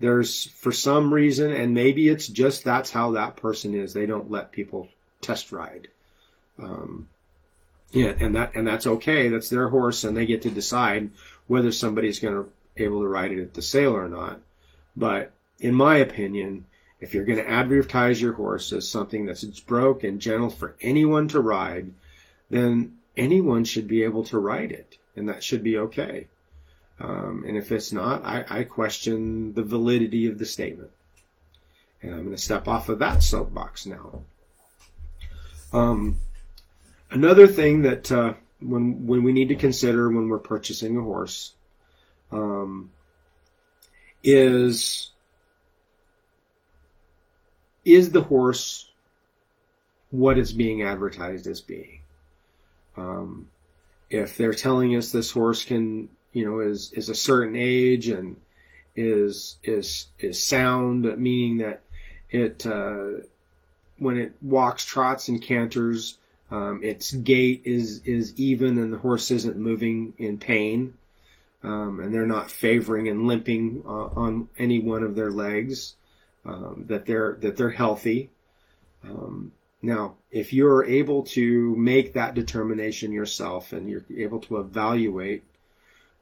there's 0.00 0.46
for 0.46 0.72
some 0.72 1.12
reason 1.12 1.52
and 1.52 1.74
maybe 1.74 2.08
it's 2.08 2.26
just 2.26 2.64
that's 2.64 2.90
how 2.90 3.12
that 3.12 3.36
person 3.36 3.74
is 3.74 3.92
they 3.92 4.06
don't 4.06 4.30
let 4.30 4.52
people 4.52 4.88
test 5.20 5.52
ride 5.52 5.88
um, 6.58 7.08
yeah 7.92 8.12
and 8.18 8.34
that 8.34 8.54
and 8.54 8.66
that's 8.66 8.86
okay 8.86 9.28
that's 9.28 9.48
their 9.48 9.68
horse 9.68 10.04
and 10.04 10.16
they 10.16 10.26
get 10.26 10.42
to 10.42 10.50
decide 10.50 11.10
whether 11.46 11.72
somebody's 11.72 12.18
going 12.18 12.34
to 12.34 12.50
be 12.74 12.84
able 12.84 13.00
to 13.00 13.08
ride 13.08 13.32
it 13.32 13.40
at 13.40 13.54
the 13.54 13.62
sale 13.62 13.96
or 13.96 14.08
not 14.08 14.40
but 14.96 15.32
in 15.60 15.74
my 15.74 15.96
opinion 15.96 16.64
if 17.04 17.12
you're 17.12 17.26
going 17.26 17.38
to 17.38 17.50
advertise 17.50 18.20
your 18.20 18.32
horse 18.32 18.72
as 18.72 18.88
something 18.88 19.26
that's 19.26 19.44
broke 19.60 20.04
and 20.04 20.22
gentle 20.22 20.48
for 20.48 20.74
anyone 20.80 21.28
to 21.28 21.38
ride, 21.38 21.92
then 22.48 22.96
anyone 23.14 23.62
should 23.64 23.86
be 23.86 24.04
able 24.04 24.24
to 24.24 24.38
ride 24.38 24.72
it, 24.72 24.96
and 25.14 25.28
that 25.28 25.44
should 25.44 25.62
be 25.62 25.76
okay. 25.76 26.26
Um, 27.04 27.44
and 27.46 27.58
if 27.58 27.70
it's 27.70 27.92
not, 27.92 28.24
I, 28.24 28.44
I 28.48 28.64
question 28.64 29.52
the 29.52 29.62
validity 29.62 30.26
of 30.26 30.38
the 30.38 30.46
statement. 30.46 30.90
And 32.00 32.14
I'm 32.14 32.24
going 32.24 32.36
to 32.36 32.40
step 32.40 32.66
off 32.66 32.88
of 32.88 33.00
that 33.00 33.22
soapbox 33.22 33.84
now. 33.84 34.22
Um, 35.74 36.16
another 37.10 37.46
thing 37.46 37.82
that 37.82 38.10
uh, 38.10 38.34
when 38.60 39.06
when 39.06 39.22
we 39.22 39.32
need 39.32 39.48
to 39.48 39.54
consider 39.54 40.08
when 40.08 40.28
we're 40.28 40.38
purchasing 40.38 40.96
a 40.96 41.02
horse 41.02 41.52
um, 42.32 42.90
is 44.22 45.10
is 47.84 48.12
the 48.12 48.22
horse 48.22 48.90
what 50.10 50.38
it's 50.38 50.52
being 50.52 50.82
advertised 50.82 51.46
as 51.46 51.60
being? 51.60 52.00
Um, 52.96 53.48
if 54.08 54.36
they're 54.38 54.54
telling 54.54 54.96
us 54.96 55.12
this 55.12 55.30
horse 55.30 55.64
can, 55.64 56.08
you 56.34 56.44
know, 56.44 56.60
is 56.60 56.92
is 56.92 57.08
a 57.08 57.14
certain 57.14 57.56
age 57.56 58.08
and 58.08 58.36
is 58.94 59.56
is 59.62 60.08
is 60.18 60.42
sound, 60.42 61.04
meaning 61.16 61.58
that 61.58 61.80
it 62.28 62.66
uh, 62.66 63.22
when 63.98 64.18
it 64.18 64.34
walks, 64.42 64.84
trots, 64.84 65.28
and 65.28 65.40
canters, 65.40 66.18
um, 66.50 66.80
its 66.82 67.12
gait 67.12 67.62
is 67.64 68.02
is 68.04 68.34
even, 68.36 68.78
and 68.78 68.92
the 68.92 68.98
horse 68.98 69.30
isn't 69.30 69.56
moving 69.56 70.12
in 70.18 70.36
pain, 70.38 70.94
um, 71.62 72.00
and 72.00 72.12
they're 72.12 72.26
not 72.26 72.50
favoring 72.50 73.08
and 73.08 73.26
limping 73.26 73.82
uh, 73.86 74.06
on 74.16 74.48
any 74.58 74.80
one 74.80 75.04
of 75.04 75.14
their 75.14 75.30
legs 75.30 75.94
um, 76.44 76.84
that 76.88 77.06
they're 77.06 77.38
that 77.40 77.56
they're 77.56 77.70
healthy. 77.70 78.30
Um, 79.04 79.52
now, 79.82 80.14
if 80.30 80.52
you're 80.52 80.84
able 80.84 81.24
to 81.24 81.76
make 81.76 82.14
that 82.14 82.34
determination 82.34 83.12
yourself 83.12 83.72
and 83.72 83.88
you're 83.88 84.04
able 84.16 84.40
to 84.40 84.56
evaluate 84.56 85.44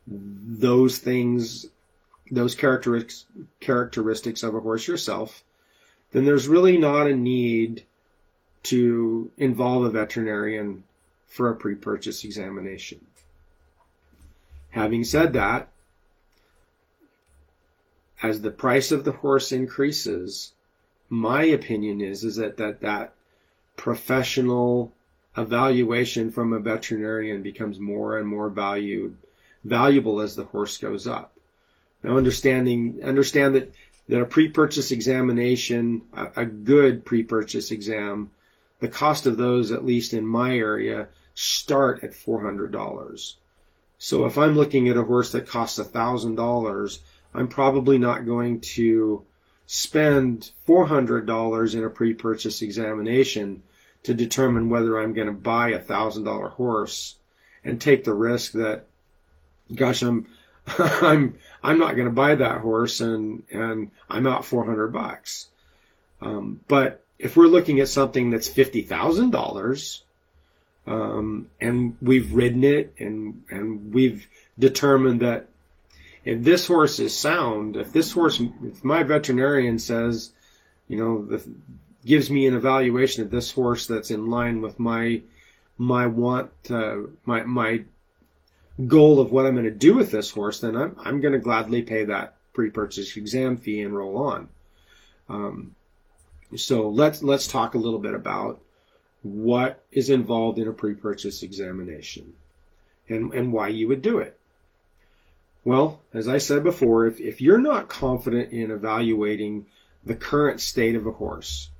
those 0.06 0.98
things 0.98 1.66
those 2.30 2.54
characteristics 2.54 3.26
characteristics 3.60 4.42
of 4.42 4.54
a 4.54 4.60
horse 4.60 4.88
yourself, 4.88 5.44
then 6.12 6.24
there's 6.24 6.48
really 6.48 6.78
not 6.78 7.06
a 7.06 7.14
need 7.14 7.84
to 8.62 9.30
involve 9.36 9.84
a 9.84 9.90
veterinarian 9.90 10.82
for 11.26 11.50
a 11.50 11.56
pre-purchase 11.56 12.24
examination. 12.24 13.04
Having 14.70 15.04
said 15.04 15.32
that, 15.34 15.68
as 18.22 18.40
the 18.40 18.50
price 18.50 18.92
of 18.92 19.04
the 19.04 19.12
horse 19.12 19.52
increases, 19.52 20.52
my 21.10 21.42
opinion 21.42 22.00
is 22.00 22.24
is 22.24 22.36
that 22.36 22.56
that, 22.56 22.80
that 22.80 23.12
professional 23.76 24.92
evaluation 25.36 26.30
from 26.30 26.52
a 26.52 26.58
veterinarian 26.58 27.42
becomes 27.42 27.78
more 27.78 28.18
and 28.18 28.26
more 28.26 28.48
valued 28.48 29.16
valuable 29.64 30.20
as 30.20 30.36
the 30.36 30.44
horse 30.44 30.78
goes 30.78 31.06
up. 31.06 31.32
Now 32.02 32.16
understanding 32.16 33.00
understand 33.04 33.54
that 33.54 33.72
that 34.08 34.20
a 34.20 34.26
pre-purchase 34.26 34.90
examination, 34.90 36.02
a, 36.12 36.28
a 36.36 36.44
good 36.44 37.04
pre-purchase 37.04 37.70
exam, 37.70 38.30
the 38.80 38.88
cost 38.88 39.26
of 39.26 39.36
those, 39.36 39.70
at 39.70 39.86
least 39.86 40.12
in 40.12 40.26
my 40.26 40.56
area, 40.56 41.08
start 41.34 42.02
at 42.02 42.14
four 42.14 42.42
hundred 42.42 42.72
dollars. 42.72 43.36
So 43.98 44.26
if 44.26 44.36
I'm 44.36 44.56
looking 44.56 44.88
at 44.88 44.96
a 44.96 45.04
horse 45.04 45.32
that 45.32 45.46
costs 45.46 45.78
a 45.78 45.84
thousand 45.84 46.34
dollars, 46.34 47.00
I'm 47.32 47.48
probably 47.48 47.98
not 47.98 48.26
going 48.26 48.60
to 48.60 49.24
spend 49.66 50.50
$400 50.66 51.74
in 51.74 51.84
a 51.84 51.88
pre-purchase 51.88 52.62
examination 52.62 53.62
to 54.02 54.12
determine 54.12 54.68
whether 54.68 54.98
I'm 55.00 55.14
going 55.14 55.28
to 55.28 55.32
buy 55.32 55.70
a 55.70 55.78
thousand 55.78 56.24
dollar 56.24 56.48
horse 56.48 57.16
and 57.64 57.80
take 57.80 58.04
the 58.04 58.12
risk 58.12 58.52
that, 58.52 58.86
gosh, 59.74 60.02
I'm, 60.02 60.26
I'm, 60.78 61.38
I'm 61.62 61.78
not 61.78 61.96
going 61.96 62.08
to 62.08 62.14
buy 62.14 62.34
that 62.34 62.60
horse 62.60 63.00
and, 63.00 63.42
and 63.50 63.90
I'm 64.08 64.26
out 64.26 64.44
400 64.44 64.88
bucks. 64.88 65.48
Um, 66.20 66.60
but 66.68 67.04
if 67.18 67.36
we're 67.36 67.46
looking 67.46 67.80
at 67.80 67.88
something 67.88 68.30
that's 68.30 68.48
$50,000, 68.48 70.00
um, 70.86 71.48
and 71.60 71.96
we've 72.00 72.32
ridden 72.32 72.64
it 72.64 72.94
and, 72.98 73.42
and 73.50 73.94
we've 73.94 74.26
determined 74.58 75.20
that 75.20 75.48
if 76.24 76.42
this 76.42 76.66
horse 76.66 76.98
is 77.00 77.16
sound, 77.16 77.76
if 77.76 77.92
this 77.92 78.12
horse, 78.12 78.40
if 78.64 78.84
my 78.84 79.02
veterinarian 79.02 79.78
says, 79.78 80.30
you 80.88 80.96
know, 80.96 81.24
the, 81.24 81.44
gives 82.04 82.30
me 82.30 82.46
an 82.46 82.54
evaluation 82.54 83.22
of 83.22 83.30
this 83.30 83.50
horse 83.50 83.86
that's 83.86 84.10
in 84.10 84.30
line 84.30 84.60
with 84.60 84.78
my 84.78 85.22
my 85.78 86.06
want, 86.06 86.50
uh, 86.70 86.98
my 87.24 87.42
my 87.42 87.82
goal 88.86 89.20
of 89.20 89.32
what 89.32 89.46
I'm 89.46 89.54
going 89.54 89.64
to 89.64 89.70
do 89.70 89.94
with 89.94 90.10
this 90.10 90.30
horse, 90.30 90.60
then 90.60 90.76
I'm 90.76 90.96
I'm 91.02 91.20
going 91.20 91.32
to 91.32 91.38
gladly 91.38 91.82
pay 91.82 92.04
that 92.04 92.34
pre-purchase 92.52 93.16
exam 93.16 93.56
fee 93.56 93.82
and 93.82 93.96
roll 93.96 94.18
on. 94.18 94.48
Um, 95.28 95.74
so 96.56 96.88
let's 96.88 97.22
let's 97.22 97.46
talk 97.46 97.74
a 97.74 97.78
little 97.78 97.98
bit 97.98 98.14
about 98.14 98.60
what 99.22 99.84
is 99.92 100.10
involved 100.10 100.58
in 100.58 100.68
a 100.68 100.72
pre-purchase 100.72 101.42
examination 101.42 102.34
and 103.08 103.32
and 103.32 103.52
why 103.52 103.68
you 103.68 103.88
would 103.88 104.02
do 104.02 104.18
it. 104.18 104.38
Well, 105.64 106.00
as 106.12 106.26
I 106.26 106.38
said 106.38 106.64
before, 106.64 107.06
if, 107.06 107.20
if 107.20 107.40
you're 107.40 107.58
not 107.58 107.88
confident 107.88 108.52
in 108.52 108.72
evaluating 108.72 109.66
the 110.04 110.16
current 110.16 110.60
state 110.60 110.96
of 110.96 111.06
a 111.06 111.12
horse, 111.12 111.70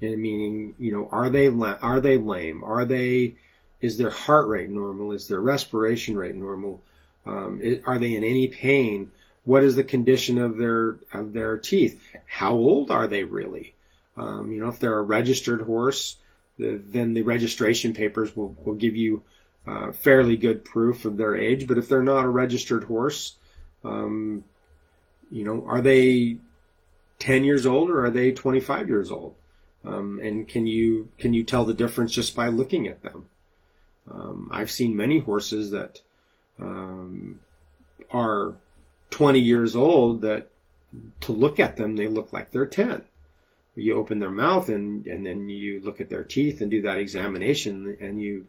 and 0.00 0.20
meaning, 0.20 0.74
you 0.78 0.92
know, 0.92 1.08
are 1.12 1.30
they 1.30 1.46
are 1.48 2.00
they 2.00 2.18
lame? 2.18 2.64
Are 2.64 2.84
they 2.84 3.36
is 3.80 3.96
their 3.98 4.10
heart 4.10 4.48
rate 4.48 4.70
normal? 4.70 5.12
Is 5.12 5.28
their 5.28 5.40
respiration 5.40 6.16
rate 6.16 6.34
normal? 6.34 6.82
Um, 7.26 7.60
are 7.86 7.98
they 7.98 8.14
in 8.14 8.24
any 8.24 8.48
pain? 8.48 9.10
What 9.44 9.62
is 9.62 9.76
the 9.76 9.84
condition 9.84 10.38
of 10.38 10.56
their 10.56 10.96
of 11.12 11.32
their 11.32 11.58
teeth? 11.58 12.00
How 12.26 12.52
old 12.52 12.90
are 12.90 13.06
they 13.06 13.24
really? 13.24 13.74
Um, 14.16 14.50
you 14.50 14.60
know, 14.60 14.68
if 14.68 14.80
they're 14.80 14.98
a 14.98 15.02
registered 15.02 15.62
horse, 15.62 16.16
the, 16.58 16.80
then 16.84 17.14
the 17.14 17.22
registration 17.22 17.94
papers 17.94 18.36
will, 18.36 18.56
will 18.64 18.74
give 18.74 18.96
you 18.96 19.22
uh, 19.66 19.92
fairly 19.92 20.36
good 20.36 20.64
proof 20.64 21.04
of 21.04 21.16
their 21.16 21.36
age. 21.36 21.68
But 21.68 21.78
if 21.78 21.88
they're 21.88 22.02
not 22.02 22.24
a 22.24 22.28
registered 22.28 22.84
horse, 22.84 23.36
um, 23.84 24.44
you 25.30 25.44
know, 25.44 25.64
are 25.68 25.80
they 25.80 26.38
10 27.20 27.44
years 27.44 27.66
old 27.66 27.90
or 27.90 28.04
are 28.04 28.10
they 28.10 28.32
25 28.32 28.88
years 28.88 29.10
old? 29.10 29.34
Um, 29.84 30.20
and 30.22 30.48
can 30.48 30.66
you 30.66 31.08
can 31.18 31.32
you 31.32 31.44
tell 31.44 31.64
the 31.64 31.74
difference 31.74 32.12
just 32.12 32.34
by 32.34 32.48
looking 32.48 32.88
at 32.88 33.02
them? 33.02 33.26
Um, 34.10 34.48
I've 34.52 34.70
seen 34.70 34.96
many 34.96 35.18
horses 35.18 35.72
that 35.72 36.00
um, 36.60 37.40
are 38.10 38.54
20 39.10 39.40
years 39.40 39.76
old 39.76 40.22
that 40.22 40.50
to 41.20 41.32
look 41.32 41.60
at 41.60 41.76
them 41.76 41.96
they 41.96 42.08
look 42.08 42.32
like 42.32 42.50
they're 42.50 42.66
10 42.66 43.02
you 43.74 43.96
open 43.96 44.18
their 44.18 44.30
mouth 44.30 44.68
and 44.70 45.06
and 45.06 45.24
then 45.24 45.48
you 45.48 45.80
look 45.80 46.00
at 46.00 46.08
their 46.08 46.24
teeth 46.24 46.60
and 46.60 46.70
do 46.70 46.82
that 46.82 46.98
examination 46.98 47.96
and 48.00 48.20
you 48.20 48.46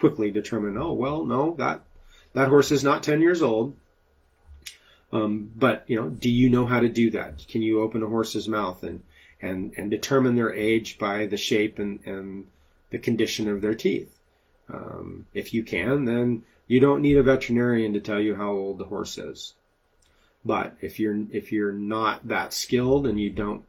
quickly 0.00 0.30
determine, 0.30 0.76
oh 0.78 0.92
well, 0.92 1.24
no, 1.24 1.54
that 1.58 1.82
that 2.32 2.48
horse 2.48 2.72
is 2.72 2.82
not 2.82 3.02
10 3.02 3.20
years 3.20 3.42
old. 3.42 3.76
Um, 5.12 5.50
but 5.54 5.84
you 5.86 6.00
know, 6.00 6.08
do 6.08 6.30
you 6.30 6.48
know 6.48 6.66
how 6.66 6.80
to 6.80 6.88
do 6.88 7.10
that? 7.10 7.46
Can 7.48 7.62
you 7.62 7.82
open 7.82 8.02
a 8.02 8.06
horse's 8.06 8.48
mouth 8.48 8.82
and 8.82 9.02
and 9.42 9.72
and 9.76 9.90
determine 9.90 10.36
their 10.36 10.52
age 10.52 10.98
by 10.98 11.26
the 11.26 11.36
shape 11.36 11.78
and 11.78 12.00
and 12.06 12.46
the 12.90 12.98
condition 12.98 13.48
of 13.48 13.60
their 13.60 13.74
teeth? 13.74 14.16
Um, 14.72 15.26
if 15.34 15.52
you 15.52 15.62
can, 15.62 16.04
then 16.04 16.44
you 16.66 16.80
don't 16.80 17.02
need 17.02 17.16
a 17.16 17.22
veterinarian 17.22 17.94
to 17.94 18.00
tell 18.00 18.20
you 18.20 18.34
how 18.34 18.52
old 18.52 18.78
the 18.78 18.84
horse 18.84 19.18
is. 19.18 19.54
But 20.44 20.76
if 20.80 20.98
you're 20.98 21.18
if 21.32 21.52
you're 21.52 21.72
not 21.72 22.28
that 22.28 22.52
skilled 22.52 23.06
and 23.06 23.20
you 23.20 23.30
don't 23.30 23.64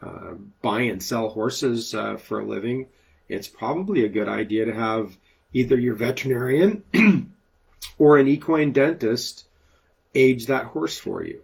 uh, 0.00 0.34
buy 0.62 0.82
and 0.82 1.02
sell 1.02 1.28
horses 1.28 1.94
uh, 1.94 2.16
for 2.16 2.40
a 2.40 2.46
living, 2.46 2.86
it's 3.28 3.48
probably 3.48 4.04
a 4.04 4.08
good 4.08 4.28
idea 4.28 4.66
to 4.66 4.74
have 4.74 5.16
either 5.52 5.78
your 5.78 5.94
veterinarian 5.94 6.84
or 7.98 8.18
an 8.18 8.28
equine 8.28 8.72
dentist 8.72 9.44
age 10.14 10.46
that 10.46 10.66
horse 10.66 10.98
for 10.98 11.22
you 11.22 11.42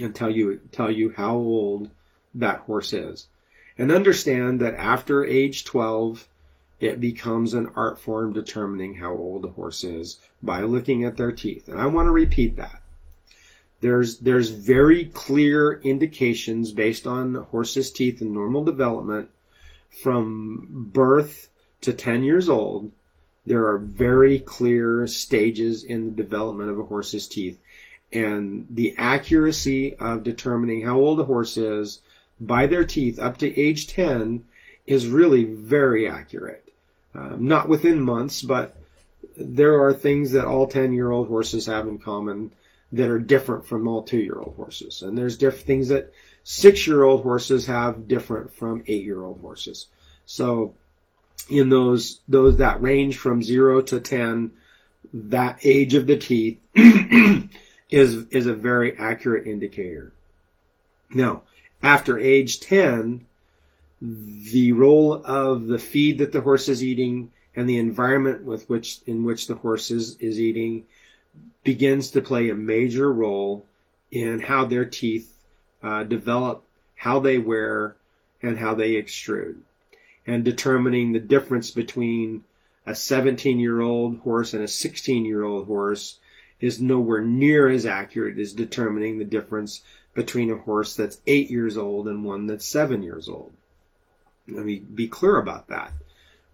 and 0.00 0.14
tell 0.14 0.30
you 0.30 0.60
tell 0.72 0.90
you 0.90 1.12
how 1.16 1.34
old 1.36 1.90
that 2.34 2.60
horse 2.60 2.92
is. 2.92 3.28
And 3.78 3.90
understand 3.90 4.60
that 4.60 4.74
after 4.74 5.24
age 5.24 5.64
12, 5.64 6.28
it 6.82 7.00
becomes 7.00 7.54
an 7.54 7.70
art 7.76 7.98
form 7.98 8.32
determining 8.32 8.94
how 8.94 9.12
old 9.12 9.44
a 9.44 9.48
horse 9.48 9.84
is 9.84 10.18
by 10.42 10.60
looking 10.62 11.04
at 11.04 11.16
their 11.16 11.32
teeth. 11.32 11.68
And 11.68 11.80
I 11.80 11.86
want 11.86 12.06
to 12.08 12.12
repeat 12.12 12.56
that. 12.56 12.82
There's 13.80 14.18
there's 14.18 14.50
very 14.50 15.06
clear 15.06 15.80
indications 15.80 16.72
based 16.72 17.06
on 17.06 17.34
horse's 17.34 17.90
teeth 17.90 18.20
and 18.20 18.32
normal 18.32 18.64
development 18.64 19.30
from 20.02 20.88
birth 20.92 21.48
to 21.82 21.92
10 21.92 22.24
years 22.24 22.48
old, 22.48 22.90
there 23.44 23.66
are 23.66 23.78
very 23.78 24.38
clear 24.38 25.06
stages 25.06 25.84
in 25.84 26.06
the 26.06 26.22
development 26.22 26.70
of 26.70 26.78
a 26.78 26.84
horse's 26.84 27.28
teeth. 27.28 27.58
And 28.12 28.66
the 28.70 28.94
accuracy 28.98 29.94
of 29.96 30.22
determining 30.22 30.82
how 30.82 30.98
old 30.98 31.20
a 31.20 31.24
horse 31.24 31.56
is 31.56 32.00
by 32.40 32.66
their 32.66 32.84
teeth 32.84 33.18
up 33.18 33.38
to 33.38 33.60
age 33.60 33.86
10 33.86 34.44
is 34.86 35.06
really 35.06 35.44
very 35.44 36.08
accurate. 36.08 36.71
Um, 37.14 37.46
not 37.46 37.68
within 37.68 38.00
months, 38.00 38.42
but 38.42 38.76
there 39.36 39.84
are 39.84 39.92
things 39.92 40.32
that 40.32 40.46
all 40.46 40.66
10 40.66 40.92
year 40.92 41.10
old 41.10 41.28
horses 41.28 41.66
have 41.66 41.86
in 41.86 41.98
common 41.98 42.52
that 42.92 43.08
are 43.08 43.18
different 43.18 43.66
from 43.66 43.88
all 43.88 44.02
two 44.02 44.18
year 44.18 44.38
old 44.38 44.54
horses. 44.56 45.02
And 45.02 45.16
there's 45.16 45.38
different 45.38 45.66
things 45.66 45.88
that 45.88 46.12
six 46.44 46.86
year 46.86 47.02
old 47.02 47.22
horses 47.22 47.66
have 47.66 48.06
different 48.06 48.54
from 48.54 48.84
eight 48.86 49.04
year 49.04 49.22
old 49.22 49.40
horses. 49.40 49.86
So 50.26 50.74
in 51.50 51.70
those 51.70 52.20
those 52.28 52.58
that 52.58 52.82
range 52.82 53.16
from 53.16 53.42
zero 53.42 53.80
to 53.82 54.00
ten, 54.00 54.52
that 55.12 55.60
age 55.64 55.94
of 55.94 56.06
the 56.06 56.18
teeth 56.18 56.60
is 57.90 58.26
is 58.30 58.46
a 58.46 58.54
very 58.54 58.96
accurate 58.96 59.46
indicator. 59.46 60.12
Now, 61.10 61.42
after 61.82 62.18
age 62.18 62.60
ten, 62.60 63.26
the 64.02 64.72
role 64.72 65.22
of 65.24 65.66
the 65.66 65.78
feed 65.78 66.18
that 66.18 66.32
the 66.32 66.40
horse 66.40 66.68
is 66.68 66.82
eating 66.82 67.30
and 67.54 67.68
the 67.68 67.78
environment 67.78 68.44
with 68.44 68.68
which 68.68 69.00
in 69.06 69.24
which 69.24 69.46
the 69.46 69.54
horse 69.54 69.90
is, 69.90 70.16
is 70.18 70.40
eating 70.40 70.84
begins 71.62 72.10
to 72.10 72.20
play 72.20 72.50
a 72.50 72.54
major 72.54 73.12
role 73.12 73.64
in 74.10 74.40
how 74.40 74.64
their 74.64 74.84
teeth 74.84 75.32
uh, 75.82 76.02
develop, 76.02 76.64
how 76.96 77.20
they 77.20 77.38
wear, 77.38 77.96
and 78.42 78.58
how 78.58 78.74
they 78.74 78.92
extrude 78.92 79.58
and 80.26 80.44
determining 80.44 81.12
the 81.12 81.20
difference 81.20 81.70
between 81.70 82.44
a 82.86 82.94
17 82.94 83.58
year 83.58 83.80
old 83.80 84.18
horse 84.18 84.54
and 84.54 84.62
a 84.62 84.68
16 84.68 85.24
year 85.24 85.42
old 85.44 85.66
horse 85.66 86.18
is 86.60 86.80
nowhere 86.80 87.22
near 87.22 87.68
as 87.68 87.86
accurate 87.86 88.38
as 88.38 88.52
determining 88.52 89.18
the 89.18 89.24
difference 89.24 89.82
between 90.14 90.50
a 90.50 90.56
horse 90.56 90.94
that's 90.94 91.20
eight 91.26 91.50
years 91.50 91.76
old 91.76 92.06
and 92.06 92.24
one 92.24 92.46
that's 92.46 92.66
seven 92.66 93.02
years 93.02 93.28
old. 93.28 93.52
Let 94.56 94.64
me 94.64 94.78
be 94.78 95.08
clear 95.08 95.36
about 95.36 95.68
that. 95.68 95.92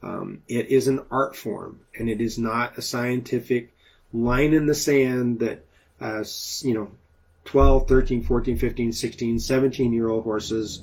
Um, 0.02 0.42
it 0.46 0.68
is 0.68 0.88
an 0.88 1.00
art 1.10 1.34
form 1.34 1.80
and 1.98 2.08
it 2.08 2.20
is 2.20 2.38
not 2.38 2.78
a 2.78 2.82
scientific 2.82 3.74
line 4.12 4.54
in 4.54 4.66
the 4.66 4.74
sand 4.74 5.40
that, 5.40 5.64
uh, 6.00 6.24
you 6.62 6.74
know, 6.74 6.90
12, 7.46 7.88
13, 7.88 8.22
14, 8.22 8.58
15, 8.58 8.92
16, 8.92 9.38
17 9.40 9.92
year 9.92 10.08
old 10.08 10.24
horses. 10.24 10.82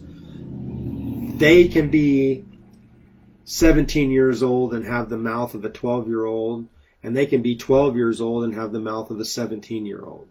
They 1.38 1.67
can 1.67 1.89
be 1.89 2.43
17 3.45 4.10
years 4.10 4.41
old 4.41 4.73
and 4.73 4.86
have 4.86 5.10
the 5.10 5.17
mouth 5.17 5.54
of 5.54 5.63
a 5.63 5.69
12 5.69 6.08
year 6.08 6.25
old, 6.25 6.67
and 7.04 7.15
they 7.15 7.28
can 7.28 7.41
be 7.41 7.56
12 7.56 7.95
years 7.95 8.19
old 8.19 8.43
and 8.43 8.56
have 8.56 8.71
the 8.71 8.80
mouth 8.80 9.12
of 9.12 9.19
a 9.19 9.25
17 9.25 9.86
year 9.86 10.01
old. 10.04 10.28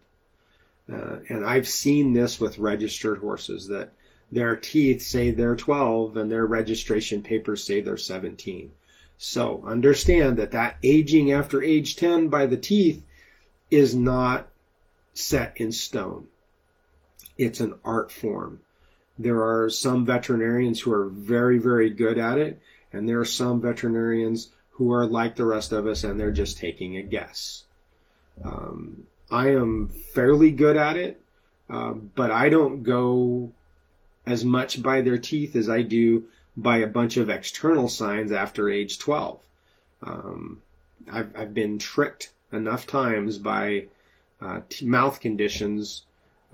Uh, 0.93 1.19
and 1.29 1.47
I've 1.47 1.69
seen 1.69 2.13
this 2.13 2.41
with 2.41 2.59
registered 2.59 3.19
horses 3.19 3.69
that 3.69 3.93
their 4.33 4.57
teeth 4.57 5.03
say 5.03 5.31
they're 5.31 5.57
12 5.57 6.17
and 6.17 6.31
their 6.31 6.47
registration 6.47 7.23
papers 7.23 7.65
say 7.65 7.81
they're 7.81 7.97
17. 7.97 8.73
So 9.17 9.63
understand 9.67 10.39
that 10.39 10.53
that 10.53 10.77
aging 10.83 11.33
after 11.33 11.63
age 11.63 11.97
10 11.97 12.29
by 12.29 12.47
the 12.47 12.57
teeth 12.57 13.03
is 13.71 13.95
not 13.95 14.49
set 15.13 15.57
in 15.57 15.73
stone. 15.73 16.27
It's 17.39 17.61
an 17.61 17.75
art 17.85 18.11
form. 18.11 18.61
There 19.19 19.43
are 19.43 19.71
some 19.71 20.05
veterinarians 20.05 20.81
who 20.81 20.93
are 20.93 21.09
very, 21.09 21.59
very 21.59 21.91
good 21.91 22.19
at 22.19 22.39
it, 22.39 22.61
and 22.93 23.09
there 23.09 23.21
are 23.21 23.25
some 23.25 23.61
veterinarians 23.61 24.51
who 24.71 24.93
are 24.93 25.07
like 25.07 25.37
the 25.37 25.45
rest 25.45 25.73
of 25.73 25.87
us 25.87 26.03
and 26.03 26.19
they're 26.19 26.33
just 26.33 26.59
taking 26.59 26.97
a 26.97 27.03
guess. 27.03 27.65
Um, 28.45 29.07
I 29.31 29.51
am 29.51 29.89
fairly 29.89 30.51
good 30.51 30.77
at 30.77 30.97
it, 30.97 31.21
uh, 31.71 31.93
but 31.93 32.31
I 32.31 32.49
don't 32.49 32.83
go 32.83 33.53
as 34.27 34.45
much 34.45 34.83
by 34.83 35.01
their 35.01 35.19
teeth 35.19 35.57
as 35.57 35.69
I 35.69 35.83
do 35.83 36.25
by 36.57 36.79
a 36.79 36.87
bunch 36.87 37.17
of 37.17 37.31
external 37.31 37.89
signs 37.89 38.33
after 38.33 38.71
age 38.71 38.99
12. 38.99 39.41
Um, 40.03 40.63
I've, 41.11 41.37
I've 41.37 41.55
been 41.55 41.79
tricked 41.79 42.33
enough 42.53 42.87
times 42.87 43.39
by 43.39 43.87
uh, 44.41 44.61
t- 44.69 44.87
mouth 44.87 45.21
conditions 45.21 46.03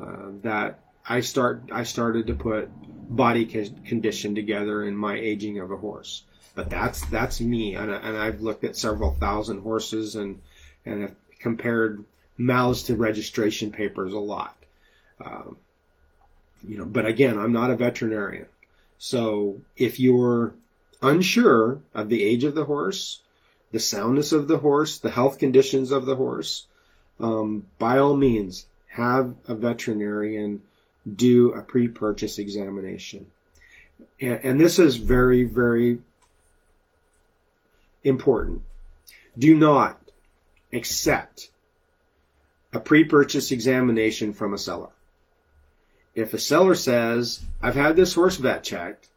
uh, 0.01 0.29
that 0.43 0.81
I 1.07 1.21
start 1.21 1.65
I 1.73 1.85
started 1.85 2.29
to 2.29 2.35
put 2.35 2.69
body 3.15 3.45
condition 3.45 4.35
together 4.35 4.85
in 4.85 4.97
my 4.97 5.17
aging 5.17 5.59
of 5.59 5.71
a 5.71 5.77
horse. 5.77 6.23
But 6.55 6.71
that's 6.71 7.05
that's 7.07 7.41
me, 7.41 7.75
and, 7.75 7.91
and 7.91 8.17
I've 8.17 8.41
looked 8.41 8.65
at 8.65 8.77
several 8.77 9.15
thousand 9.15 9.61
horses 9.61 10.17
and 10.17 10.41
and 10.85 11.03
have 11.03 11.15
compared 11.39 12.05
mouths 12.37 12.85
to 12.85 12.97
registration 12.97 13.71
papers 13.71 14.13
a 14.13 14.19
lot. 14.19 14.57
Um, 15.25 15.57
you 16.67 16.79
know, 16.79 16.85
but 16.85 17.07
again, 17.07 17.39
I'm 17.39 17.53
not 17.53 17.71
a 17.71 17.77
veterinarian. 17.77 18.47
So 18.99 19.61
if 19.77 19.99
you're 19.99 20.55
unsure 21.03 21.81
of 21.95 22.09
the 22.09 22.23
age 22.23 22.45
of 22.45 22.55
the 22.55 22.65
horse, 22.65 23.21
the 23.73 23.79
soundness 23.79 24.33
of 24.33 24.49
the 24.49 24.59
horse, 24.59 24.99
the 24.99 25.11
health 25.11 25.39
conditions 25.39 25.91
of 25.91 26.07
the 26.07 26.17
horse, 26.17 26.67
um, 27.19 27.67
by 27.79 27.99
all 27.99 28.17
means, 28.17 28.67
have 28.89 29.35
a 29.47 29.55
veterinarian 29.55 30.63
do 31.17 31.53
a 31.53 31.63
pre-purchase 31.63 32.39
examination. 32.39 33.27
And, 34.21 34.41
and 34.43 34.61
this 34.61 34.79
is 34.79 34.97
very, 34.97 35.45
very 35.45 35.99
important. 38.05 38.63
Do 39.39 39.57
not 39.57 39.99
accept 40.73 41.51
a 42.73 42.81
pre-purchase 42.81 43.51
examination 43.51 44.33
from 44.33 44.53
a 44.53 44.59
seller 44.59 44.91
if 46.21 46.35
a 46.35 46.39
seller 46.39 46.75
says, 46.75 47.41
I've 47.63 47.75
had 47.75 47.97
this 47.97 48.15
horse 48.15 48.37
vet 48.37 48.63
checked, 48.63 49.09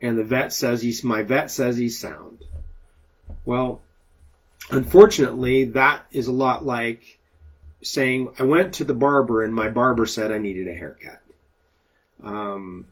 and 0.00 0.18
the 0.18 0.24
vet 0.24 0.52
says 0.52 0.82
he's, 0.82 1.02
my 1.02 1.22
vet 1.22 1.50
says 1.50 1.76
he's 1.76 1.98
sound. 1.98 2.44
Well, 3.44 3.80
unfortunately, 4.70 5.64
that 5.64 6.06
is 6.12 6.26
a 6.26 6.32
lot 6.32 6.64
like 6.64 7.18
saying, 7.82 8.34
I 8.38 8.44
went 8.44 8.74
to 8.74 8.84
the 8.84 8.94
barber 8.94 9.42
and 9.42 9.54
my 9.54 9.68
barber 9.68 10.06
said 10.06 10.30
I 10.30 10.38
needed 10.38 10.68
a 10.68 10.74
haircut. 10.74 11.20
Um, 12.22 12.86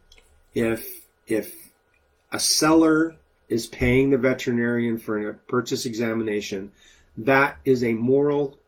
if, 0.54 1.06
if 1.26 1.54
a 2.32 2.40
seller 2.40 3.16
is 3.48 3.66
paying 3.66 4.10
the 4.10 4.18
veterinarian 4.18 4.98
for 4.98 5.28
a 5.28 5.34
purchase 5.34 5.86
examination, 5.86 6.72
that 7.18 7.58
is 7.64 7.84
a 7.84 7.92
moral 7.92 8.58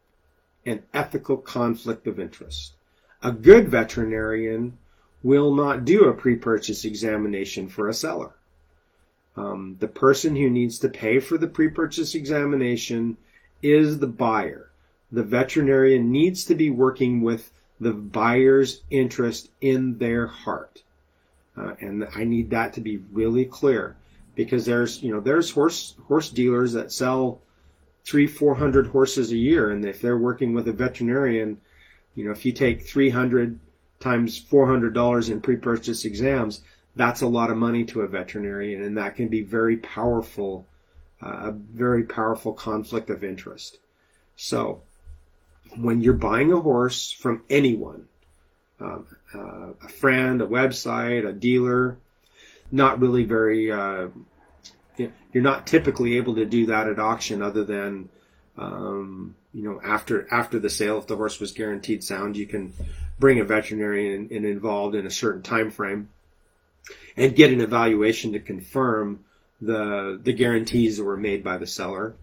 and 0.66 0.82
ethical 0.92 1.36
conflict 1.36 2.06
of 2.06 2.20
interest. 2.20 2.74
A 3.22 3.30
good 3.30 3.68
veterinarian 3.68 4.78
will 5.22 5.54
not 5.54 5.84
do 5.84 6.04
a 6.04 6.14
pre-purchase 6.14 6.84
examination 6.84 7.68
for 7.68 7.88
a 7.88 7.94
seller. 7.94 8.32
Um, 9.36 9.76
the 9.78 9.88
person 9.88 10.34
who 10.34 10.50
needs 10.50 10.80
to 10.80 10.88
pay 10.88 11.20
for 11.20 11.38
the 11.38 11.46
pre-purchase 11.46 12.14
examination 12.14 13.16
is 13.62 13.98
the 13.98 14.08
buyer. 14.08 14.70
The 15.12 15.22
veterinarian 15.22 16.10
needs 16.10 16.44
to 16.46 16.54
be 16.54 16.70
working 16.70 17.22
with 17.22 17.50
the 17.78 17.92
buyer's 17.92 18.82
interest 18.90 19.50
in 19.60 19.98
their 19.98 20.26
heart. 20.26 20.82
Uh, 21.56 21.74
and 21.80 22.08
I 22.14 22.24
need 22.24 22.50
that 22.50 22.72
to 22.74 22.80
be 22.80 22.98
really 23.12 23.44
clear 23.44 23.96
because 24.34 24.64
there's, 24.64 25.02
you 25.02 25.12
know, 25.12 25.20
there's 25.20 25.50
horse, 25.50 25.94
horse 26.08 26.30
dealers 26.30 26.72
that 26.72 26.90
sell 26.90 27.40
three, 28.04 28.26
four 28.26 28.54
hundred 28.54 28.88
horses 28.88 29.30
a 29.30 29.36
year. 29.36 29.70
And 29.70 29.84
if 29.84 30.00
they're 30.00 30.18
working 30.18 30.54
with 30.54 30.66
a 30.68 30.72
veterinarian, 30.72 31.60
you 32.14 32.24
know, 32.24 32.30
if 32.30 32.44
you 32.44 32.52
take 32.52 32.86
300 32.86 33.58
times 34.00 34.42
$400 34.42 35.30
in 35.30 35.40
pre-purchase 35.40 36.04
exams, 36.04 36.62
that's 36.94 37.22
a 37.22 37.26
lot 37.26 37.50
of 37.50 37.56
money 37.56 37.84
to 37.86 38.02
a 38.02 38.08
veterinarian, 38.08 38.82
and 38.82 38.96
that 38.98 39.16
can 39.16 39.28
be 39.28 39.42
very 39.42 39.76
powerful, 39.78 40.66
uh, 41.22 41.48
a 41.48 41.52
very 41.52 42.04
powerful 42.04 42.52
conflict 42.52 43.08
of 43.08 43.24
interest. 43.24 43.78
So, 44.36 44.82
when 45.76 46.02
you're 46.02 46.14
buying 46.14 46.52
a 46.52 46.60
horse 46.60 47.12
from 47.12 47.42
anyone, 47.48 48.08
um, 48.80 49.06
uh, 49.34 49.72
a 49.82 49.88
friend, 49.88 50.42
a 50.42 50.46
website, 50.46 51.26
a 51.26 51.32
dealer, 51.32 51.96
not 52.70 53.00
really 53.00 53.24
very, 53.24 53.70
uh, 53.70 54.08
you're 54.96 55.42
not 55.42 55.66
typically 55.66 56.16
able 56.16 56.34
to 56.34 56.44
do 56.44 56.66
that 56.66 56.88
at 56.88 56.98
auction 56.98 57.40
other 57.40 57.64
than 57.64 58.08
um, 58.58 59.34
you 59.54 59.62
know, 59.62 59.80
after 59.82 60.26
after 60.32 60.58
the 60.58 60.70
sale, 60.70 60.98
if 60.98 61.06
the 61.06 61.16
horse 61.16 61.38
was 61.38 61.52
guaranteed 61.52 62.02
sound, 62.02 62.36
you 62.36 62.46
can 62.46 62.72
bring 63.18 63.40
a 63.40 63.44
veterinarian 63.44 64.28
in, 64.30 64.36
in 64.36 64.44
involved 64.44 64.94
in 64.94 65.06
a 65.06 65.10
certain 65.10 65.42
time 65.42 65.70
frame 65.70 66.08
and 67.16 67.36
get 67.36 67.52
an 67.52 67.60
evaluation 67.60 68.32
to 68.32 68.40
confirm 68.40 69.24
the 69.60 70.18
the 70.22 70.32
guarantees 70.32 70.96
that 70.96 71.04
were 71.04 71.16
made 71.16 71.44
by 71.44 71.58
the 71.58 71.66
seller. 71.66 72.14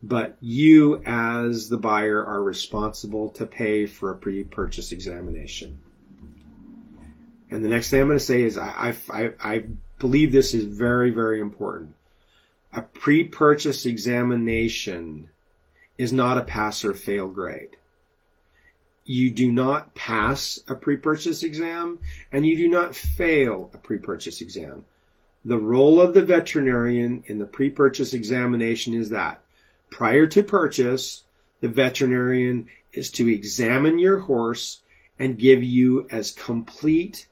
But 0.00 0.36
you, 0.40 1.02
as 1.04 1.68
the 1.68 1.76
buyer, 1.76 2.24
are 2.24 2.42
responsible 2.42 3.30
to 3.30 3.46
pay 3.46 3.86
for 3.86 4.12
a 4.12 4.16
pre-purchase 4.16 4.92
examination. 4.92 5.80
And 7.50 7.64
the 7.64 7.68
next 7.68 7.90
thing 7.90 8.02
I'm 8.02 8.06
going 8.06 8.18
to 8.18 8.24
say 8.24 8.42
is 8.42 8.56
I, 8.56 8.94
I, 9.10 9.32
I 9.40 9.64
believe 9.98 10.30
this 10.30 10.54
is 10.54 10.64
very, 10.64 11.10
very 11.10 11.40
important. 11.40 11.94
A 12.72 12.82
pre-purchase 12.82 13.86
examination 13.86 15.30
is 15.98 16.12
not 16.12 16.38
a 16.38 16.44
pass 16.44 16.84
or 16.84 16.94
fail 16.94 17.28
grade. 17.28 17.76
You 19.04 19.30
do 19.30 19.50
not 19.50 19.94
pass 19.94 20.60
a 20.68 20.74
pre-purchase 20.74 21.42
exam 21.42 21.98
and 22.32 22.46
you 22.46 22.56
do 22.56 22.68
not 22.68 22.94
fail 22.94 23.70
a 23.74 23.78
pre-purchase 23.78 24.40
exam. 24.40 24.84
The 25.44 25.58
role 25.58 26.00
of 26.00 26.14
the 26.14 26.24
veterinarian 26.24 27.24
in 27.26 27.38
the 27.38 27.46
pre-purchase 27.46 28.14
examination 28.14 28.94
is 28.94 29.10
that 29.10 29.42
prior 29.90 30.26
to 30.28 30.42
purchase, 30.42 31.24
the 31.60 31.68
veterinarian 31.68 32.68
is 32.92 33.10
to 33.12 33.32
examine 33.32 33.98
your 33.98 34.18
horse 34.18 34.80
and 35.18 35.38
give 35.38 35.62
you 35.62 36.06
as 36.10 36.30
complete 36.30 37.26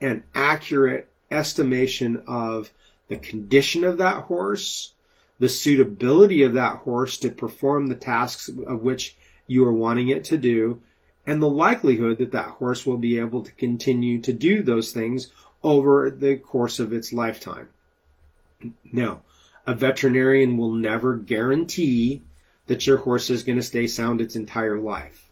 and 0.00 0.22
accurate 0.34 1.08
estimation 1.30 2.22
of 2.26 2.70
the 3.08 3.16
condition 3.16 3.84
of 3.84 3.98
that 3.98 4.24
horse, 4.24 4.92
the 5.38 5.48
suitability 5.48 6.42
of 6.42 6.54
that 6.54 6.78
horse 6.78 7.16
to 7.18 7.30
perform 7.30 7.86
the 7.86 7.94
tasks 7.94 8.48
of 8.48 8.82
which 8.82 9.16
you 9.46 9.64
are 9.64 9.72
wanting 9.72 10.08
it 10.08 10.24
to 10.24 10.36
do, 10.36 10.80
and 11.26 11.42
the 11.42 11.48
likelihood 11.48 12.18
that 12.18 12.32
that 12.32 12.48
horse 12.48 12.86
will 12.86 12.96
be 12.96 13.18
able 13.18 13.42
to 13.42 13.52
continue 13.52 14.20
to 14.20 14.32
do 14.32 14.62
those 14.62 14.92
things 14.92 15.30
over 15.62 16.10
the 16.10 16.36
course 16.36 16.78
of 16.78 16.92
its 16.92 17.12
lifetime. 17.12 17.68
Now, 18.92 19.22
a 19.66 19.74
veterinarian 19.74 20.56
will 20.56 20.72
never 20.72 21.16
guarantee 21.16 22.22
that 22.66 22.86
your 22.86 22.98
horse 22.98 23.30
is 23.30 23.42
going 23.42 23.56
to 23.56 23.62
stay 23.62 23.86
sound 23.86 24.20
its 24.20 24.36
entire 24.36 24.78
life. 24.78 25.28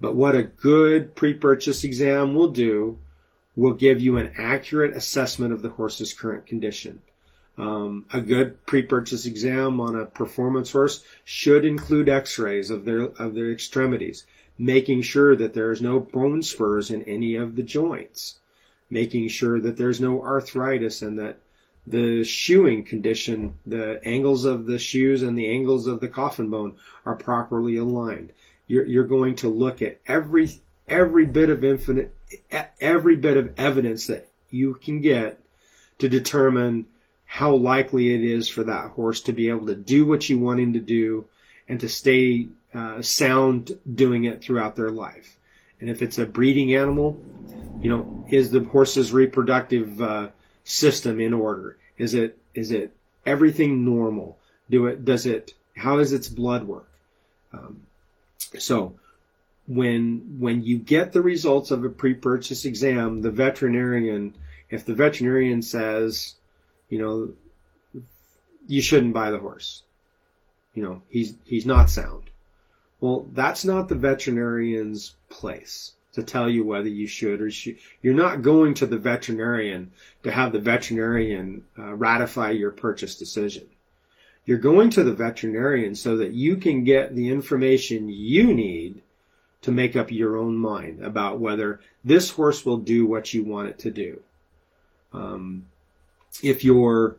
But 0.00 0.14
what 0.14 0.34
a 0.34 0.42
good 0.42 1.14
pre-purchase 1.14 1.84
exam 1.84 2.34
will 2.34 2.48
do 2.48 2.98
will 3.56 3.74
give 3.74 4.00
you 4.00 4.16
an 4.16 4.32
accurate 4.38 4.96
assessment 4.96 5.52
of 5.52 5.62
the 5.62 5.70
horse's 5.70 6.12
current 6.12 6.46
condition. 6.46 7.02
Um, 7.58 8.06
a 8.12 8.20
good 8.20 8.64
pre-purchase 8.66 9.26
exam 9.26 9.80
on 9.80 9.96
a 9.96 10.06
performance 10.06 10.70
horse 10.70 11.02
should 11.24 11.64
include 11.64 12.08
x-rays 12.08 12.70
of 12.70 12.84
their 12.84 13.00
of 13.00 13.34
their 13.34 13.50
extremities, 13.50 14.26
making 14.56 15.02
sure 15.02 15.34
that 15.34 15.54
there's 15.54 15.82
no 15.82 15.98
bone 15.98 16.42
spurs 16.42 16.90
in 16.90 17.02
any 17.02 17.34
of 17.34 17.56
the 17.56 17.64
joints, 17.64 18.38
making 18.90 19.26
sure 19.26 19.60
that 19.60 19.76
there's 19.76 20.00
no 20.00 20.22
arthritis 20.22 21.02
and 21.02 21.18
that 21.18 21.38
the 21.84 22.22
shoeing 22.22 22.84
condition, 22.84 23.54
the 23.66 24.00
angles 24.04 24.44
of 24.44 24.66
the 24.66 24.78
shoes 24.78 25.22
and 25.22 25.36
the 25.36 25.48
angles 25.48 25.86
of 25.86 25.98
the 26.00 26.08
coffin 26.08 26.50
bone 26.50 26.76
are 27.04 27.16
properly 27.16 27.76
aligned. 27.76 28.32
You're, 28.66 28.84
you're 28.84 29.04
going 29.04 29.34
to 29.36 29.48
look 29.48 29.82
at 29.82 29.98
every 30.06 30.50
every 30.86 31.26
bit 31.26 31.50
of 31.50 31.64
infinite, 31.64 32.14
every 32.80 33.16
bit 33.16 33.36
of 33.36 33.58
evidence 33.58 34.06
that 34.06 34.28
you 34.50 34.74
can 34.74 35.00
get 35.00 35.40
to 35.98 36.08
determine 36.08 36.86
how 37.30 37.54
likely 37.54 38.14
it 38.14 38.24
is 38.24 38.48
for 38.48 38.64
that 38.64 38.90
horse 38.92 39.20
to 39.20 39.34
be 39.34 39.50
able 39.50 39.66
to 39.66 39.76
do 39.76 40.06
what 40.06 40.28
you 40.30 40.38
want 40.38 40.58
him 40.58 40.72
to 40.72 40.80
do 40.80 41.26
and 41.68 41.78
to 41.78 41.88
stay 41.88 42.48
uh, 42.72 43.02
sound 43.02 43.78
doing 43.94 44.24
it 44.24 44.42
throughout 44.42 44.74
their 44.74 44.90
life. 44.90 45.36
And 45.78 45.90
if 45.90 46.00
it's 46.00 46.16
a 46.16 46.24
breeding 46.24 46.74
animal, 46.74 47.20
you 47.82 47.90
know, 47.90 48.24
is 48.30 48.50
the 48.50 48.64
horse's 48.64 49.12
reproductive 49.12 50.00
uh, 50.00 50.28
system 50.64 51.20
in 51.20 51.34
order? 51.34 51.76
Is 51.98 52.14
it 52.14 52.38
is 52.54 52.70
it 52.70 52.96
everything 53.26 53.84
normal? 53.84 54.38
Do 54.70 54.86
it 54.86 55.04
does 55.04 55.26
it 55.26 55.52
how 55.76 55.98
does 55.98 56.14
its 56.14 56.28
blood 56.28 56.64
work? 56.64 56.88
Um, 57.52 57.82
so 58.58 58.94
when 59.66 60.38
when 60.38 60.64
you 60.64 60.78
get 60.78 61.12
the 61.12 61.22
results 61.22 61.70
of 61.70 61.84
a 61.84 61.90
pre-purchase 61.90 62.64
exam, 62.64 63.20
the 63.20 63.30
veterinarian, 63.30 64.34
if 64.70 64.86
the 64.86 64.94
veterinarian 64.94 65.60
says, 65.60 66.34
you 66.88 66.98
know, 66.98 68.02
you 68.66 68.82
shouldn't 68.82 69.14
buy 69.14 69.30
the 69.30 69.38
horse, 69.38 69.82
you 70.74 70.82
know, 70.82 71.02
he's 71.08 71.34
he's 71.44 71.66
not 71.66 71.90
sound. 71.90 72.24
Well, 73.00 73.26
that's 73.32 73.64
not 73.64 73.88
the 73.88 73.94
veterinarian's 73.94 75.14
place 75.28 75.92
to 76.14 76.22
tell 76.22 76.48
you 76.48 76.64
whether 76.64 76.88
you 76.88 77.06
should 77.06 77.40
or 77.40 77.50
should. 77.50 77.78
You're 78.02 78.14
not 78.14 78.42
going 78.42 78.74
to 78.74 78.86
the 78.86 78.98
veterinarian 78.98 79.92
to 80.24 80.30
have 80.30 80.52
the 80.52 80.58
veterinarian 80.58 81.64
uh, 81.78 81.94
ratify 81.94 82.50
your 82.50 82.72
purchase 82.72 83.16
decision. 83.16 83.66
You're 84.44 84.58
going 84.58 84.90
to 84.90 85.04
the 85.04 85.12
veterinarian 85.12 85.94
so 85.94 86.16
that 86.16 86.32
you 86.32 86.56
can 86.56 86.82
get 86.84 87.14
the 87.14 87.28
information 87.28 88.08
you 88.08 88.54
need 88.54 89.02
to 89.62 89.70
make 89.70 89.94
up 89.94 90.10
your 90.10 90.36
own 90.36 90.56
mind 90.56 91.04
about 91.04 91.38
whether 91.38 91.80
this 92.04 92.30
horse 92.30 92.64
will 92.64 92.78
do 92.78 93.06
what 93.06 93.34
you 93.34 93.44
want 93.44 93.68
it 93.68 93.78
to 93.80 93.90
do. 93.90 94.20
Um, 95.12 95.66
if 96.42 96.64
you're, 96.64 97.16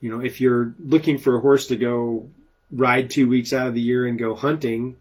you 0.00 0.10
know, 0.10 0.24
if 0.24 0.40
you're 0.40 0.74
looking 0.78 1.18
for 1.18 1.36
a 1.36 1.40
horse 1.40 1.68
to 1.68 1.76
go 1.76 2.28
ride 2.70 3.10
two 3.10 3.28
weeks 3.28 3.52
out 3.52 3.68
of 3.68 3.74
the 3.74 3.80
year 3.80 4.06
and 4.06 4.18
go 4.18 4.34
hunting, 4.34 4.96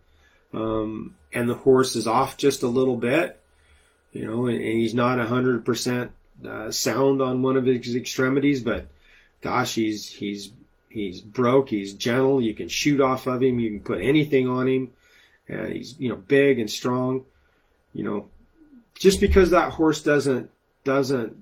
um, 0.54 1.16
and 1.34 1.50
the 1.50 1.56
horse 1.56 1.96
is 1.96 2.08
off 2.08 2.38
just 2.38 2.64
a 2.64 2.68
little 2.68 2.96
bit, 2.96 3.40
you 4.14 4.26
know, 4.26 4.48
and, 4.48 4.58
and 4.58 4.80
he's 4.80 4.94
not 4.94 5.20
a 5.20 5.26
hundred 5.26 5.66
percent 5.66 6.12
uh, 6.48 6.72
sound 6.72 7.22
on 7.22 7.42
one 7.42 7.58
of 7.58 7.66
his 7.66 7.96
extremities, 7.96 8.62
but 8.62 8.88
gosh, 9.42 9.76
he's 9.76 10.10
he's 10.10 10.52
he's 10.90 11.22
broke, 11.22 11.70
he's 11.70 11.94
gentle. 11.94 12.42
You 12.42 12.54
can 12.54 12.70
shoot 12.70 13.02
off 13.02 13.28
of 13.28 13.44
him, 13.44 13.60
you 13.60 13.72
can 13.72 13.80
put 13.82 14.02
anything 14.02 14.48
on 14.48 14.68
him. 14.68 14.92
Uh, 15.50 15.66
he's 15.66 16.00
you 16.00 16.10
know 16.10 16.16
big 16.16 16.60
and 16.60 16.70
strong. 16.70 17.26
You 17.94 18.04
know, 18.04 18.30
just 18.98 19.20
because 19.20 19.52
that 19.52 19.72
horse 19.72 20.02
doesn't 20.02 20.50
doesn't 20.84 21.38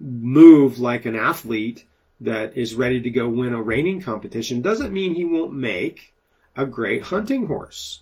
move 0.00 0.78
like 0.78 1.06
an 1.06 1.16
athlete 1.16 1.84
that 2.20 2.56
is 2.56 2.74
ready 2.74 3.00
to 3.02 3.10
go 3.10 3.28
win 3.28 3.52
a 3.52 3.62
reining 3.62 4.00
competition 4.00 4.62
doesn't 4.62 4.92
mean 4.92 5.14
he 5.14 5.24
won't 5.24 5.52
make 5.52 6.14
a 6.56 6.64
great 6.64 7.02
hunting 7.02 7.46
horse. 7.46 8.00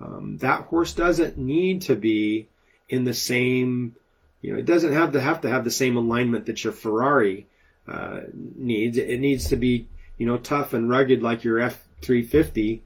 Um, 0.00 0.38
that 0.38 0.62
horse 0.62 0.92
doesn't 0.92 1.38
need 1.38 1.82
to 1.82 1.94
be 1.94 2.48
in 2.88 3.04
the 3.04 3.14
same, 3.14 3.94
you 4.42 4.52
know, 4.52 4.58
it 4.58 4.66
doesn't 4.66 4.92
have 4.92 5.12
to 5.12 5.20
have 5.20 5.42
to 5.42 5.48
have 5.48 5.64
the 5.64 5.70
same 5.70 5.96
alignment 5.96 6.46
that 6.46 6.62
your 6.64 6.72
Ferrari 6.72 7.46
uh, 7.88 8.20
needs. 8.34 8.98
It 8.98 9.20
needs 9.20 9.48
to 9.48 9.56
be, 9.56 9.86
you 10.18 10.26
know, 10.26 10.38
tough 10.38 10.74
and 10.74 10.90
rugged 10.90 11.22
like 11.22 11.44
your 11.44 11.58
F350 11.58 12.80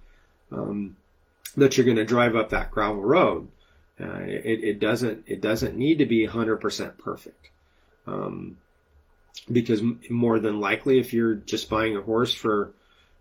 um, 0.52 0.96
that 1.56 1.76
you're 1.76 1.86
going 1.86 1.96
to 1.96 2.04
drive 2.04 2.36
up 2.36 2.50
that 2.50 2.70
gravel 2.70 3.02
road. 3.02 3.48
Uh, 4.00 4.20
it, 4.20 4.64
it, 4.64 4.80
doesn't 4.80 5.24
it 5.26 5.40
doesn't 5.40 5.76
need 5.76 5.98
to 5.98 6.06
be 6.06 6.26
100% 6.26 6.98
perfect. 6.98 7.50
Um, 8.10 8.56
because 9.50 9.82
more 10.08 10.38
than 10.38 10.60
likely, 10.60 10.98
if 10.98 11.12
you're 11.12 11.34
just 11.34 11.70
buying 11.70 11.96
a 11.96 12.02
horse 12.02 12.34
for 12.34 12.72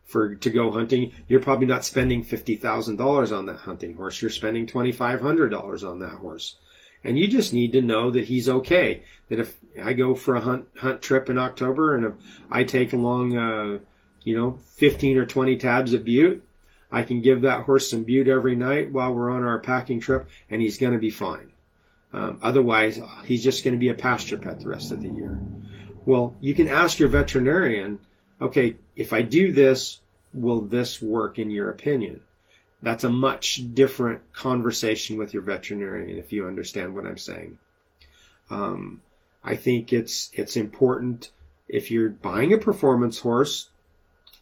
for 0.06 0.36
to 0.36 0.50
go 0.50 0.72
hunting, 0.72 1.14
you're 1.28 1.40
probably 1.40 1.68
not 1.68 1.86
spending 1.86 2.24
fifty 2.24 2.56
thousand 2.56 2.98
dollars 2.98 3.32
on 3.32 3.46
that 3.46 3.58
hunting 3.58 3.96
horse. 3.96 4.22
You're 4.22 4.32
spending 4.32 4.68
twenty 4.68 4.92
five 4.92 5.22
hundred 5.22 5.50
dollars 5.50 5.84
on 5.84 6.00
that 6.00 6.14
horse, 6.14 6.56
and 7.04 7.18
you 7.18 7.28
just 7.28 7.54
need 7.54 7.74
to 7.74 7.82
know 7.82 8.12
that 8.12 8.26
he's 8.26 8.50
okay. 8.50 9.04
That 9.30 9.40
if 9.40 9.58
I 9.82 9.94
go 9.94 10.16
for 10.16 10.36
a 10.36 10.42
hunt 10.42 10.68
hunt 10.78 11.02
trip 11.02 11.30
in 11.30 11.38
October 11.38 11.96
and 11.96 12.06
if 12.06 12.14
I 12.50 12.64
take 12.64 12.94
along, 12.94 13.38
uh, 13.38 13.80
you 14.24 14.36
know, 14.36 14.60
fifteen 14.76 15.18
or 15.18 15.26
twenty 15.26 15.58
tabs 15.58 15.94
of 15.94 16.04
bute, 16.04 16.44
I 16.92 17.04
can 17.04 17.22
give 17.22 17.42
that 17.42 17.66
horse 17.66 17.90
some 17.90 18.04
bute 18.04 18.28
every 18.28 18.56
night 18.56 18.92
while 18.92 19.14
we're 19.14 19.32
on 19.32 19.44
our 19.44 19.60
packing 19.60 20.00
trip, 20.00 20.28
and 20.50 20.62
he's 20.62 20.80
going 20.80 20.94
to 20.94 21.00
be 21.00 21.12
fine. 21.12 21.49
Um, 22.12 22.40
otherwise, 22.42 23.00
he's 23.26 23.44
just 23.44 23.64
going 23.64 23.76
to 23.76 23.80
be 23.80 23.90
a 23.90 23.94
pasture 23.94 24.38
pet 24.38 24.60
the 24.60 24.70
rest 24.70 24.92
of 24.92 25.02
the 25.02 25.10
year. 25.10 25.40
Well, 26.06 26.36
you 26.40 26.56
can 26.56 26.68
ask 26.68 26.98
your 27.00 27.10
veterinarian 27.10 28.00
okay, 28.42 28.76
if 28.96 29.14
I 29.14 29.22
do 29.22 29.52
this, 29.52 30.00
will 30.34 30.62
this 30.62 31.02
work 31.02 31.40
in 31.40 31.50
your 31.50 31.70
opinion? 31.70 32.22
That's 32.82 33.04
a 33.04 33.10
much 33.10 33.62
different 33.74 34.32
conversation 34.32 35.18
with 35.18 35.34
your 35.34 35.44
veterinarian 35.44 36.18
if 36.18 36.32
you 36.32 36.48
understand 36.48 36.96
what 36.96 37.06
I'm 37.06 37.18
saying. 37.18 37.58
Um, 38.50 39.02
I 39.44 39.56
think 39.56 39.92
it's 39.94 40.30
it's 40.34 40.56
important 40.56 41.32
if 41.68 41.92
you're 41.92 42.10
buying 42.10 42.54
a 42.54 42.58
performance 42.58 43.20
horse 43.20 43.70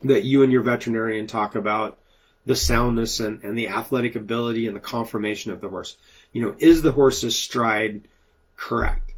that 0.03 0.24
you 0.24 0.43
and 0.43 0.51
your 0.51 0.61
veterinarian 0.61 1.26
talk 1.26 1.55
about 1.55 1.97
the 2.45 2.55
soundness 2.55 3.20
and, 3.20 3.43
and 3.43 3.57
the 3.57 3.70
athletic 3.70 4.15
ability 4.15 4.68
and 4.68 4.76
the 4.76 4.82
conformation 4.82 5.51
of 5.51 5.59
the 5.59 5.70
horse. 5.70 5.97
You 6.38 6.43
know, 6.43 6.55
is 6.59 6.83
the 6.83 6.91
horse's 6.91 7.35
stride 7.35 8.07
correct? 8.55 9.11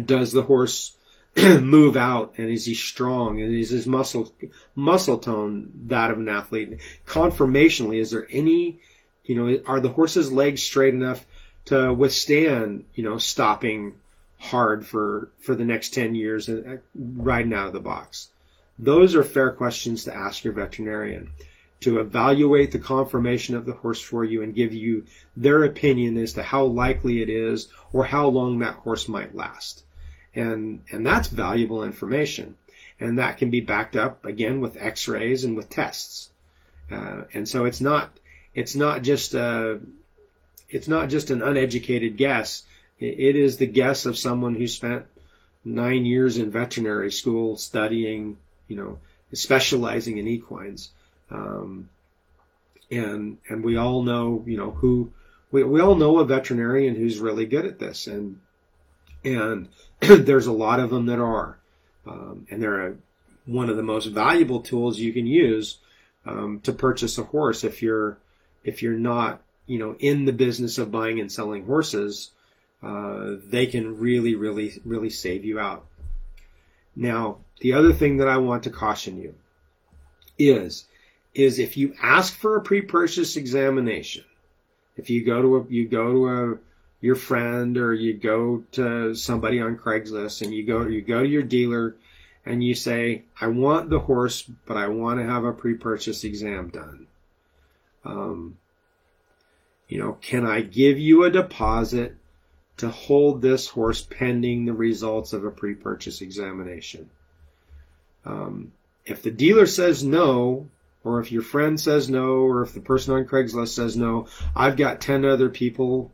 Does 0.00 0.30
the 0.30 0.44
horse 0.44 0.96
move 1.36 1.96
out 1.96 2.34
and 2.36 2.48
is 2.48 2.64
he 2.66 2.74
strong 2.74 3.40
and 3.40 3.52
is 3.52 3.70
his 3.70 3.84
muscle 3.84 4.32
muscle 4.76 5.18
tone 5.18 5.72
that 5.86 6.12
of 6.12 6.18
an 6.18 6.28
athlete? 6.28 6.78
Conformationally 7.04 7.98
is 7.98 8.12
there 8.12 8.28
any 8.30 8.78
you 9.24 9.34
know 9.34 9.60
are 9.66 9.80
the 9.80 9.88
horse's 9.88 10.30
legs 10.30 10.62
straight 10.62 10.94
enough 10.94 11.26
to 11.64 11.92
withstand 11.92 12.84
you 12.94 13.02
know 13.02 13.18
stopping 13.18 13.96
hard 14.38 14.86
for 14.86 15.32
for 15.40 15.56
the 15.56 15.64
next 15.64 15.94
10 15.94 16.14
years 16.14 16.48
and 16.48 16.64
uh, 16.64 16.76
riding 16.94 17.54
out 17.54 17.66
of 17.66 17.72
the 17.72 17.80
box? 17.80 18.28
Those 18.78 19.16
are 19.16 19.24
fair 19.24 19.50
questions 19.50 20.04
to 20.04 20.14
ask 20.14 20.44
your 20.44 20.52
veterinarian 20.52 21.32
to 21.80 22.00
evaluate 22.00 22.72
the 22.72 22.78
conformation 22.78 23.56
of 23.56 23.66
the 23.66 23.72
horse 23.72 24.00
for 24.00 24.24
you 24.24 24.42
and 24.42 24.54
give 24.54 24.74
you 24.74 25.04
their 25.36 25.64
opinion 25.64 26.16
as 26.18 26.34
to 26.34 26.42
how 26.42 26.64
likely 26.64 27.22
it 27.22 27.28
is 27.28 27.68
or 27.92 28.04
how 28.04 28.28
long 28.28 28.58
that 28.58 28.74
horse 28.74 29.08
might 29.08 29.34
last 29.34 29.82
and, 30.34 30.82
and 30.90 31.06
that's 31.06 31.28
valuable 31.28 31.84
information. 31.84 32.56
And 32.98 33.18
that 33.18 33.38
can 33.38 33.50
be 33.50 33.60
backed 33.60 33.96
up 33.96 34.24
again 34.24 34.60
with 34.60 34.76
x-rays 34.78 35.44
and 35.44 35.56
with 35.56 35.70
tests. 35.70 36.30
Uh, 36.90 37.22
and 37.32 37.48
so 37.48 37.64
it's 37.64 37.80
not, 37.80 38.10
it's 38.54 38.74
not 38.74 39.02
just 39.02 39.34
a, 39.34 39.80
it's 40.68 40.88
not 40.88 41.08
just 41.08 41.30
an 41.30 41.42
uneducated 41.42 42.16
guess. 42.16 42.62
It 42.98 43.36
is 43.36 43.56
the 43.56 43.66
guess 43.66 44.04
of 44.04 44.18
someone 44.18 44.54
who 44.54 44.68
spent 44.68 45.06
nine 45.64 46.04
years 46.04 46.36
in 46.36 46.50
veterinary 46.50 47.10
school 47.10 47.56
studying, 47.56 48.36
you 48.68 48.76
know, 48.76 48.98
specializing 49.32 50.18
in 50.18 50.28
equines. 50.28 50.90
Um, 51.30 51.88
and, 52.90 53.38
and 53.48 53.64
we 53.64 53.76
all 53.76 54.02
know, 54.02 54.42
you 54.46 54.56
know, 54.56 54.70
who, 54.70 55.12
we, 55.50 55.62
we 55.62 55.80
all 55.80 55.94
know 55.94 56.18
a 56.18 56.24
veterinarian 56.24 56.96
who's 56.96 57.18
really 57.18 57.46
good 57.46 57.66
at 57.66 57.78
this. 57.78 58.06
And, 58.06 58.40
and 59.24 59.68
there's 60.00 60.46
a 60.46 60.52
lot 60.52 60.80
of 60.80 60.90
them 60.90 61.06
that 61.06 61.20
are. 61.20 61.58
Um, 62.06 62.46
and 62.50 62.62
they're 62.62 62.88
a, 62.88 62.94
one 63.46 63.68
of 63.68 63.76
the 63.76 63.82
most 63.82 64.06
valuable 64.06 64.60
tools 64.60 64.98
you 64.98 65.12
can 65.12 65.26
use 65.26 65.78
um, 66.26 66.60
to 66.60 66.72
purchase 66.72 67.18
a 67.18 67.24
horse 67.24 67.64
if 67.64 67.82
you're 67.82 68.18
if 68.62 68.82
you're 68.82 68.92
not 68.92 69.40
you 69.66 69.78
know 69.78 69.96
in 69.98 70.24
the 70.24 70.32
business 70.32 70.78
of 70.78 70.90
buying 70.90 71.20
and 71.20 71.30
selling 71.30 71.64
horses. 71.64 72.30
Uh, 72.82 73.36
they 73.44 73.66
can 73.66 73.98
really, 73.98 74.34
really, 74.34 74.72
really 74.86 75.10
save 75.10 75.44
you 75.44 75.60
out. 75.60 75.84
Now, 76.96 77.38
the 77.60 77.74
other 77.74 77.92
thing 77.92 78.16
that 78.16 78.28
I 78.28 78.38
want 78.38 78.62
to 78.62 78.70
caution 78.70 79.20
you 79.20 79.34
is 80.38 80.86
is 81.34 81.58
if 81.58 81.76
you 81.76 81.94
ask 82.02 82.34
for 82.34 82.56
a 82.56 82.62
pre-purchase 82.62 83.36
examination, 83.36 84.24
if 84.96 85.10
you 85.10 85.24
go 85.24 85.42
to 85.42 85.56
a 85.56 85.64
you 85.68 85.88
go 85.88 86.12
to 86.12 86.28
a 86.28 86.58
your 87.00 87.14
friend 87.14 87.78
or 87.78 87.94
you 87.94 88.14
go 88.14 88.64
to 88.72 89.14
somebody 89.14 89.60
on 89.60 89.76
Craigslist 89.76 90.42
and 90.42 90.52
you 90.52 90.64
go 90.64 90.86
you 90.86 91.00
go 91.00 91.22
to 91.22 91.28
your 91.28 91.42
dealer 91.42 91.96
and 92.44 92.64
you 92.64 92.74
say, 92.74 93.24
I 93.40 93.48
want 93.48 93.90
the 93.90 93.98
horse, 93.98 94.42
but 94.42 94.76
I 94.76 94.88
want 94.88 95.20
to 95.20 95.26
have 95.26 95.44
a 95.44 95.52
pre-purchase 95.52 96.24
exam 96.24 96.70
done. 96.70 97.06
Um, 98.04 98.56
you 99.88 99.98
know, 99.98 100.16
can 100.22 100.46
I 100.46 100.62
give 100.62 100.98
you 100.98 101.24
a 101.24 101.30
deposit 101.30 102.16
to 102.78 102.88
hold 102.88 103.42
this 103.42 103.68
horse 103.68 104.00
pending 104.02 104.64
the 104.64 104.72
results 104.72 105.32
of 105.32 105.44
a 105.44 105.50
pre-purchase 105.50 106.22
examination? 106.22 107.10
Um, 108.24 108.72
if 109.04 109.22
the 109.22 109.30
dealer 109.30 109.66
says 109.66 110.02
no, 110.02 110.68
or 111.04 111.20
if 111.20 111.32
your 111.32 111.42
friend 111.42 111.80
says 111.80 112.10
no, 112.10 112.40
or 112.40 112.62
if 112.62 112.74
the 112.74 112.80
person 112.80 113.14
on 113.14 113.24
Craigslist 113.24 113.68
says 113.68 113.96
no, 113.96 114.28
I've 114.54 114.76
got 114.76 115.00
10 115.00 115.24
other 115.24 115.48
people 115.48 116.12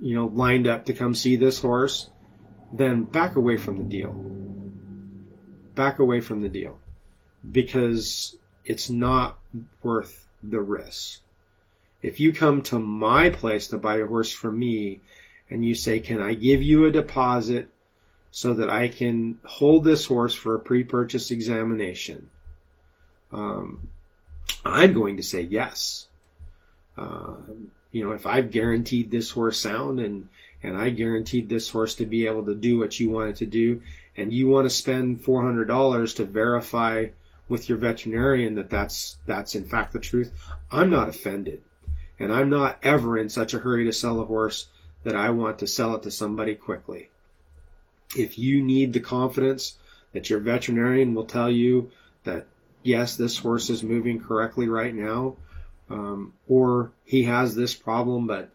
you 0.00 0.14
know, 0.14 0.26
lined 0.26 0.66
up 0.66 0.86
to 0.86 0.94
come 0.94 1.14
see 1.14 1.36
this 1.36 1.60
horse, 1.60 2.08
then 2.72 3.04
back 3.04 3.36
away 3.36 3.56
from 3.56 3.76
the 3.76 3.84
deal. 3.84 4.12
Back 5.74 5.98
away 5.98 6.20
from 6.20 6.40
the 6.40 6.48
deal 6.48 6.78
because 7.48 8.36
it's 8.64 8.90
not 8.90 9.38
worth 9.82 10.26
the 10.42 10.60
risk. 10.60 11.20
If 12.02 12.18
you 12.20 12.32
come 12.32 12.62
to 12.62 12.78
my 12.78 13.30
place 13.30 13.68
to 13.68 13.78
buy 13.78 13.98
a 13.98 14.06
horse 14.06 14.32
from 14.32 14.58
me 14.58 15.00
and 15.50 15.64
you 15.64 15.74
say, 15.74 16.00
can 16.00 16.20
I 16.20 16.34
give 16.34 16.62
you 16.62 16.86
a 16.86 16.90
deposit 16.90 17.68
so 18.30 18.54
that 18.54 18.70
I 18.70 18.88
can 18.88 19.38
hold 19.44 19.84
this 19.84 20.06
horse 20.06 20.34
for 20.34 20.54
a 20.54 20.60
pre-purchase 20.60 21.30
examination? 21.30 22.30
Um, 23.32 23.88
I'm 24.64 24.92
going 24.92 25.16
to 25.16 25.22
say 25.22 25.42
yes. 25.42 26.06
Uh, 26.96 27.34
you 27.92 28.04
know, 28.04 28.12
if 28.12 28.26
I've 28.26 28.50
guaranteed 28.50 29.10
this 29.10 29.30
horse 29.30 29.58
sound 29.58 30.00
and 30.00 30.28
and 30.62 30.76
I 30.76 30.90
guaranteed 30.90 31.48
this 31.48 31.70
horse 31.70 31.94
to 31.96 32.06
be 32.06 32.26
able 32.26 32.44
to 32.44 32.54
do 32.54 32.78
what 32.78 33.00
you 33.00 33.08
want 33.10 33.30
it 33.30 33.36
to 33.36 33.46
do, 33.46 33.80
and 34.16 34.32
you 34.32 34.48
want 34.48 34.66
to 34.66 34.70
spend 34.70 35.22
four 35.22 35.42
hundred 35.42 35.66
dollars 35.66 36.14
to 36.14 36.24
verify 36.24 37.06
with 37.48 37.68
your 37.68 37.78
veterinarian 37.78 38.54
that 38.54 38.70
that's 38.70 39.16
that's 39.26 39.54
in 39.54 39.64
fact 39.64 39.92
the 39.92 39.98
truth, 39.98 40.32
I'm 40.70 40.90
not 40.90 41.08
offended, 41.08 41.62
and 42.18 42.32
I'm 42.32 42.50
not 42.50 42.78
ever 42.82 43.18
in 43.18 43.28
such 43.28 43.54
a 43.54 43.58
hurry 43.58 43.84
to 43.86 43.92
sell 43.92 44.20
a 44.20 44.24
horse 44.24 44.68
that 45.02 45.16
I 45.16 45.30
want 45.30 45.58
to 45.60 45.66
sell 45.66 45.94
it 45.96 46.02
to 46.02 46.10
somebody 46.10 46.54
quickly. 46.54 47.08
If 48.16 48.38
you 48.38 48.62
need 48.62 48.92
the 48.92 49.00
confidence 49.00 49.76
that 50.12 50.28
your 50.28 50.40
veterinarian 50.40 51.14
will 51.14 51.24
tell 51.24 51.50
you 51.50 51.90
that 52.24 52.46
yes, 52.82 53.16
this 53.16 53.38
horse 53.38 53.70
is 53.70 53.82
moving 53.82 54.20
correctly 54.20 54.68
right 54.68 54.94
now, 54.94 55.36
um, 55.88 56.32
or 56.48 56.92
he 57.04 57.24
has 57.24 57.54
this 57.54 57.74
problem, 57.74 58.26
but 58.26 58.50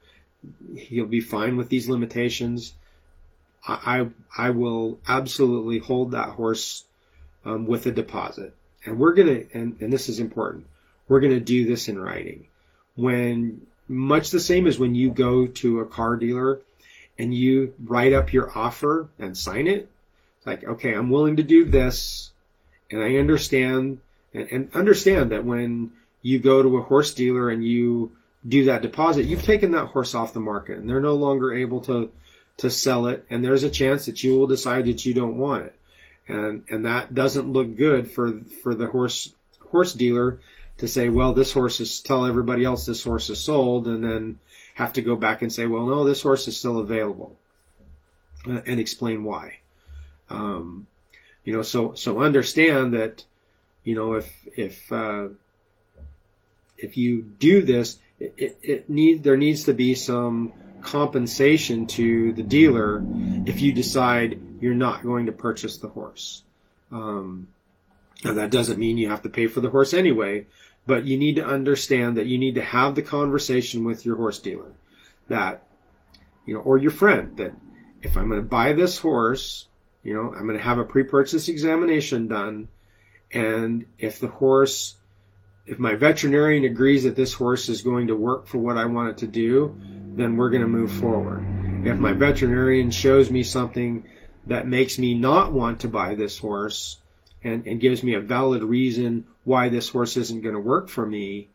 he'll 0.76 1.06
be 1.06 1.22
fine 1.22 1.58
with 1.58 1.70
these 1.70 1.88
limitations. 1.88 2.74
I, 3.68 4.08
I, 4.38 4.52
will 4.52 5.00
absolutely 5.08 5.80
hold 5.80 6.12
that 6.12 6.30
horse 6.30 6.84
um, 7.46 7.66
with 7.66 7.88
a 7.88 7.92
deposit. 7.92 8.54
And 8.86 9.00
we're 9.00 9.16
to, 9.16 9.48
and, 9.54 9.78
and 9.82 9.92
this 9.92 10.08
is 10.08 10.20
important, 10.20 10.68
we're 11.08 11.22
to 11.22 11.40
do 11.40 11.66
this 11.66 11.88
in 11.88 11.98
writing. 11.98 12.48
When, 12.96 13.66
much 13.88 14.30
the 14.30 14.40
same 14.40 14.68
as 14.68 14.78
when 14.78 14.94
you 14.94 15.10
go 15.10 15.48
to 15.48 15.80
a 15.80 15.86
car 15.86 16.16
dealer 16.16 16.62
and 17.18 17.34
you 17.34 17.74
write 17.84 18.14
up 18.14 18.34
your 18.34 18.56
offer 18.56 19.10
and 19.18 19.38
sign 19.38 19.68
it, 19.68 19.90
It's 20.38 20.48
like, 20.48 20.64
okay, 20.64 20.94
I'm 20.94 21.10
willing 21.10 21.38
to 21.38 21.44
do 21.44 21.66
this, 21.66 22.32
and 22.92 23.02
I 23.02 23.16
understand, 23.16 24.00
and, 24.36 24.52
and 24.52 24.76
understand 24.76 25.32
that 25.32 25.46
when 25.46 25.92
you 26.22 26.40
go 26.40 26.62
to 26.62 26.78
a 26.78 26.82
horse 26.82 27.14
dealer 27.14 27.50
and 27.50 27.64
you 27.64 28.12
do 28.48 28.66
that 28.66 28.82
deposit, 28.82 29.26
you've 29.26 29.44
taken 29.44 29.72
that 29.72 29.88
horse 29.88 30.14
off 30.14 30.34
the 30.34 30.40
market 30.40 30.78
and 30.78 30.90
they're 30.90 31.00
no 31.00 31.16
longer 31.16 31.54
able 31.54 31.82
to, 31.82 32.12
to 32.58 32.70
sell 32.70 33.08
it. 33.08 33.26
And 33.30 33.44
there's 33.44 33.64
a 33.64 33.70
chance 33.70 34.06
that 34.06 34.24
you 34.24 34.38
will 34.38 34.48
decide 34.48 34.86
that 34.86 35.06
you 35.06 35.14
don't 35.14 35.38
want 35.38 35.66
it. 35.66 35.76
And, 36.28 36.64
and 36.70 36.86
that 36.86 37.14
doesn't 37.14 37.52
look 37.52 37.76
good 37.76 38.12
for, 38.12 38.42
for 38.64 38.76
the 38.76 38.88
horse, 38.88 39.34
horse 39.72 39.94
dealer 39.94 40.40
to 40.80 40.88
say, 40.88 41.10
well, 41.10 41.34
this 41.34 41.54
horse 41.54 41.80
is, 41.80 42.02
tell 42.02 42.26
everybody 42.26 42.66
else 42.66 42.86
this 42.86 43.04
horse 43.04 43.30
is 43.30 43.40
sold 43.40 43.88
and 43.88 44.04
then 44.04 44.40
have 44.74 44.94
to 44.94 45.02
go 45.02 45.16
back 45.16 45.42
and 45.42 45.54
say, 45.54 45.66
well, 45.66 45.86
no, 45.86 46.04
this 46.04 46.22
horse 46.22 46.48
is 46.48 46.58
still 46.58 46.80
available 46.80 47.38
uh, 48.48 48.62
and 48.66 48.80
explain 48.80 49.24
why. 49.24 49.60
Um, 50.30 50.88
you 51.44 51.54
know, 51.54 51.62
so, 51.62 51.94
so 51.94 52.20
understand 52.20 52.94
that, 52.94 53.24
you 53.86 53.96
know, 53.96 54.16
if, 54.16 54.30
if, 54.58 54.92
uh, 54.92 55.30
if 56.78 56.98
you 56.98 57.22
do 57.22 57.62
this, 57.62 57.98
it, 58.20 58.34
it, 58.38 58.60
it 58.62 58.90
need 58.90 59.24
there 59.24 59.38
needs 59.38 59.66
to 59.66 59.74
be 59.74 59.96
some 59.96 60.52
compensation 60.82 61.88
to 61.88 62.34
the 62.34 62.44
dealer 62.44 63.04
if 63.46 63.62
you 63.62 63.74
decide 63.74 64.40
you're 64.60 64.74
not 64.74 65.04
going 65.04 65.28
to 65.28 65.32
purchase 65.32 65.78
the 65.78 65.88
horse. 65.88 66.44
Um, 66.92 67.48
now 68.24 68.34
that 68.34 68.52
doesn't 68.52 68.80
mean 68.80 68.98
you 68.98 69.10
have 69.10 69.24
to 69.24 69.30
pay 69.30 69.48
for 69.48 69.62
the 69.62 69.70
horse 69.70 69.94
anyway, 69.94 70.48
but 70.86 71.06
you 71.06 71.18
need 71.18 71.38
to 71.38 71.46
understand 71.46 72.18
that 72.18 72.28
you 72.28 72.38
need 72.38 72.56
to 72.56 72.62
have 72.62 72.96
the 72.96 73.02
conversation 73.02 73.84
with 73.84 74.06
your 74.06 74.16
horse 74.16 74.40
dealer 74.40 74.72
that, 75.28 75.64
you 76.46 76.54
know, 76.54 76.62
or 76.62 76.78
your 76.78 76.92
friend 76.92 77.38
that 77.38 77.54
if 78.02 78.18
I'm 78.18 78.30
going 78.30 78.42
to 78.42 78.48
buy 78.48 78.74
this 78.74 78.98
horse, 78.98 79.68
you 80.04 80.14
know, 80.14 80.34
I'm 80.34 80.46
going 80.46 80.58
to 80.58 80.64
have 80.64 80.78
a 80.78 80.86
pre-purchase 80.86 81.50
examination 81.50 82.28
done. 82.28 82.68
And 83.36 83.86
if 84.00 84.20
the 84.20 84.28
horse 84.28 84.96
if 85.66 85.80
my 85.80 85.96
veterinarian 85.96 86.64
agrees 86.64 87.04
that 87.04 87.16
this 87.16 87.34
horse 87.34 87.70
is 87.70 87.82
going 87.82 88.08
to 88.08 88.16
work 88.16 88.46
for 88.46 88.60
what 88.60 88.78
I 88.78 88.86
want 88.86 89.10
it 89.10 89.18
to 89.20 89.28
do, 89.28 89.76
then 90.16 90.38
we're 90.38 90.52
going 90.52 90.62
to 90.62 90.68
move 90.68 90.92
forward. 90.92 91.44
If 91.86 91.98
my 91.98 92.14
veterinarian 92.14 92.92
shows 92.92 93.32
me 93.32 93.44
something 93.44 94.06
that 94.48 94.68
makes 94.68 95.00
me 95.00 95.16
not 95.16 95.52
want 95.52 95.82
to 95.82 95.88
buy 95.88 96.16
this 96.16 96.38
horse 96.38 96.98
and, 97.44 97.66
and 97.66 97.80
gives 97.80 98.04
me 98.04 98.14
a 98.14 98.22
valid 98.22 98.64
reason 98.64 99.26
why 99.44 99.70
this 99.70 99.90
horse 99.90 100.18
isn't 100.18 100.42
going 100.42 100.54
to 100.54 100.62
work 100.62 100.88
for 100.88 101.06
me, 101.06 101.50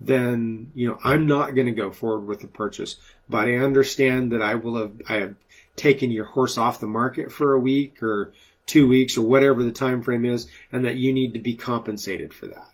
then, 0.00 0.72
you 0.74 0.88
know, 0.88 0.98
I'm 1.04 1.26
not 1.26 1.54
going 1.54 1.66
to 1.66 1.72
go 1.72 1.92
forward 1.92 2.26
with 2.26 2.40
the 2.40 2.48
purchase. 2.48 2.96
But 3.28 3.46
I 3.46 3.58
understand 3.58 4.32
that 4.32 4.42
I 4.42 4.56
will 4.56 4.76
have, 4.76 4.92
I 5.08 5.14
have 5.14 5.34
taken 5.76 6.10
your 6.10 6.24
horse 6.24 6.58
off 6.58 6.80
the 6.80 6.86
market 6.88 7.30
for 7.30 7.54
a 7.54 7.60
week 7.60 8.02
or 8.02 8.32
two 8.66 8.88
weeks 8.88 9.16
or 9.16 9.22
whatever 9.22 9.62
the 9.62 9.72
time 9.72 10.02
frame 10.02 10.24
is 10.24 10.46
and 10.70 10.84
that 10.84 10.96
you 10.96 11.12
need 11.12 11.34
to 11.34 11.40
be 11.40 11.54
compensated 11.54 12.32
for 12.32 12.46
that. 12.46 12.68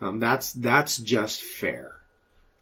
Um, 0.00 0.20
that's 0.20 0.52
that's 0.52 0.98
just 0.98 1.42
fair, 1.42 1.92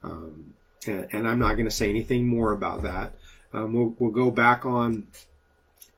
um, 0.02 0.54
and, 0.86 1.08
and, 1.12 1.28
I'm 1.28 1.38
not 1.38 1.54
going 1.54 1.64
to 1.64 1.70
say 1.70 1.88
anything 1.88 2.28
more 2.28 2.52
about 2.52 2.82
that. 2.82 3.14
Um, 3.52 3.72
we'll, 3.72 3.94
we'll 3.98 4.10
go 4.10 4.30
back 4.30 4.64
on 4.64 5.08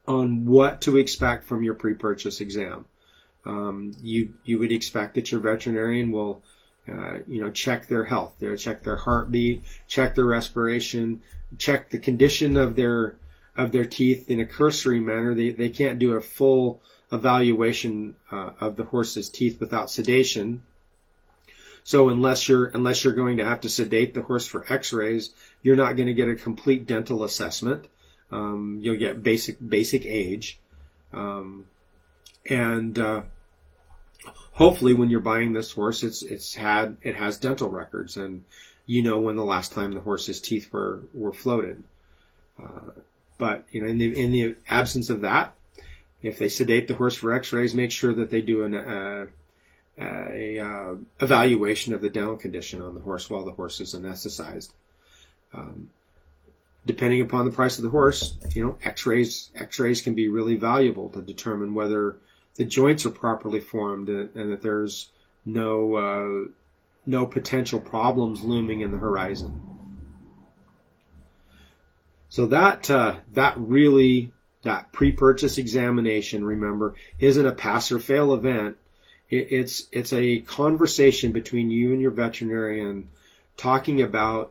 on 0.06 0.46
what 0.46 0.82
to 0.82 0.96
expect 0.96 1.44
from 1.44 1.62
your 1.62 1.74
pre-purchase 1.74 2.40
exam. 2.40 2.86
Um, 3.44 3.92
you 4.00 4.34
you 4.44 4.58
would 4.58 4.72
expect 4.72 5.16
that 5.16 5.32
your 5.32 5.40
veterinarian 5.40 6.12
will 6.12 6.42
uh, 6.88 7.18
you 7.26 7.42
know 7.42 7.50
check 7.50 7.88
their 7.88 8.04
health, 8.04 8.34
they'll 8.38 8.56
check 8.56 8.82
their 8.82 8.96
heartbeat, 8.96 9.64
check 9.88 10.14
their 10.14 10.24
respiration, 10.24 11.20
check 11.58 11.90
the 11.90 11.98
condition 11.98 12.56
of 12.56 12.76
their 12.76 13.16
of 13.57 13.72
their 13.72 13.84
teeth 13.84 14.28
in 14.28 14.40
a 14.40 14.46
cursory 14.46 15.00
manner. 15.00 15.34
They 15.34 15.50
they 15.50 15.68
can't 15.68 15.98
do 15.98 16.12
a 16.12 16.20
full 16.20 16.82
evaluation 17.12 18.16
uh, 18.30 18.50
of 18.61 18.76
the 18.76 18.84
horse's 18.84 19.30
teeth 19.30 19.61
without 19.61 19.90
sedation. 19.90 20.62
So 21.84 22.09
unless 22.09 22.48
you're 22.48 22.66
unless 22.66 23.05
you're 23.05 23.12
going 23.12 23.36
to 23.36 23.44
have 23.44 23.61
to 23.62 23.68
sedate 23.68 24.14
the 24.14 24.22
horse 24.22 24.46
for 24.46 24.64
X-rays, 24.72 25.30
you're 25.62 25.76
not 25.76 25.96
going 25.96 26.07
to 26.07 26.14
get 26.14 26.28
a 26.28 26.34
complete 26.34 26.86
dental 26.86 27.24
assessment. 27.24 27.86
Um, 28.30 28.78
you'll 28.82 28.96
get 28.96 29.22
basic 29.22 29.57
basic 29.66 30.07
age, 30.07 30.59
um, 31.12 31.66
and 32.48 32.98
uh, 32.98 33.22
hopefully 34.52 34.94
when 34.94 35.11
you're 35.11 35.20
buying 35.20 35.52
this 35.52 35.72
horse, 35.72 36.02
it's 36.02 36.22
it's 36.22 36.55
had 36.55 36.96
it 37.02 37.16
has 37.16 37.38
dental 37.38 37.68
records, 37.68 38.16
and 38.16 38.44
you 38.86 39.02
know 39.02 39.20
when 39.20 39.36
the 39.36 39.44
last 39.44 39.72
time 39.72 39.92
the 39.92 40.00
horse's 40.00 40.40
teeth 40.40 40.72
were 40.72 41.02
were 41.12 41.34
floated. 41.34 41.84
Uh, 42.61 42.92
but 43.39 43.64
you 43.70 43.82
know 43.82 43.89
in 43.89 43.99
the 43.99 44.20
in 44.20 44.32
the 44.32 44.57
absence 44.68 45.11
of 45.11 45.22
that, 45.22 45.55
if 46.22 46.39
they 46.39 46.49
sedate 46.49 46.89
the 46.89 46.95
horse 46.95 47.16
for 47.16 47.32
X-rays, 47.32 47.74
make 47.74 47.91
sure 47.91 48.12
that 48.14 48.30
they 48.30 48.41
do 48.41 48.64
an 48.64 48.74
uh, 48.74 49.26
a 49.99 50.59
uh, 50.59 50.95
evaluation 51.20 51.95
of 51.95 52.01
the 52.01 52.11
dental 52.11 52.37
condition 52.37 52.82
on 52.82 52.95
the 52.95 53.01
horse 53.01 53.30
while 53.30 53.45
the 53.45 53.53
horse 53.53 53.80
is 53.80 53.95
anesthetized. 53.95 54.70
Um, 55.53 55.91
depending 56.87 57.20
upon 57.20 57.45
the 57.45 57.53
price 57.53 57.78
of 57.78 57.85
the 57.85 57.91
horse, 57.91 58.37
you 58.55 58.64
know, 58.64 58.78
X-rays 58.82 59.51
X-rays 59.55 60.03
can 60.03 60.14
be 60.14 60.28
really 60.28 60.57
valuable 60.57 61.09
to 61.11 61.22
determine 61.22 61.74
whether 61.74 62.16
the 62.57 62.64
joints 62.64 63.07
are 63.07 63.11
properly 63.11 63.61
formed 63.61 64.09
and, 64.09 64.35
and 64.35 64.53
that 64.53 64.62
there's 64.62 65.11
no 65.45 65.95
uh, 65.95 66.49
no 67.07 67.26
potential 67.26 67.80
problems 67.80 68.43
looming 68.43 68.80
in 68.80 68.91
the 68.91 68.99
horizon. 68.99 69.73
So 72.35 72.47
that 72.47 72.91
uh, 72.91 73.18
that 73.35 73.55
really 73.59 74.32
that 74.62 74.91
pre-purchase 74.91 75.57
examination, 75.57 76.45
remember, 76.45 76.97
isn't 77.20 77.47
a 77.47 77.53
pass 77.53 77.93
or 77.93 78.01
fail 78.01 78.35
event. 78.35 78.76
It's 79.30 79.87
it's 79.93 80.12
a 80.12 80.41
conversation 80.41 81.30
between 81.30 81.70
you 81.70 81.93
and 81.93 82.03
your 82.03 82.11
veterinarian 82.11 83.09
talking 83.57 84.03
about 84.03 84.51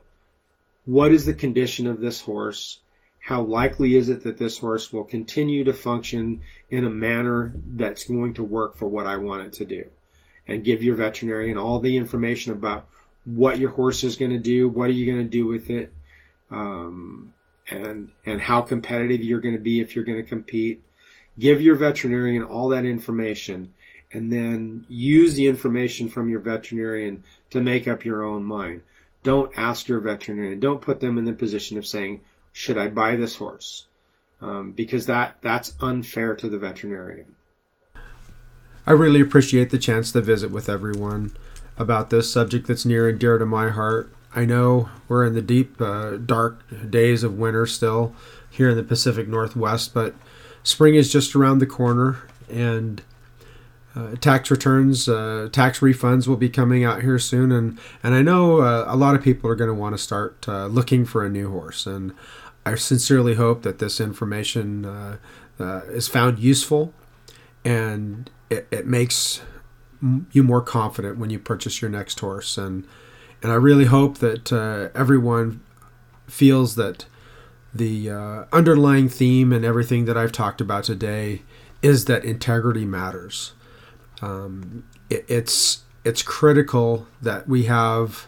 what 0.86 1.12
is 1.12 1.26
the 1.26 1.34
condition 1.34 1.88
of 1.88 2.00
this 2.00 2.22
horse 2.22 2.80
how 3.20 3.42
likely 3.42 3.98
is 3.98 4.08
it 4.08 4.24
that 4.24 4.38
this 4.38 4.58
horse 4.58 4.94
will 4.94 5.04
continue 5.04 5.66
to 5.66 5.74
function 5.74 6.40
in 6.70 6.86
a 6.86 6.90
manner 6.90 7.52
that's 7.76 8.06
going 8.06 8.36
to 8.36 8.46
work 8.46 8.78
for 8.78 8.88
what 8.88 9.08
I 9.08 9.18
want 9.18 9.48
it 9.48 9.54
to 9.56 9.66
do. 9.66 9.84
And 10.48 10.64
give 10.64 10.84
your 10.84 10.96
veterinarian 10.96 11.58
all 11.58 11.82
the 11.82 11.98
information 11.98 12.54
about 12.54 12.88
what 13.26 13.60
your 13.60 13.72
horse 13.72 14.06
is 14.06 14.16
going 14.16 14.32
to 14.32 14.40
do 14.40 14.70
what 14.70 14.90
are 14.90 14.94
you 14.94 15.06
going 15.06 15.26
to 15.26 15.30
do 15.30 15.46
with 15.46 15.70
it 15.70 15.92
um, 16.50 17.34
and 17.70 18.12
and 18.26 18.42
how 18.42 18.62
competitive 18.62 19.22
you're 19.22 19.40
going 19.40 19.56
to 19.56 19.62
be 19.62 19.80
if 19.80 19.96
you're 19.96 20.06
going 20.06 20.22
to 20.22 20.28
compete 20.28 20.84
give 21.40 21.62
your 21.62 21.76
veterinarian 21.76 22.44
all 22.44 22.70
that 22.70 22.86
information 22.86 23.74
and 24.12 24.32
then 24.32 24.86
use 24.88 25.34
the 25.36 25.48
information 25.48 26.08
from 26.08 26.30
your 26.30 26.40
veterinarian 26.40 27.24
to 27.50 27.62
make 27.62 27.88
up 27.88 28.06
your 28.06 28.24
own 28.24 28.44
mind. 28.44 28.82
Don't 29.24 29.52
ask 29.58 29.88
your 29.88 30.00
veterinarian. 30.00 30.60
Don't 30.60 30.82
put 30.82 31.00
them 31.00 31.18
in 31.18 31.26
the 31.26 31.34
position 31.34 31.78
of 31.78 31.86
saying, 31.86 32.22
should 32.52 32.78
I 32.78 32.90
buy 32.90 33.16
this 33.16 33.36
horse? 33.36 33.88
Um, 34.42 34.74
because 34.74 35.06
that 35.08 35.38
that's 35.42 35.74
unfair 35.80 36.36
to 36.36 36.50
the 36.50 36.60
veterinarian. 36.60 37.36
I 38.86 38.92
really 38.92 39.22
appreciate 39.22 39.70
the 39.70 39.78
chance 39.78 40.12
to 40.12 40.22
visit 40.22 40.52
with 40.52 40.68
everyone 40.68 41.36
about 41.78 42.10
this 42.10 42.32
subject 42.32 42.68
that's 42.68 42.86
near 42.86 43.08
and 43.08 43.18
dear 43.18 43.38
to 43.38 43.46
my 43.46 43.70
heart. 43.70 44.14
I 44.36 44.46
know 44.46 44.90
we're 45.08 45.26
in 45.26 45.34
the 45.34 45.42
deep, 45.42 45.80
uh, 45.80 46.18
dark 46.18 46.62
days 46.90 47.24
of 47.24 47.38
winter 47.38 47.66
still 47.66 48.16
here 48.50 48.70
in 48.70 48.78
the 48.78 48.84
Pacific 48.84 49.28
Northwest, 49.28 49.94
but 49.94 50.16
spring 50.64 50.96
is 50.96 51.12
just 51.12 51.36
around 51.36 51.60
the 51.60 51.66
corner, 51.68 52.18
and 52.50 53.02
uh, 53.96 54.16
tax 54.16 54.50
returns, 54.50 55.08
uh, 55.08 55.50
tax 55.52 55.80
refunds 55.80 56.28
will 56.28 56.38
be 56.38 56.50
coming 56.50 56.84
out 56.84 57.04
here 57.04 57.20
soon, 57.20 57.52
and 57.52 57.80
and 58.02 58.16
I 58.16 58.22
know 58.24 58.62
uh, 58.62 58.86
a 58.88 58.96
lot 58.96 59.16
of 59.16 59.22
people 59.22 59.50
are 59.50 59.56
going 59.56 59.70
to 59.70 59.74
want 59.74 59.94
to 59.94 60.02
start 60.02 60.48
uh, 60.48 60.66
looking 60.66 61.06
for 61.06 61.24
a 61.24 61.30
new 61.30 61.52
horse, 61.52 61.86
and 61.86 62.14
I 62.66 62.76
sincerely 62.76 63.36
hope 63.36 63.62
that 63.64 63.80
this 63.80 64.00
information 64.00 64.86
uh, 64.86 65.18
uh, 65.60 65.82
is 65.90 66.08
found 66.08 66.40
useful, 66.40 66.92
and 67.64 68.32
it, 68.50 68.68
it 68.72 68.88
makes 68.88 69.42
you 70.32 70.44
more 70.44 70.62
confident 70.62 71.18
when 71.18 71.30
you 71.30 71.40
purchase 71.40 71.82
your 71.82 71.92
next 71.92 72.20
horse, 72.20 72.58
and 72.58 72.88
and 73.44 73.52
I 73.52 73.56
really 73.56 73.86
hope 73.86 74.18
that 74.20 74.52
everyone 74.96 75.62
feels 76.28 76.76
that 76.76 77.06
the 77.74 78.10
underlying 78.52 79.10
theme 79.10 79.52
and 79.54 79.64
everything 79.64 80.06
that 80.06 80.18
I've 80.18 80.32
talked 80.32 80.62
about 80.62 80.86
today 80.86 81.44
is 81.84 82.06
that 82.06 82.24
integrity 82.24 82.86
matters. 82.86 83.54
Um, 84.22 84.86
it, 85.10 85.26
it's 85.28 85.84
it's 86.04 86.24
critical 86.24 87.06
that 87.22 87.48
we 87.48 87.64
have 87.66 88.28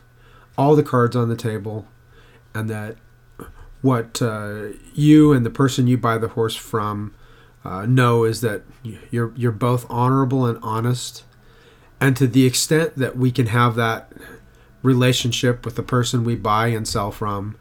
all 0.58 0.76
the 0.76 0.84
cards 0.84 1.16
on 1.16 1.30
the 1.30 1.36
table, 1.36 1.88
and 2.54 2.70
that 2.70 2.98
what 3.82 4.22
uh, 4.22 4.68
you 4.94 5.32
and 5.32 5.46
the 5.46 5.50
person 5.50 5.88
you 5.88 5.98
buy 5.98 6.18
the 6.18 6.30
horse 6.30 6.56
from 6.56 7.16
uh, 7.64 7.86
know 7.86 8.26
is 8.26 8.42
that 8.42 8.64
you're 9.10 9.34
you're 9.36 9.52
both 9.52 9.86
honorable 9.90 10.46
and 10.46 10.60
honest, 10.62 11.24
and 12.02 12.16
to 12.18 12.28
the 12.28 12.46
extent 12.46 12.98
that 12.98 13.18
we 13.18 13.32
can 13.32 13.48
have 13.48 13.76
that 13.76 14.12
relationship 14.86 15.66
with 15.66 15.76
the 15.76 15.84
person 15.84 16.24
we 16.24 16.36
buy 16.36 16.68
and 16.68 16.88
sell 16.88 17.12
from, 17.12 17.58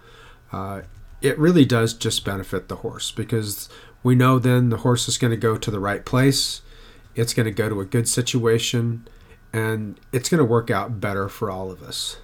uh, 0.53 0.83
it 1.21 1.39
really 1.39 1.65
does 1.65 1.95
just 1.95 2.25
benefit 2.25 2.69
the 2.69 2.77
horse 2.77 3.11
because 3.11 3.69
we 4.03 4.15
know 4.15 4.39
then 4.39 4.69
the 4.69 4.79
horse 4.79 5.09
is 5.09 5.19
going 5.19 5.31
to 5.31 5.37
go 5.37 5.57
to 5.57 5.71
the 5.71 5.81
right 5.81 6.05
place 6.05 6.61
it's 7.15 7.35
going 7.35 7.47
to 7.47 7.53
go 7.53 7.69
to 7.69 7.81
a 7.81 7.85
good 7.85 8.09
situation, 8.09 9.07
and 9.53 9.99
it's 10.13 10.29
going 10.29 10.39
to 10.39 10.45
work 10.45 10.71
out 10.71 11.01
better 11.01 11.29
for 11.29 11.51
all 11.51 11.71
of 11.71 11.83
us. 11.83 12.17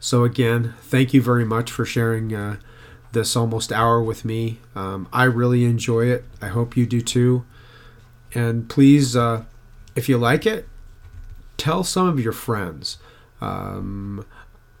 So, 0.00 0.24
again, 0.24 0.74
thank 0.82 1.14
you 1.14 1.22
very 1.22 1.44
much 1.44 1.70
for 1.70 1.84
sharing 1.84 2.34
uh, 2.34 2.56
this 3.12 3.36
almost 3.36 3.72
hour 3.72 4.02
with 4.02 4.24
me. 4.24 4.58
Um, 4.74 5.08
I 5.12 5.24
really 5.24 5.64
enjoy 5.64 6.06
it. 6.06 6.24
I 6.42 6.48
hope 6.48 6.76
you 6.76 6.86
do 6.86 7.00
too. 7.00 7.44
And 8.34 8.68
please, 8.68 9.16
uh, 9.16 9.44
if 9.94 10.08
you 10.08 10.18
like 10.18 10.44
it, 10.44 10.68
tell 11.56 11.84
some 11.84 12.08
of 12.08 12.20
your 12.20 12.32
friends. 12.32 12.98
Um, 13.44 14.26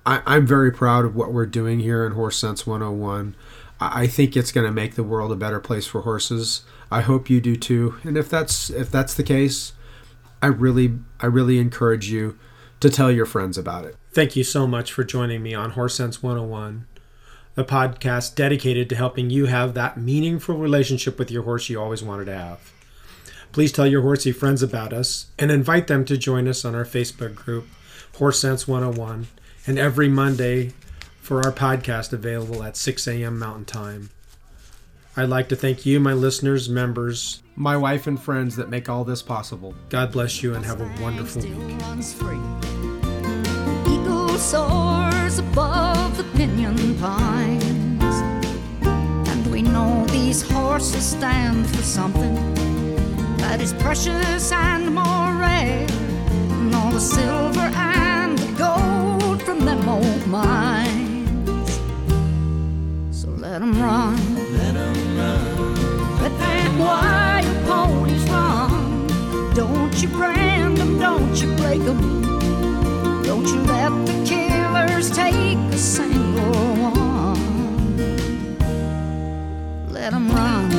I, 0.06 0.36
am 0.36 0.46
very 0.46 0.70
proud 0.70 1.04
of 1.04 1.14
what 1.14 1.32
we're 1.32 1.46
doing 1.46 1.80
here 1.80 2.06
in 2.06 2.12
Horse 2.12 2.36
Sense 2.36 2.66
101. 2.66 3.36
I 3.80 4.06
think 4.06 4.36
it's 4.36 4.52
going 4.52 4.66
to 4.66 4.72
make 4.72 4.94
the 4.94 5.02
world 5.02 5.32
a 5.32 5.36
better 5.36 5.60
place 5.60 5.86
for 5.86 6.02
horses. 6.02 6.62
I 6.90 7.00
hope 7.00 7.28
you 7.28 7.40
do 7.40 7.56
too. 7.56 7.96
And 8.04 8.16
if 8.16 8.28
that's 8.28 8.70
if 8.70 8.90
that's 8.90 9.14
the 9.14 9.22
case, 9.22 9.72
I 10.40 10.46
really 10.46 10.98
I 11.20 11.26
really 11.26 11.58
encourage 11.58 12.10
you 12.10 12.38
to 12.80 12.88
tell 12.90 13.10
your 13.10 13.26
friends 13.26 13.58
about 13.58 13.84
it. 13.84 13.96
Thank 14.12 14.36
you 14.36 14.44
so 14.44 14.66
much 14.66 14.92
for 14.92 15.04
joining 15.04 15.42
me 15.42 15.54
on 15.54 15.70
Horse 15.70 15.94
Sense 15.94 16.22
101, 16.22 16.86
the 17.54 17.64
podcast 17.64 18.34
dedicated 18.34 18.88
to 18.90 18.96
helping 18.96 19.30
you 19.30 19.46
have 19.46 19.74
that 19.74 19.96
meaningful 19.96 20.56
relationship 20.56 21.18
with 21.18 21.30
your 21.30 21.42
horse 21.42 21.68
you 21.68 21.80
always 21.80 22.02
wanted 22.02 22.26
to 22.26 22.36
have. 22.36 22.72
Please 23.52 23.72
tell 23.72 23.86
your 23.86 24.02
horsey 24.02 24.32
friends 24.32 24.62
about 24.62 24.92
us 24.92 25.26
and 25.38 25.50
invite 25.50 25.86
them 25.86 26.04
to 26.04 26.16
join 26.16 26.46
us 26.46 26.64
on 26.64 26.74
our 26.74 26.84
Facebook 26.84 27.34
group, 27.34 27.66
Horse 28.16 28.40
Sense 28.40 28.68
101, 28.68 29.26
and 29.66 29.78
every 29.78 30.08
Monday 30.08 30.72
for 31.20 31.44
our 31.44 31.52
podcast 31.52 32.12
available 32.12 32.62
at 32.62 32.76
6 32.76 33.08
a.m. 33.08 33.38
Mountain 33.38 33.64
Time. 33.64 34.10
I'd 35.16 35.28
like 35.28 35.48
to 35.48 35.56
thank 35.56 35.86
you, 35.86 35.98
my 36.00 36.12
listeners, 36.12 36.68
members, 36.68 37.42
my 37.56 37.76
wife, 37.76 38.06
and 38.06 38.20
friends 38.20 38.56
that 38.56 38.68
make 38.68 38.88
all 38.88 39.04
this 39.04 39.22
possible. 39.22 39.74
God 39.88 40.12
bless 40.12 40.42
you 40.42 40.54
and 40.54 40.64
have 40.64 40.80
a 40.80 41.02
wonderful 41.02 41.42
week. 41.42 41.76
Eagle 43.88 44.28
soars 44.38 45.38
above 45.38 46.16
the 46.16 46.24
pinyon 46.36 46.98
pines. 46.98 48.04
And 49.28 49.46
we 49.52 49.62
know 49.62 50.04
these 50.06 50.42
horses 50.42 51.04
stand 51.04 51.68
for 51.68 51.82
something 51.82 52.34
that 53.38 53.60
is 53.60 53.72
precious 53.74 54.52
and 54.52 54.94
more 54.94 55.40
rare 55.40 55.86
than 55.86 56.74
all 56.74 56.90
the 56.90 57.00
silver 57.00 57.60
and 57.60 57.74
the 57.74 57.93
gold 58.64 59.42
from 59.42 59.60
them 59.68 59.88
old 59.88 60.26
mines. 60.26 61.70
So 63.20 63.28
let 63.44 63.58
them 63.60 63.74
run. 63.80 64.16
Let 64.58 64.74
them 64.74 64.96
run. 65.18 66.20
Let 66.22 66.32
that 66.42 66.70
wild 66.82 67.56
ponies 67.68 68.24
run. 68.30 69.06
Don't 69.54 69.94
you 70.02 70.08
brand 70.08 70.76
them, 70.78 70.98
don't 70.98 71.34
you 71.42 71.48
break 71.56 71.82
them. 71.88 72.02
Don't 73.28 73.46
you 73.52 73.60
let 73.74 73.92
the 74.08 74.16
killers 74.30 75.10
take 75.10 75.58
a 75.78 75.78
single 75.78 76.52
one. 76.90 77.44
Let 79.96 80.10
them 80.12 80.26
run. 80.30 80.73